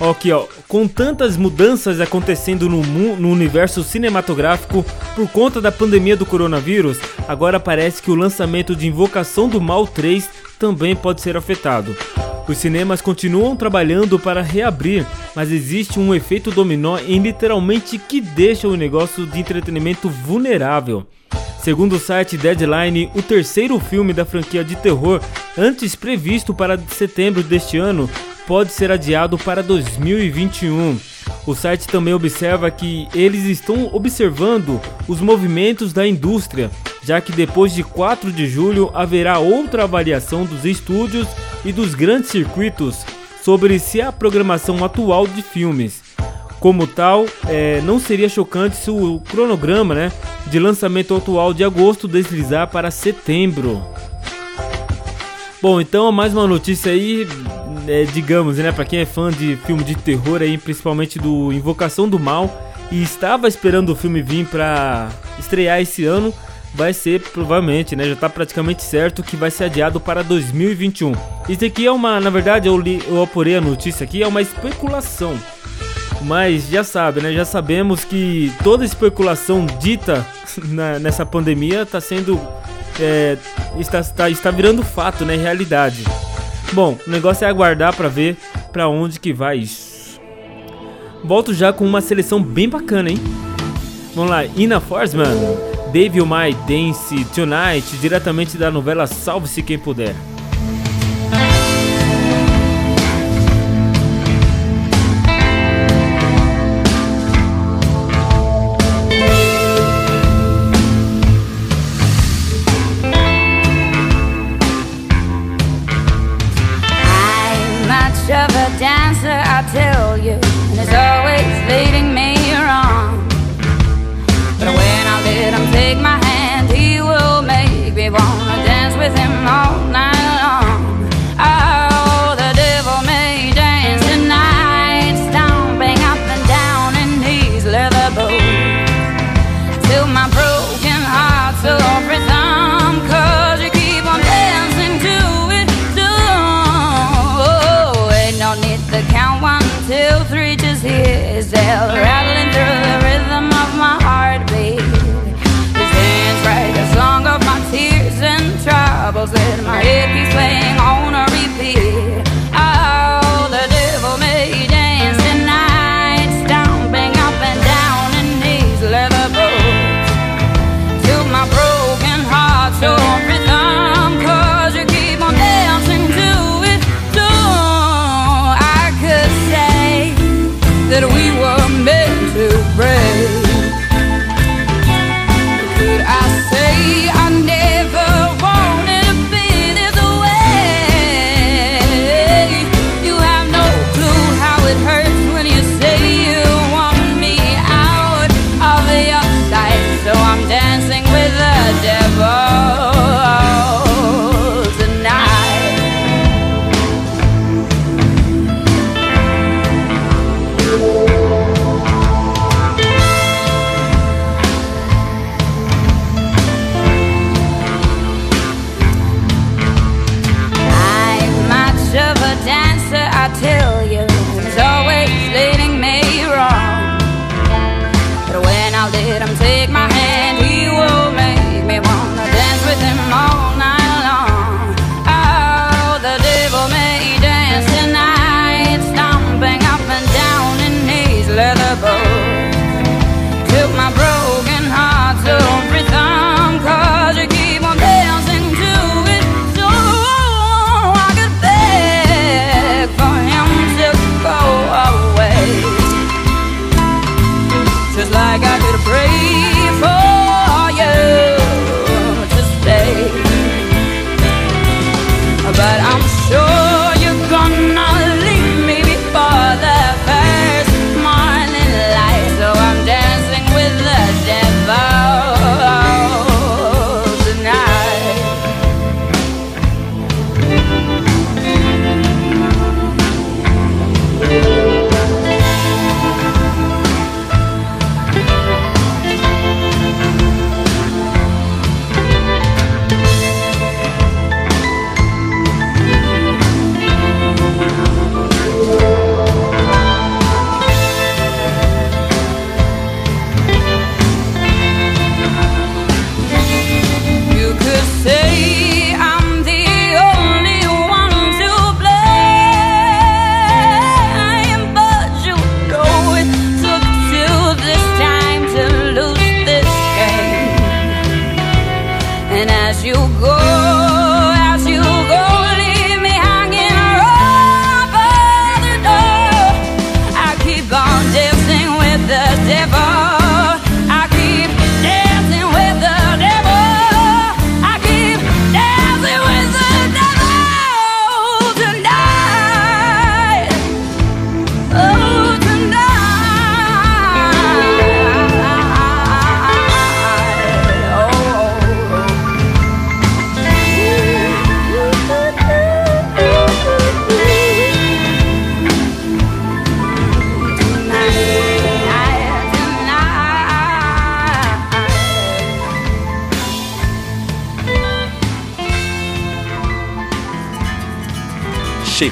Ó, 0.00 0.12
Aqui, 0.12 0.32
ó. 0.32 0.46
Com 0.66 0.88
tantas 0.88 1.36
mudanças 1.36 2.00
acontecendo 2.00 2.66
no, 2.66 2.82
no 2.82 3.28
universo 3.28 3.84
cinematográfico 3.84 4.86
por 5.14 5.28
conta 5.28 5.60
da 5.60 5.70
pandemia 5.70 6.16
do 6.16 6.24
coronavírus, 6.24 6.98
agora 7.30 7.60
parece 7.60 8.02
que 8.02 8.10
o 8.10 8.16
lançamento 8.16 8.74
de 8.74 8.88
Invocação 8.88 9.48
do 9.48 9.60
Mal 9.60 9.86
3 9.86 10.28
também 10.58 10.96
pode 10.96 11.20
ser 11.20 11.36
afetado. 11.36 11.96
Os 12.48 12.58
cinemas 12.58 13.00
continuam 13.00 13.54
trabalhando 13.54 14.18
para 14.18 14.42
reabrir, 14.42 15.06
mas 15.36 15.52
existe 15.52 16.00
um 16.00 16.12
efeito 16.12 16.50
dominó 16.50 16.98
em 16.98 17.20
literalmente 17.20 17.98
que 17.98 18.20
deixa 18.20 18.66
o 18.66 18.76
negócio 18.76 19.24
de 19.26 19.38
entretenimento 19.38 20.08
vulnerável. 20.08 21.06
Segundo 21.62 21.94
o 21.94 22.00
site 22.00 22.36
Deadline, 22.36 23.08
o 23.14 23.22
terceiro 23.22 23.78
filme 23.78 24.12
da 24.12 24.24
franquia 24.24 24.64
de 24.64 24.74
terror, 24.74 25.20
antes 25.56 25.94
previsto 25.94 26.52
para 26.52 26.76
setembro 26.88 27.44
deste 27.44 27.78
ano, 27.78 28.10
pode 28.50 28.72
ser 28.72 28.90
adiado 28.90 29.38
para 29.38 29.62
2021. 29.62 30.98
O 31.46 31.54
site 31.54 31.86
também 31.86 32.12
observa 32.12 32.68
que 32.68 33.06
eles 33.14 33.44
estão 33.44 33.88
observando 33.94 34.80
os 35.06 35.20
movimentos 35.20 35.92
da 35.92 36.04
indústria, 36.04 36.68
já 37.00 37.20
que 37.20 37.30
depois 37.30 37.72
de 37.72 37.84
4 37.84 38.32
de 38.32 38.48
julho 38.48 38.90
haverá 38.92 39.38
outra 39.38 39.84
avaliação 39.84 40.44
dos 40.44 40.64
estúdios 40.64 41.28
e 41.64 41.72
dos 41.72 41.94
grandes 41.94 42.30
circuitos 42.30 43.06
sobre 43.40 43.78
se 43.78 44.00
a 44.00 44.10
programação 44.10 44.84
atual 44.84 45.28
de 45.28 45.42
filmes. 45.42 46.02
Como 46.58 46.88
tal, 46.88 47.26
é, 47.46 47.80
não 47.82 48.00
seria 48.00 48.28
chocante 48.28 48.74
se 48.74 48.90
o 48.90 49.20
cronograma 49.30 49.94
né, 49.94 50.12
de 50.48 50.58
lançamento 50.58 51.14
atual 51.14 51.54
de 51.54 51.62
agosto 51.62 52.08
deslizar 52.08 52.66
para 52.66 52.90
setembro. 52.90 53.80
Bom, 55.62 55.80
então 55.80 56.10
mais 56.10 56.32
uma 56.32 56.48
notícia 56.48 56.90
aí, 56.90 57.28
é, 57.90 58.04
digamos, 58.04 58.56
né, 58.58 58.70
para 58.72 58.84
quem 58.84 59.00
é 59.00 59.04
fã 59.06 59.30
de 59.30 59.56
filme 59.66 59.82
de 59.82 59.94
terror 59.96 60.40
aí, 60.42 60.56
principalmente 60.56 61.18
do 61.18 61.52
Invocação 61.52 62.08
do 62.08 62.18
Mal 62.18 62.48
e 62.92 63.02
estava 63.02 63.48
esperando 63.48 63.90
o 63.90 63.96
filme 63.96 64.22
vir 64.22 64.46
para 64.46 65.08
estrear 65.38 65.80
esse 65.80 66.04
ano, 66.04 66.32
vai 66.74 66.92
ser 66.92 67.20
provavelmente, 67.20 67.96
né, 67.96 68.04
já 68.08 68.14
tá 68.16 68.28
praticamente 68.28 68.82
certo 68.82 69.22
que 69.22 69.36
vai 69.36 69.50
ser 69.50 69.64
adiado 69.64 69.98
para 70.00 70.22
2021. 70.22 71.12
Isso 71.48 71.64
aqui 71.64 71.86
é 71.86 71.90
uma, 71.92 72.20
na 72.20 72.30
verdade, 72.30 72.68
eu 72.68 72.78
li, 72.78 73.02
eu 73.08 73.22
apurei 73.22 73.56
a 73.56 73.60
notícia 73.60 74.04
aqui, 74.04 74.22
é 74.22 74.26
uma 74.26 74.40
especulação. 74.42 75.36
Mas 76.22 76.68
já 76.68 76.84
sabe, 76.84 77.22
né? 77.22 77.32
Já 77.32 77.46
sabemos 77.46 78.04
que 78.04 78.52
toda 78.62 78.84
especulação 78.84 79.64
dita 79.80 80.26
na- 80.68 80.98
nessa 80.98 81.24
pandemia 81.24 81.82
está 81.82 81.98
sendo. 81.98 82.38
é, 83.00 83.38
está, 83.78 84.00
está, 84.00 84.28
está 84.28 84.50
virando 84.50 84.82
fato, 84.82 85.24
né? 85.24 85.34
Realidade. 85.36 86.04
Bom, 86.72 86.96
o 87.06 87.10
negócio 87.10 87.44
é 87.44 87.48
aguardar 87.48 87.94
para 87.96 88.08
ver 88.08 88.36
para 88.72 88.88
onde 88.88 89.18
que 89.18 89.32
vai 89.32 89.58
isso. 89.58 90.20
Volto 91.24 91.52
já 91.52 91.72
com 91.72 91.84
uma 91.84 92.00
seleção 92.00 92.42
bem 92.42 92.68
bacana, 92.68 93.10
hein? 93.10 93.18
Vamos 94.14 94.30
lá, 94.30 94.44
Ina 94.44 94.80
Forsman, 94.80 95.36
Dave 95.92 96.20
My 96.22 96.54
Dance 96.66 97.24
Tonight, 97.34 97.96
diretamente 98.00 98.56
da 98.56 98.70
novela 98.70 99.06
Salve-se 99.06 99.62
Quem 99.62 99.78
Puder. 99.78 100.14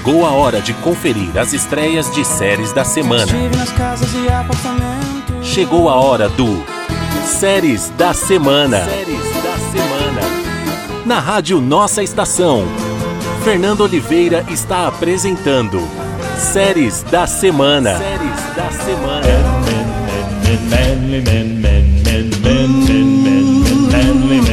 Chegou 0.09 0.25
a 0.25 0.31
hora 0.33 0.63
de 0.63 0.73
conferir 0.73 1.37
as 1.37 1.53
estreias 1.53 2.11
de 2.11 2.25
séries 2.25 2.73
da 2.73 2.83
semana. 2.83 3.31
Chegou 5.43 5.91
a 5.91 5.97
hora 5.97 6.31
do 6.31 6.65
Séries 7.27 7.91
da 7.91 8.15
Semana. 8.15 8.87
Séries 8.87 9.21
da 9.21 9.59
Semana. 9.71 10.23
Na 11.05 11.21
rádio 11.21 11.61
Nossa 11.61 12.03
Estação, 12.03 12.65
Fernando 13.45 13.83
Oliveira 13.83 14.47
está 14.49 14.89
apresentando 14.89 15.79
Séries 16.39 17.03
da 17.03 17.27
Semana. 17.27 17.99
Séries 17.99 18.57
da 18.57 18.71
Semana. 18.71 19.27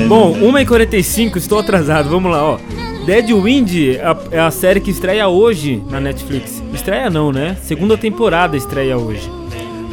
Bom, 0.10 0.34
1h45, 0.34 1.38
estou 1.38 1.60
atrasado, 1.60 2.10
vamos 2.10 2.30
lá, 2.30 2.44
ó. 2.44 2.75
Dead 3.06 3.32
Wind 3.32 4.00
é 4.32 4.40
a 4.40 4.50
série 4.50 4.80
que 4.80 4.90
estreia 4.90 5.28
hoje 5.28 5.80
na 5.92 6.00
Netflix. 6.00 6.64
Estreia 6.74 7.08
não, 7.08 7.32
né? 7.32 7.56
Segunda 7.62 7.96
temporada 7.96 8.58
estreia 8.58 8.98
hoje. 8.98 9.30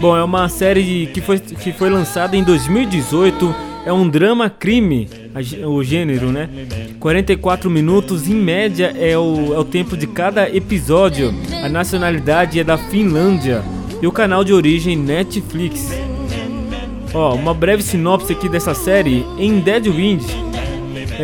Bom, 0.01 0.17
é 0.17 0.25
uma 0.25 0.49
série 0.49 1.11
que 1.13 1.21
foi, 1.21 1.39
que 1.39 1.75
foi 1.75 1.91
lançada 1.91 2.35
em 2.35 2.43
2018. 2.43 3.55
É 3.85 3.93
um 3.93 4.09
drama 4.09 4.49
crime, 4.49 5.11
o 5.67 5.83
gênero, 5.85 6.33
né? 6.33 6.49
44 6.99 7.69
minutos, 7.69 8.27
em 8.27 8.35
média, 8.35 8.95
é 8.99 9.19
o, 9.19 9.53
é 9.53 9.59
o 9.59 9.65
tempo 9.65 9.95
de 9.95 10.07
cada 10.07 10.49
episódio. 10.49 11.35
A 11.63 11.69
nacionalidade 11.69 12.59
é 12.61 12.65
da 12.65 12.79
Finlândia. 12.79 13.63
E 14.01 14.07
o 14.07 14.13
canal 14.13 14.43
de 14.43 14.55
origem 14.55 14.97
Netflix. 14.97 15.93
Ó, 17.13 17.35
uma 17.35 17.53
breve 17.53 17.83
sinopse 17.83 18.33
aqui 18.33 18.49
dessa 18.49 18.73
série. 18.73 19.27
Em 19.39 19.61
Dead 19.61 19.87
Wind, 19.87 20.23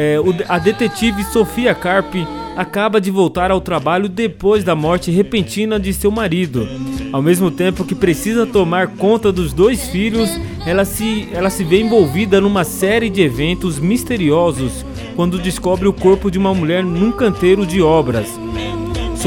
é, 0.01 0.21
o- 0.21 0.33
a 0.49 0.59
detetive 0.61 1.25
Sofia 1.25 1.75
Carp 1.75 2.15
acaba 2.57 3.01
de 3.01 3.11
voltar 3.11 3.51
ao 3.51 3.61
trabalho 3.61 4.09
depois 4.09 4.63
da 4.63 4.75
morte 4.77 5.11
repentina 5.11 5.79
de 5.79 5.93
seu 5.93 6.11
marido. 6.11 6.69
Ao 7.13 7.21
mesmo 7.21 7.51
tempo 7.51 7.85
que 7.85 7.95
precisa 7.97 8.47
tomar 8.47 8.87
conta 8.89 9.33
dos 9.33 9.53
dois 9.53 9.89
filhos, 9.89 10.31
ela 10.65 10.85
se, 10.85 11.29
ela 11.33 11.51
se 11.51 11.65
vê 11.65 11.81
envolvida 11.81 12.41
numa 12.41 12.63
série 12.63 13.11
de 13.11 13.23
eventos 13.23 13.79
misteriosos 13.81 14.85
quando 15.17 15.39
descobre 15.39 15.89
o 15.89 15.93
corpo 15.93 16.31
de 16.31 16.39
uma 16.39 16.55
mulher 16.55 16.85
num 16.85 17.11
canteiro 17.11 17.67
de 17.67 17.83
obras. 17.83 18.29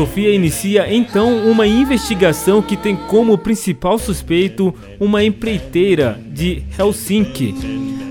Sofia 0.01 0.33
inicia 0.33 0.91
então 0.91 1.47
uma 1.47 1.67
investigação 1.67 2.59
que 2.59 2.75
tem 2.75 2.95
como 2.95 3.37
principal 3.37 3.99
suspeito 3.99 4.73
uma 4.99 5.23
empreiteira 5.23 6.19
de 6.25 6.63
Helsinki. 6.75 7.53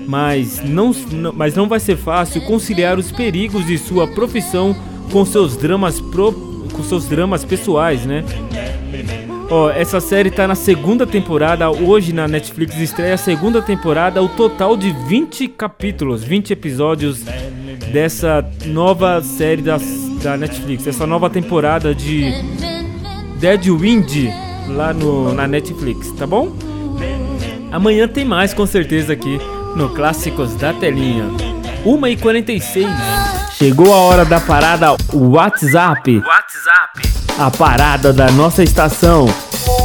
Mas 0.07 0.63
não, 0.63 0.95
mas 1.33 1.53
não 1.53 1.67
vai 1.67 1.81
ser 1.81 1.97
fácil 1.97 2.43
conciliar 2.43 2.97
os 2.97 3.11
perigos 3.11 3.65
de 3.65 3.77
sua 3.77 4.07
profissão 4.07 4.73
com 5.11 5.25
seus 5.25 5.57
dramas, 5.57 5.99
pro, 5.99 6.31
com 6.71 6.81
seus 6.81 7.09
dramas 7.09 7.43
pessoais, 7.43 8.05
né? 8.05 8.23
Ó, 9.49 9.69
essa 9.69 9.99
série 9.99 10.31
tá 10.31 10.47
na 10.47 10.55
segunda 10.55 11.05
temporada, 11.05 11.69
hoje 11.69 12.13
na 12.13 12.25
Netflix 12.25 12.77
estreia 12.77 13.15
a 13.15 13.17
segunda 13.17 13.61
temporada, 13.61 14.23
o 14.23 14.29
total 14.29 14.77
de 14.77 14.93
20 15.09 15.49
capítulos, 15.49 16.23
20 16.23 16.53
episódios 16.53 17.25
dessa 17.91 18.49
nova 18.65 19.21
série 19.21 19.61
das, 19.61 20.10
da 20.21 20.37
Netflix, 20.37 20.85
essa 20.85 21.07
nova 21.07 21.29
temporada 21.29 21.95
de 21.95 22.31
Dead 23.37 23.69
Wind 23.69 24.29
lá 24.67 24.93
no, 24.93 25.33
na 25.33 25.47
Netflix, 25.47 26.11
tá 26.11 26.27
bom? 26.27 26.55
Amanhã 27.71 28.07
tem 28.07 28.23
mais 28.23 28.53
com 28.53 28.65
certeza 28.65 29.11
aqui 29.13 29.39
no 29.75 29.89
Clássicos 29.89 30.55
da 30.55 30.71
Telinha. 30.73 31.25
1h46. 31.85 32.87
Chegou 33.57 33.93
a 33.93 33.97
hora 33.97 34.23
da 34.25 34.39
parada 34.39 34.95
WhatsApp. 35.13 36.19
WhatsApp. 36.19 37.01
A 37.39 37.49
parada 37.49 38.13
da 38.13 38.29
nossa 38.31 38.63
estação. 38.63 39.25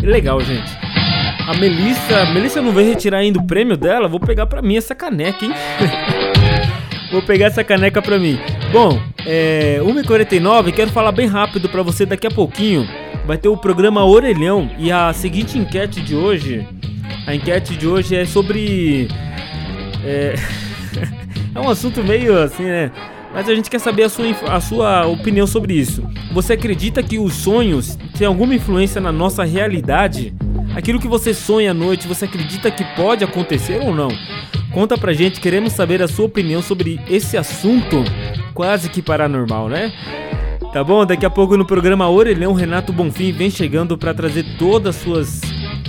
Legal, 0.00 0.40
gente. 0.42 0.78
A 1.48 1.54
Melissa, 1.54 2.22
a 2.22 2.32
Melissa 2.32 2.62
não 2.62 2.70
veio 2.70 2.88
retirar 2.88 3.18
ainda 3.18 3.40
o 3.40 3.46
prêmio 3.48 3.76
dela. 3.76 4.06
Vou 4.06 4.20
pegar 4.20 4.46
pra 4.46 4.62
mim 4.62 4.76
essa 4.76 4.94
caneca, 4.94 5.44
hein? 5.44 5.52
Vou 7.10 7.22
pegar 7.22 7.46
essa 7.46 7.62
caneca 7.62 8.02
pra 8.02 8.18
mim. 8.18 8.38
Bom, 8.72 9.00
é 9.24 9.78
1h49, 9.80 10.72
quero 10.72 10.90
falar 10.90 11.12
bem 11.12 11.26
rápido 11.26 11.68
pra 11.68 11.82
você 11.82 12.04
daqui 12.04 12.26
a 12.26 12.30
pouquinho. 12.30 12.86
Vai 13.26 13.38
ter 13.38 13.48
o 13.48 13.56
programa 13.56 14.04
Orelhão 14.04 14.70
e 14.78 14.90
a 14.90 15.12
seguinte 15.12 15.58
enquete 15.58 16.00
de 16.00 16.14
hoje. 16.14 16.66
A 17.26 17.34
enquete 17.34 17.76
de 17.76 17.86
hoje 17.86 18.14
é 18.14 18.24
sobre. 18.24 19.08
É, 20.04 20.34
é 21.54 21.60
um 21.60 21.68
assunto 21.68 22.02
meio 22.04 22.40
assim, 22.40 22.64
né? 22.64 22.90
Mas 23.34 23.48
a 23.48 23.54
gente 23.54 23.68
quer 23.68 23.80
saber 23.80 24.04
a 24.04 24.08
sua, 24.08 24.26
a 24.48 24.60
sua 24.60 25.06
opinião 25.06 25.46
sobre 25.46 25.74
isso. 25.74 26.02
Você 26.32 26.54
acredita 26.54 27.02
que 27.02 27.18
os 27.18 27.34
sonhos 27.34 27.96
têm 28.16 28.26
alguma 28.26 28.54
influência 28.54 29.00
na 29.00 29.12
nossa 29.12 29.44
realidade? 29.44 30.32
Aquilo 30.74 31.00
que 31.00 31.08
você 31.08 31.34
sonha 31.34 31.72
à 31.72 31.74
noite, 31.74 32.06
você 32.06 32.24
acredita 32.24 32.70
que 32.70 32.84
pode 32.94 33.24
acontecer 33.24 33.80
ou 33.82 33.94
não? 33.94 34.08
Conta 34.76 34.98
pra 34.98 35.14
gente, 35.14 35.40
queremos 35.40 35.72
saber 35.72 36.02
a 36.02 36.06
sua 36.06 36.26
opinião 36.26 36.60
sobre 36.60 37.00
esse 37.08 37.38
assunto 37.38 38.04
quase 38.52 38.90
que 38.90 39.00
paranormal, 39.00 39.70
né? 39.70 39.90
Tá 40.70 40.84
bom? 40.84 41.06
Daqui 41.06 41.24
a 41.24 41.30
pouco 41.30 41.56
no 41.56 41.64
programa 41.64 42.10
Orelhão, 42.10 42.52
Renato 42.52 42.92
Bonfim 42.92 43.32
vem 43.32 43.48
chegando 43.48 43.96
pra 43.96 44.12
trazer 44.12 44.44
todas 44.58 44.94
as 44.94 45.02
suas 45.02 45.40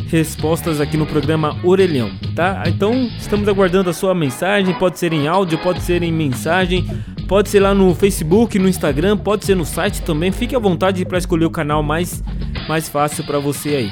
respostas 0.10 0.80
aqui 0.80 0.96
no 0.96 1.06
programa 1.06 1.60
Orelhão, 1.66 2.12
tá? 2.34 2.64
Então, 2.66 2.94
estamos 3.20 3.50
aguardando 3.50 3.90
a 3.90 3.94
sua 3.94 4.16
mensagem, 4.16 4.74
pode 4.76 4.98
ser 4.98 5.12
em 5.12 5.28
áudio, 5.28 5.58
pode 5.58 5.82
ser 5.82 6.02
em 6.02 6.14
mensagem, 6.14 6.88
pode 7.28 7.50
ser 7.50 7.60
lá 7.60 7.74
no 7.74 7.94
Facebook, 7.94 8.58
no 8.58 8.70
Instagram, 8.70 9.18
pode 9.18 9.44
ser 9.44 9.58
no 9.58 9.66
site 9.66 10.02
também. 10.02 10.32
Fique 10.32 10.56
à 10.56 10.60
vontade 10.60 11.04
para 11.04 11.18
escolher 11.18 11.44
o 11.44 11.52
canal 11.52 11.84
mais, 11.84 12.24
mais 12.70 12.88
fácil 12.88 13.26
para 13.26 13.38
você 13.38 13.68
aí. 13.76 13.92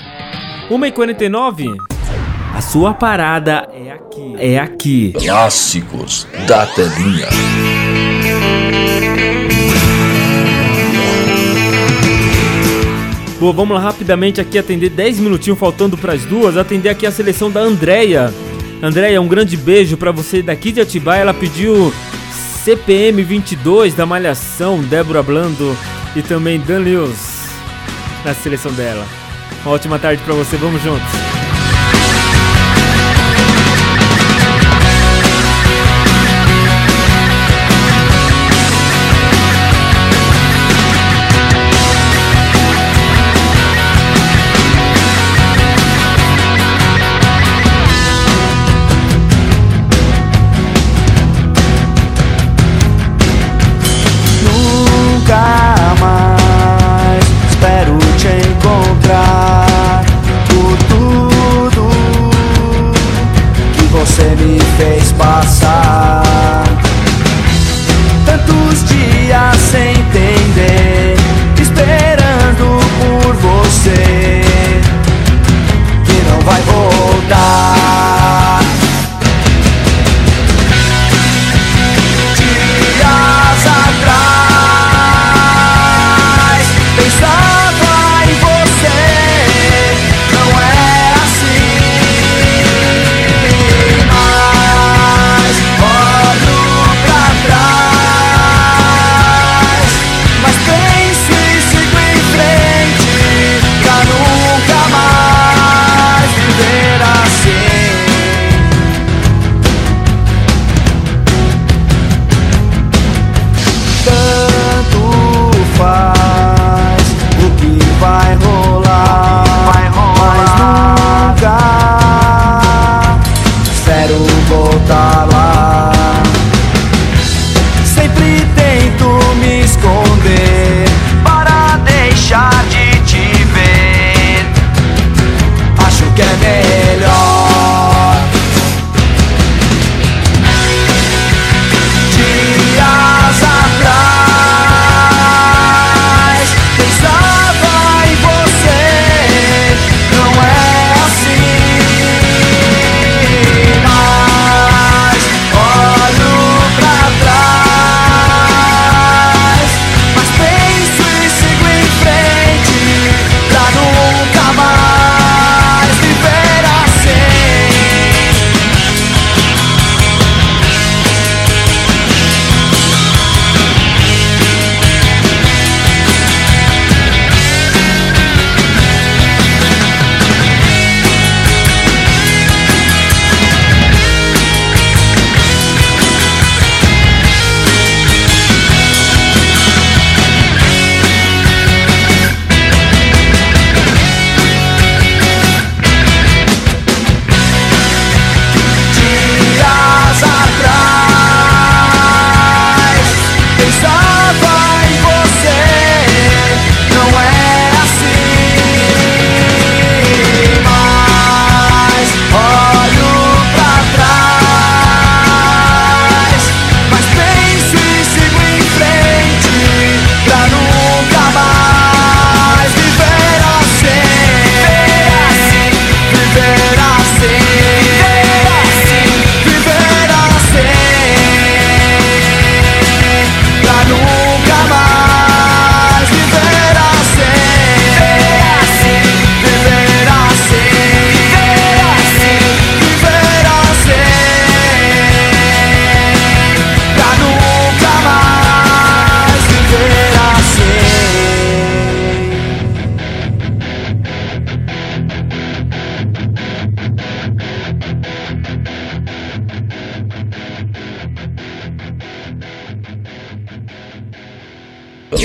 1h49, 0.69 1.75
a 2.53 2.61
sua 2.61 2.93
parada 2.93 3.67
é 3.73 3.91
aqui. 3.91 4.04
É 4.37 4.57
aqui. 4.57 5.13
Clássicos 5.17 6.25
da 6.47 6.65
telinha. 6.67 7.27
Boa, 13.39 13.51
vamos 13.51 13.75
lá 13.75 13.81
rapidamente 13.81 14.39
aqui 14.39 14.57
atender 14.57 14.89
10 14.89 15.19
minutinhos 15.19 15.59
faltando 15.59 15.97
para 15.97 16.13
as 16.13 16.23
duas, 16.23 16.55
atender 16.55 16.89
aqui 16.89 17.05
a 17.05 17.11
seleção 17.11 17.51
da 17.51 17.59
Andrea. 17.59 18.33
Andrea, 18.81 19.21
um 19.21 19.27
grande 19.27 19.57
beijo 19.57 19.97
para 19.97 20.11
você 20.11 20.41
daqui 20.41 20.71
de 20.71 20.79
Atibaia. 20.79 21.21
Ela 21.21 21.33
pediu 21.33 21.93
CPM 22.63 23.21
22 23.21 23.93
da 23.93 24.05
Malhação, 24.05 24.81
Débora 24.81 25.21
Blando 25.21 25.77
e 26.15 26.21
também 26.21 26.59
Dan 26.59 26.79
Lewis 26.79 27.49
na 28.23 28.33
seleção 28.33 28.71
dela. 28.71 29.05
Uma 29.65 29.75
ótima 29.75 29.99
tarde 29.99 30.23
para 30.23 30.33
você, 30.33 30.55
vamos 30.55 30.81
juntos. 30.81 31.24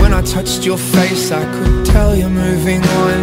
when 0.00 0.12
I 0.12 0.22
touched 0.22 0.64
your 0.66 0.78
face 0.78 1.30
I 1.30 1.44
could 1.54 1.86
tell 1.86 2.14
you're 2.14 2.28
moving 2.28 2.82
on. 3.04 3.22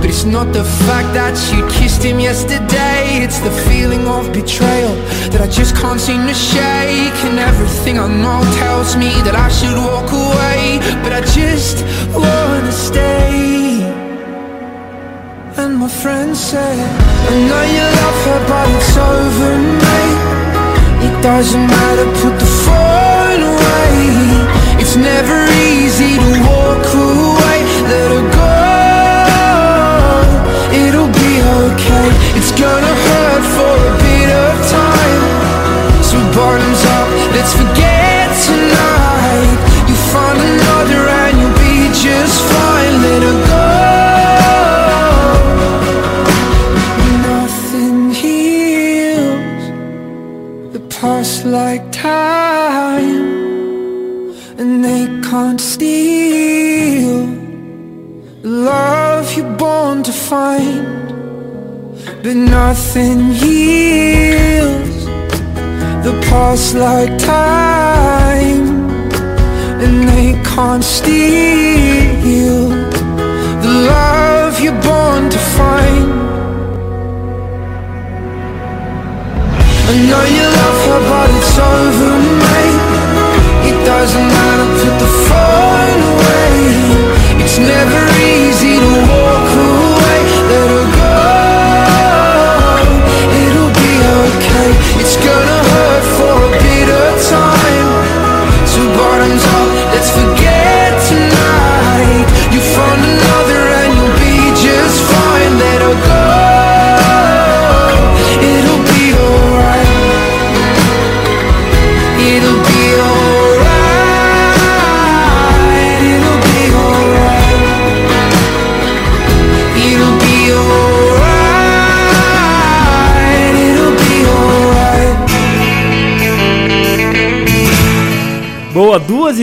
But 0.00 0.10
it's 0.10 0.24
not 0.24 0.52
the 0.52 0.64
fact 0.86 1.10
that 1.14 1.36
you 1.52 1.60
kissed 1.78 2.02
him 2.02 2.18
yesterday. 2.20 3.24
It's 3.24 3.38
the 3.38 3.54
feeling 3.68 4.06
of 4.06 4.32
betrayal 4.32 4.94
That 5.32 5.40
I 5.40 5.48
just 5.48 5.76
can't 5.76 6.00
seem 6.00 6.26
to 6.26 6.34
shake. 6.34 7.18
And 7.28 7.38
everything 7.38 7.98
I 7.98 8.08
know 8.08 8.40
tells 8.60 8.96
me 8.96 9.10
that 9.26 9.36
I 9.46 9.48
should 9.48 9.78
walk 9.90 10.10
away. 10.12 10.80
But 11.02 11.12
I 11.12 11.22
just 11.40 11.76
wanna 12.12 12.72
stay. 12.72 13.80
And 15.56 15.72
my 15.78 15.88
friend 15.88 16.36
said 16.36 16.78
I 17.30 17.34
know 17.48 17.64
you 17.76 17.86
love 18.00 18.20
her 18.28 18.40
but 18.50 18.66
it's 18.76 18.96
over 19.10 19.54
mate. 19.82 20.20
It 21.06 21.14
doesn't 21.22 21.66
matter, 21.74 22.06
put 22.20 22.34
the 22.42 22.50
phone 22.64 23.42
away 23.52 24.63
It's 24.80 24.96
never 24.96 25.46
easy 25.68 26.16
to 26.16 26.40
walk 26.48 26.94
away 26.94 27.33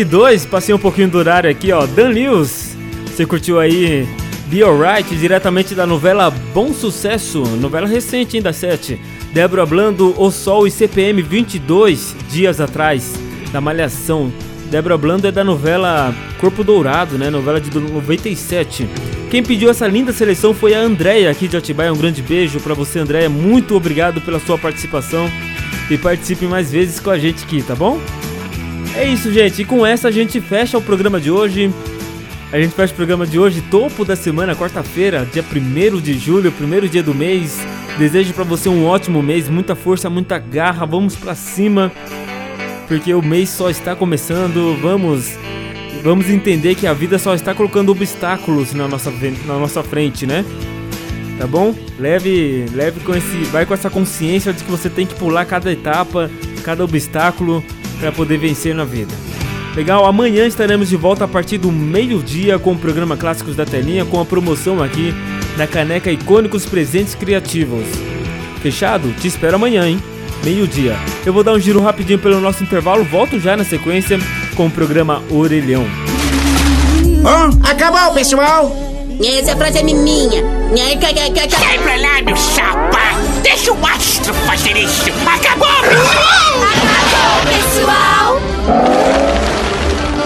e 0.01 0.05
dois, 0.05 0.45
passei 0.45 0.73
um 0.73 0.79
pouquinho 0.79 1.09
do 1.09 1.17
horário 1.19 1.49
aqui, 1.49 1.71
ó. 1.71 1.85
Dan 1.85 2.09
Lewis, 2.09 2.75
você 3.05 3.23
curtiu 3.23 3.59
aí 3.59 4.07
Be 4.47 4.63
Alright, 4.63 5.15
diretamente 5.15 5.75
da 5.75 5.85
novela 5.85 6.31
Bom 6.53 6.73
Sucesso, 6.73 7.43
novela 7.57 7.87
recente 7.87 8.35
ainda 8.35 8.51
7. 8.51 8.99
Débora 9.31 9.65
Blando, 9.65 10.19
O 10.19 10.31
Sol 10.31 10.65
e 10.65 10.71
CPM 10.71 11.21
22 11.21 12.15
dias 12.29 12.59
atrás, 12.59 13.13
da 13.51 13.61
Malhação. 13.61 14.31
Débora 14.71 14.97
Blando 14.97 15.27
é 15.27 15.31
da 15.31 15.43
novela 15.43 16.13
Corpo 16.39 16.63
Dourado, 16.63 17.17
né? 17.17 17.29
Novela 17.29 17.61
de 17.61 17.69
97. 17.77 18.87
Quem 19.29 19.43
pediu 19.43 19.69
essa 19.69 19.87
linda 19.87 20.11
seleção 20.11 20.53
foi 20.53 20.73
a 20.73 20.79
Andréia 20.79 21.29
aqui 21.29 21.47
de 21.47 21.57
Atibaia. 21.57 21.93
Um 21.93 21.97
grande 21.97 22.23
beijo 22.23 22.59
pra 22.59 22.73
você, 22.73 22.97
Andréia. 22.97 23.29
Muito 23.29 23.75
obrigado 23.75 24.19
pela 24.19 24.39
sua 24.39 24.57
participação. 24.57 25.29
E 25.89 25.97
participe 25.97 26.45
mais 26.45 26.71
vezes 26.71 26.99
com 26.99 27.11
a 27.11 27.19
gente 27.19 27.43
aqui, 27.43 27.61
tá 27.61 27.75
bom? 27.75 27.99
É 28.95 29.05
isso, 29.05 29.31
gente. 29.31 29.61
E 29.61 29.65
com 29.65 29.85
essa 29.85 30.09
a 30.09 30.11
gente 30.11 30.39
fecha 30.41 30.77
o 30.77 30.81
programa 30.81 31.19
de 31.19 31.31
hoje. 31.31 31.71
A 32.51 32.59
gente 32.59 32.73
fecha 32.73 32.91
o 32.91 32.95
programa 32.95 33.25
de 33.25 33.39
hoje, 33.39 33.61
topo 33.71 34.03
da 34.03 34.13
semana, 34.13 34.53
quarta-feira, 34.53 35.25
dia 35.31 35.41
1 35.41 36.01
de 36.01 36.19
julho, 36.19 36.51
primeiro 36.51 36.89
dia 36.89 37.01
do 37.01 37.15
mês. 37.15 37.57
Desejo 37.97 38.33
pra 38.33 38.43
você 38.43 38.67
um 38.67 38.85
ótimo 38.85 39.23
mês, 39.23 39.47
muita 39.47 39.73
força, 39.73 40.09
muita 40.09 40.37
garra. 40.37 40.85
Vamos 40.85 41.15
pra 41.15 41.33
cima, 41.33 41.89
porque 42.89 43.13
o 43.13 43.21
mês 43.21 43.49
só 43.49 43.69
está 43.69 43.95
começando. 43.95 44.77
Vamos, 44.81 45.37
vamos 46.03 46.29
entender 46.29 46.75
que 46.75 46.85
a 46.85 46.93
vida 46.93 47.17
só 47.17 47.33
está 47.33 47.55
colocando 47.55 47.93
obstáculos 47.93 48.73
na 48.73 48.85
nossa, 48.85 49.09
na 49.45 49.57
nossa 49.57 49.81
frente, 49.81 50.27
né? 50.27 50.43
Tá 51.39 51.47
bom? 51.47 51.73
Leve, 51.97 52.65
leve 52.73 52.99
com 52.99 53.15
esse, 53.15 53.37
vai 53.45 53.65
com 53.65 53.73
essa 53.73 53.89
consciência 53.89 54.51
de 54.51 54.61
que 54.61 54.69
você 54.69 54.89
tem 54.89 55.05
que 55.05 55.15
pular 55.15 55.45
cada 55.45 55.71
etapa, 55.71 56.29
cada 56.65 56.83
obstáculo 56.83 57.63
para 58.01 58.11
poder 58.11 58.37
vencer 58.37 58.75
na 58.75 58.83
vida. 58.83 59.13
Legal, 59.75 60.05
amanhã 60.05 60.45
estaremos 60.45 60.89
de 60.89 60.97
volta 60.97 61.23
a 61.23 61.27
partir 61.27 61.57
do 61.57 61.71
meio-dia 61.71 62.59
com 62.59 62.73
o 62.73 62.77
programa 62.77 63.15
Clássicos 63.15 63.55
da 63.55 63.63
Telinha, 63.63 64.03
com 64.03 64.19
a 64.19 64.25
promoção 64.25 64.83
aqui 64.83 65.13
da 65.55 65.65
caneca 65.65 66.11
Icônicos 66.11 66.65
Presentes 66.65 67.15
Criativos. 67.15 67.85
Fechado? 68.61 69.13
Te 69.13 69.27
espero 69.27 69.55
amanhã, 69.55 69.87
hein? 69.87 70.03
Meio-dia. 70.43 70.97
Eu 71.25 71.31
vou 71.31 71.43
dar 71.43 71.53
um 71.53 71.59
giro 71.59 71.81
rapidinho 71.81 72.19
pelo 72.19 72.41
nosso 72.41 72.63
intervalo, 72.63 73.03
volto 73.05 73.39
já 73.39 73.55
na 73.55 73.63
sequência 73.63 74.19
com 74.55 74.65
o 74.65 74.71
programa 74.71 75.23
Orelhão. 75.29 75.85
acabou, 77.63 78.13
pessoal! 78.13 78.90
Essa 79.23 79.55
frase 79.55 79.79
é 79.79 79.83
minha. 79.83 80.43
Sai 81.59 81.77
pra 81.79 81.95
lá, 81.95 82.21
meu 82.25 82.35
chapa! 82.35 82.99
Deixa 83.43 83.71
o 83.71 83.85
astro 83.85 84.33
fazer 84.33 84.75
isso! 84.75 85.09
Acabou, 85.25 85.67
pessoal! 85.81 86.31
Acabou, 87.03 87.41
pessoal! 87.53 88.41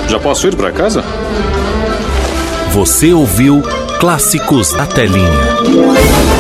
Já 0.07 0.19
posso 0.19 0.47
ir 0.47 0.55
para 0.55 0.71
casa? 0.71 1.03
Você 2.71 3.11
ouviu 3.13 3.61
Clássicos 3.99 4.71
da 4.73 4.85
Telinha. 4.85 6.34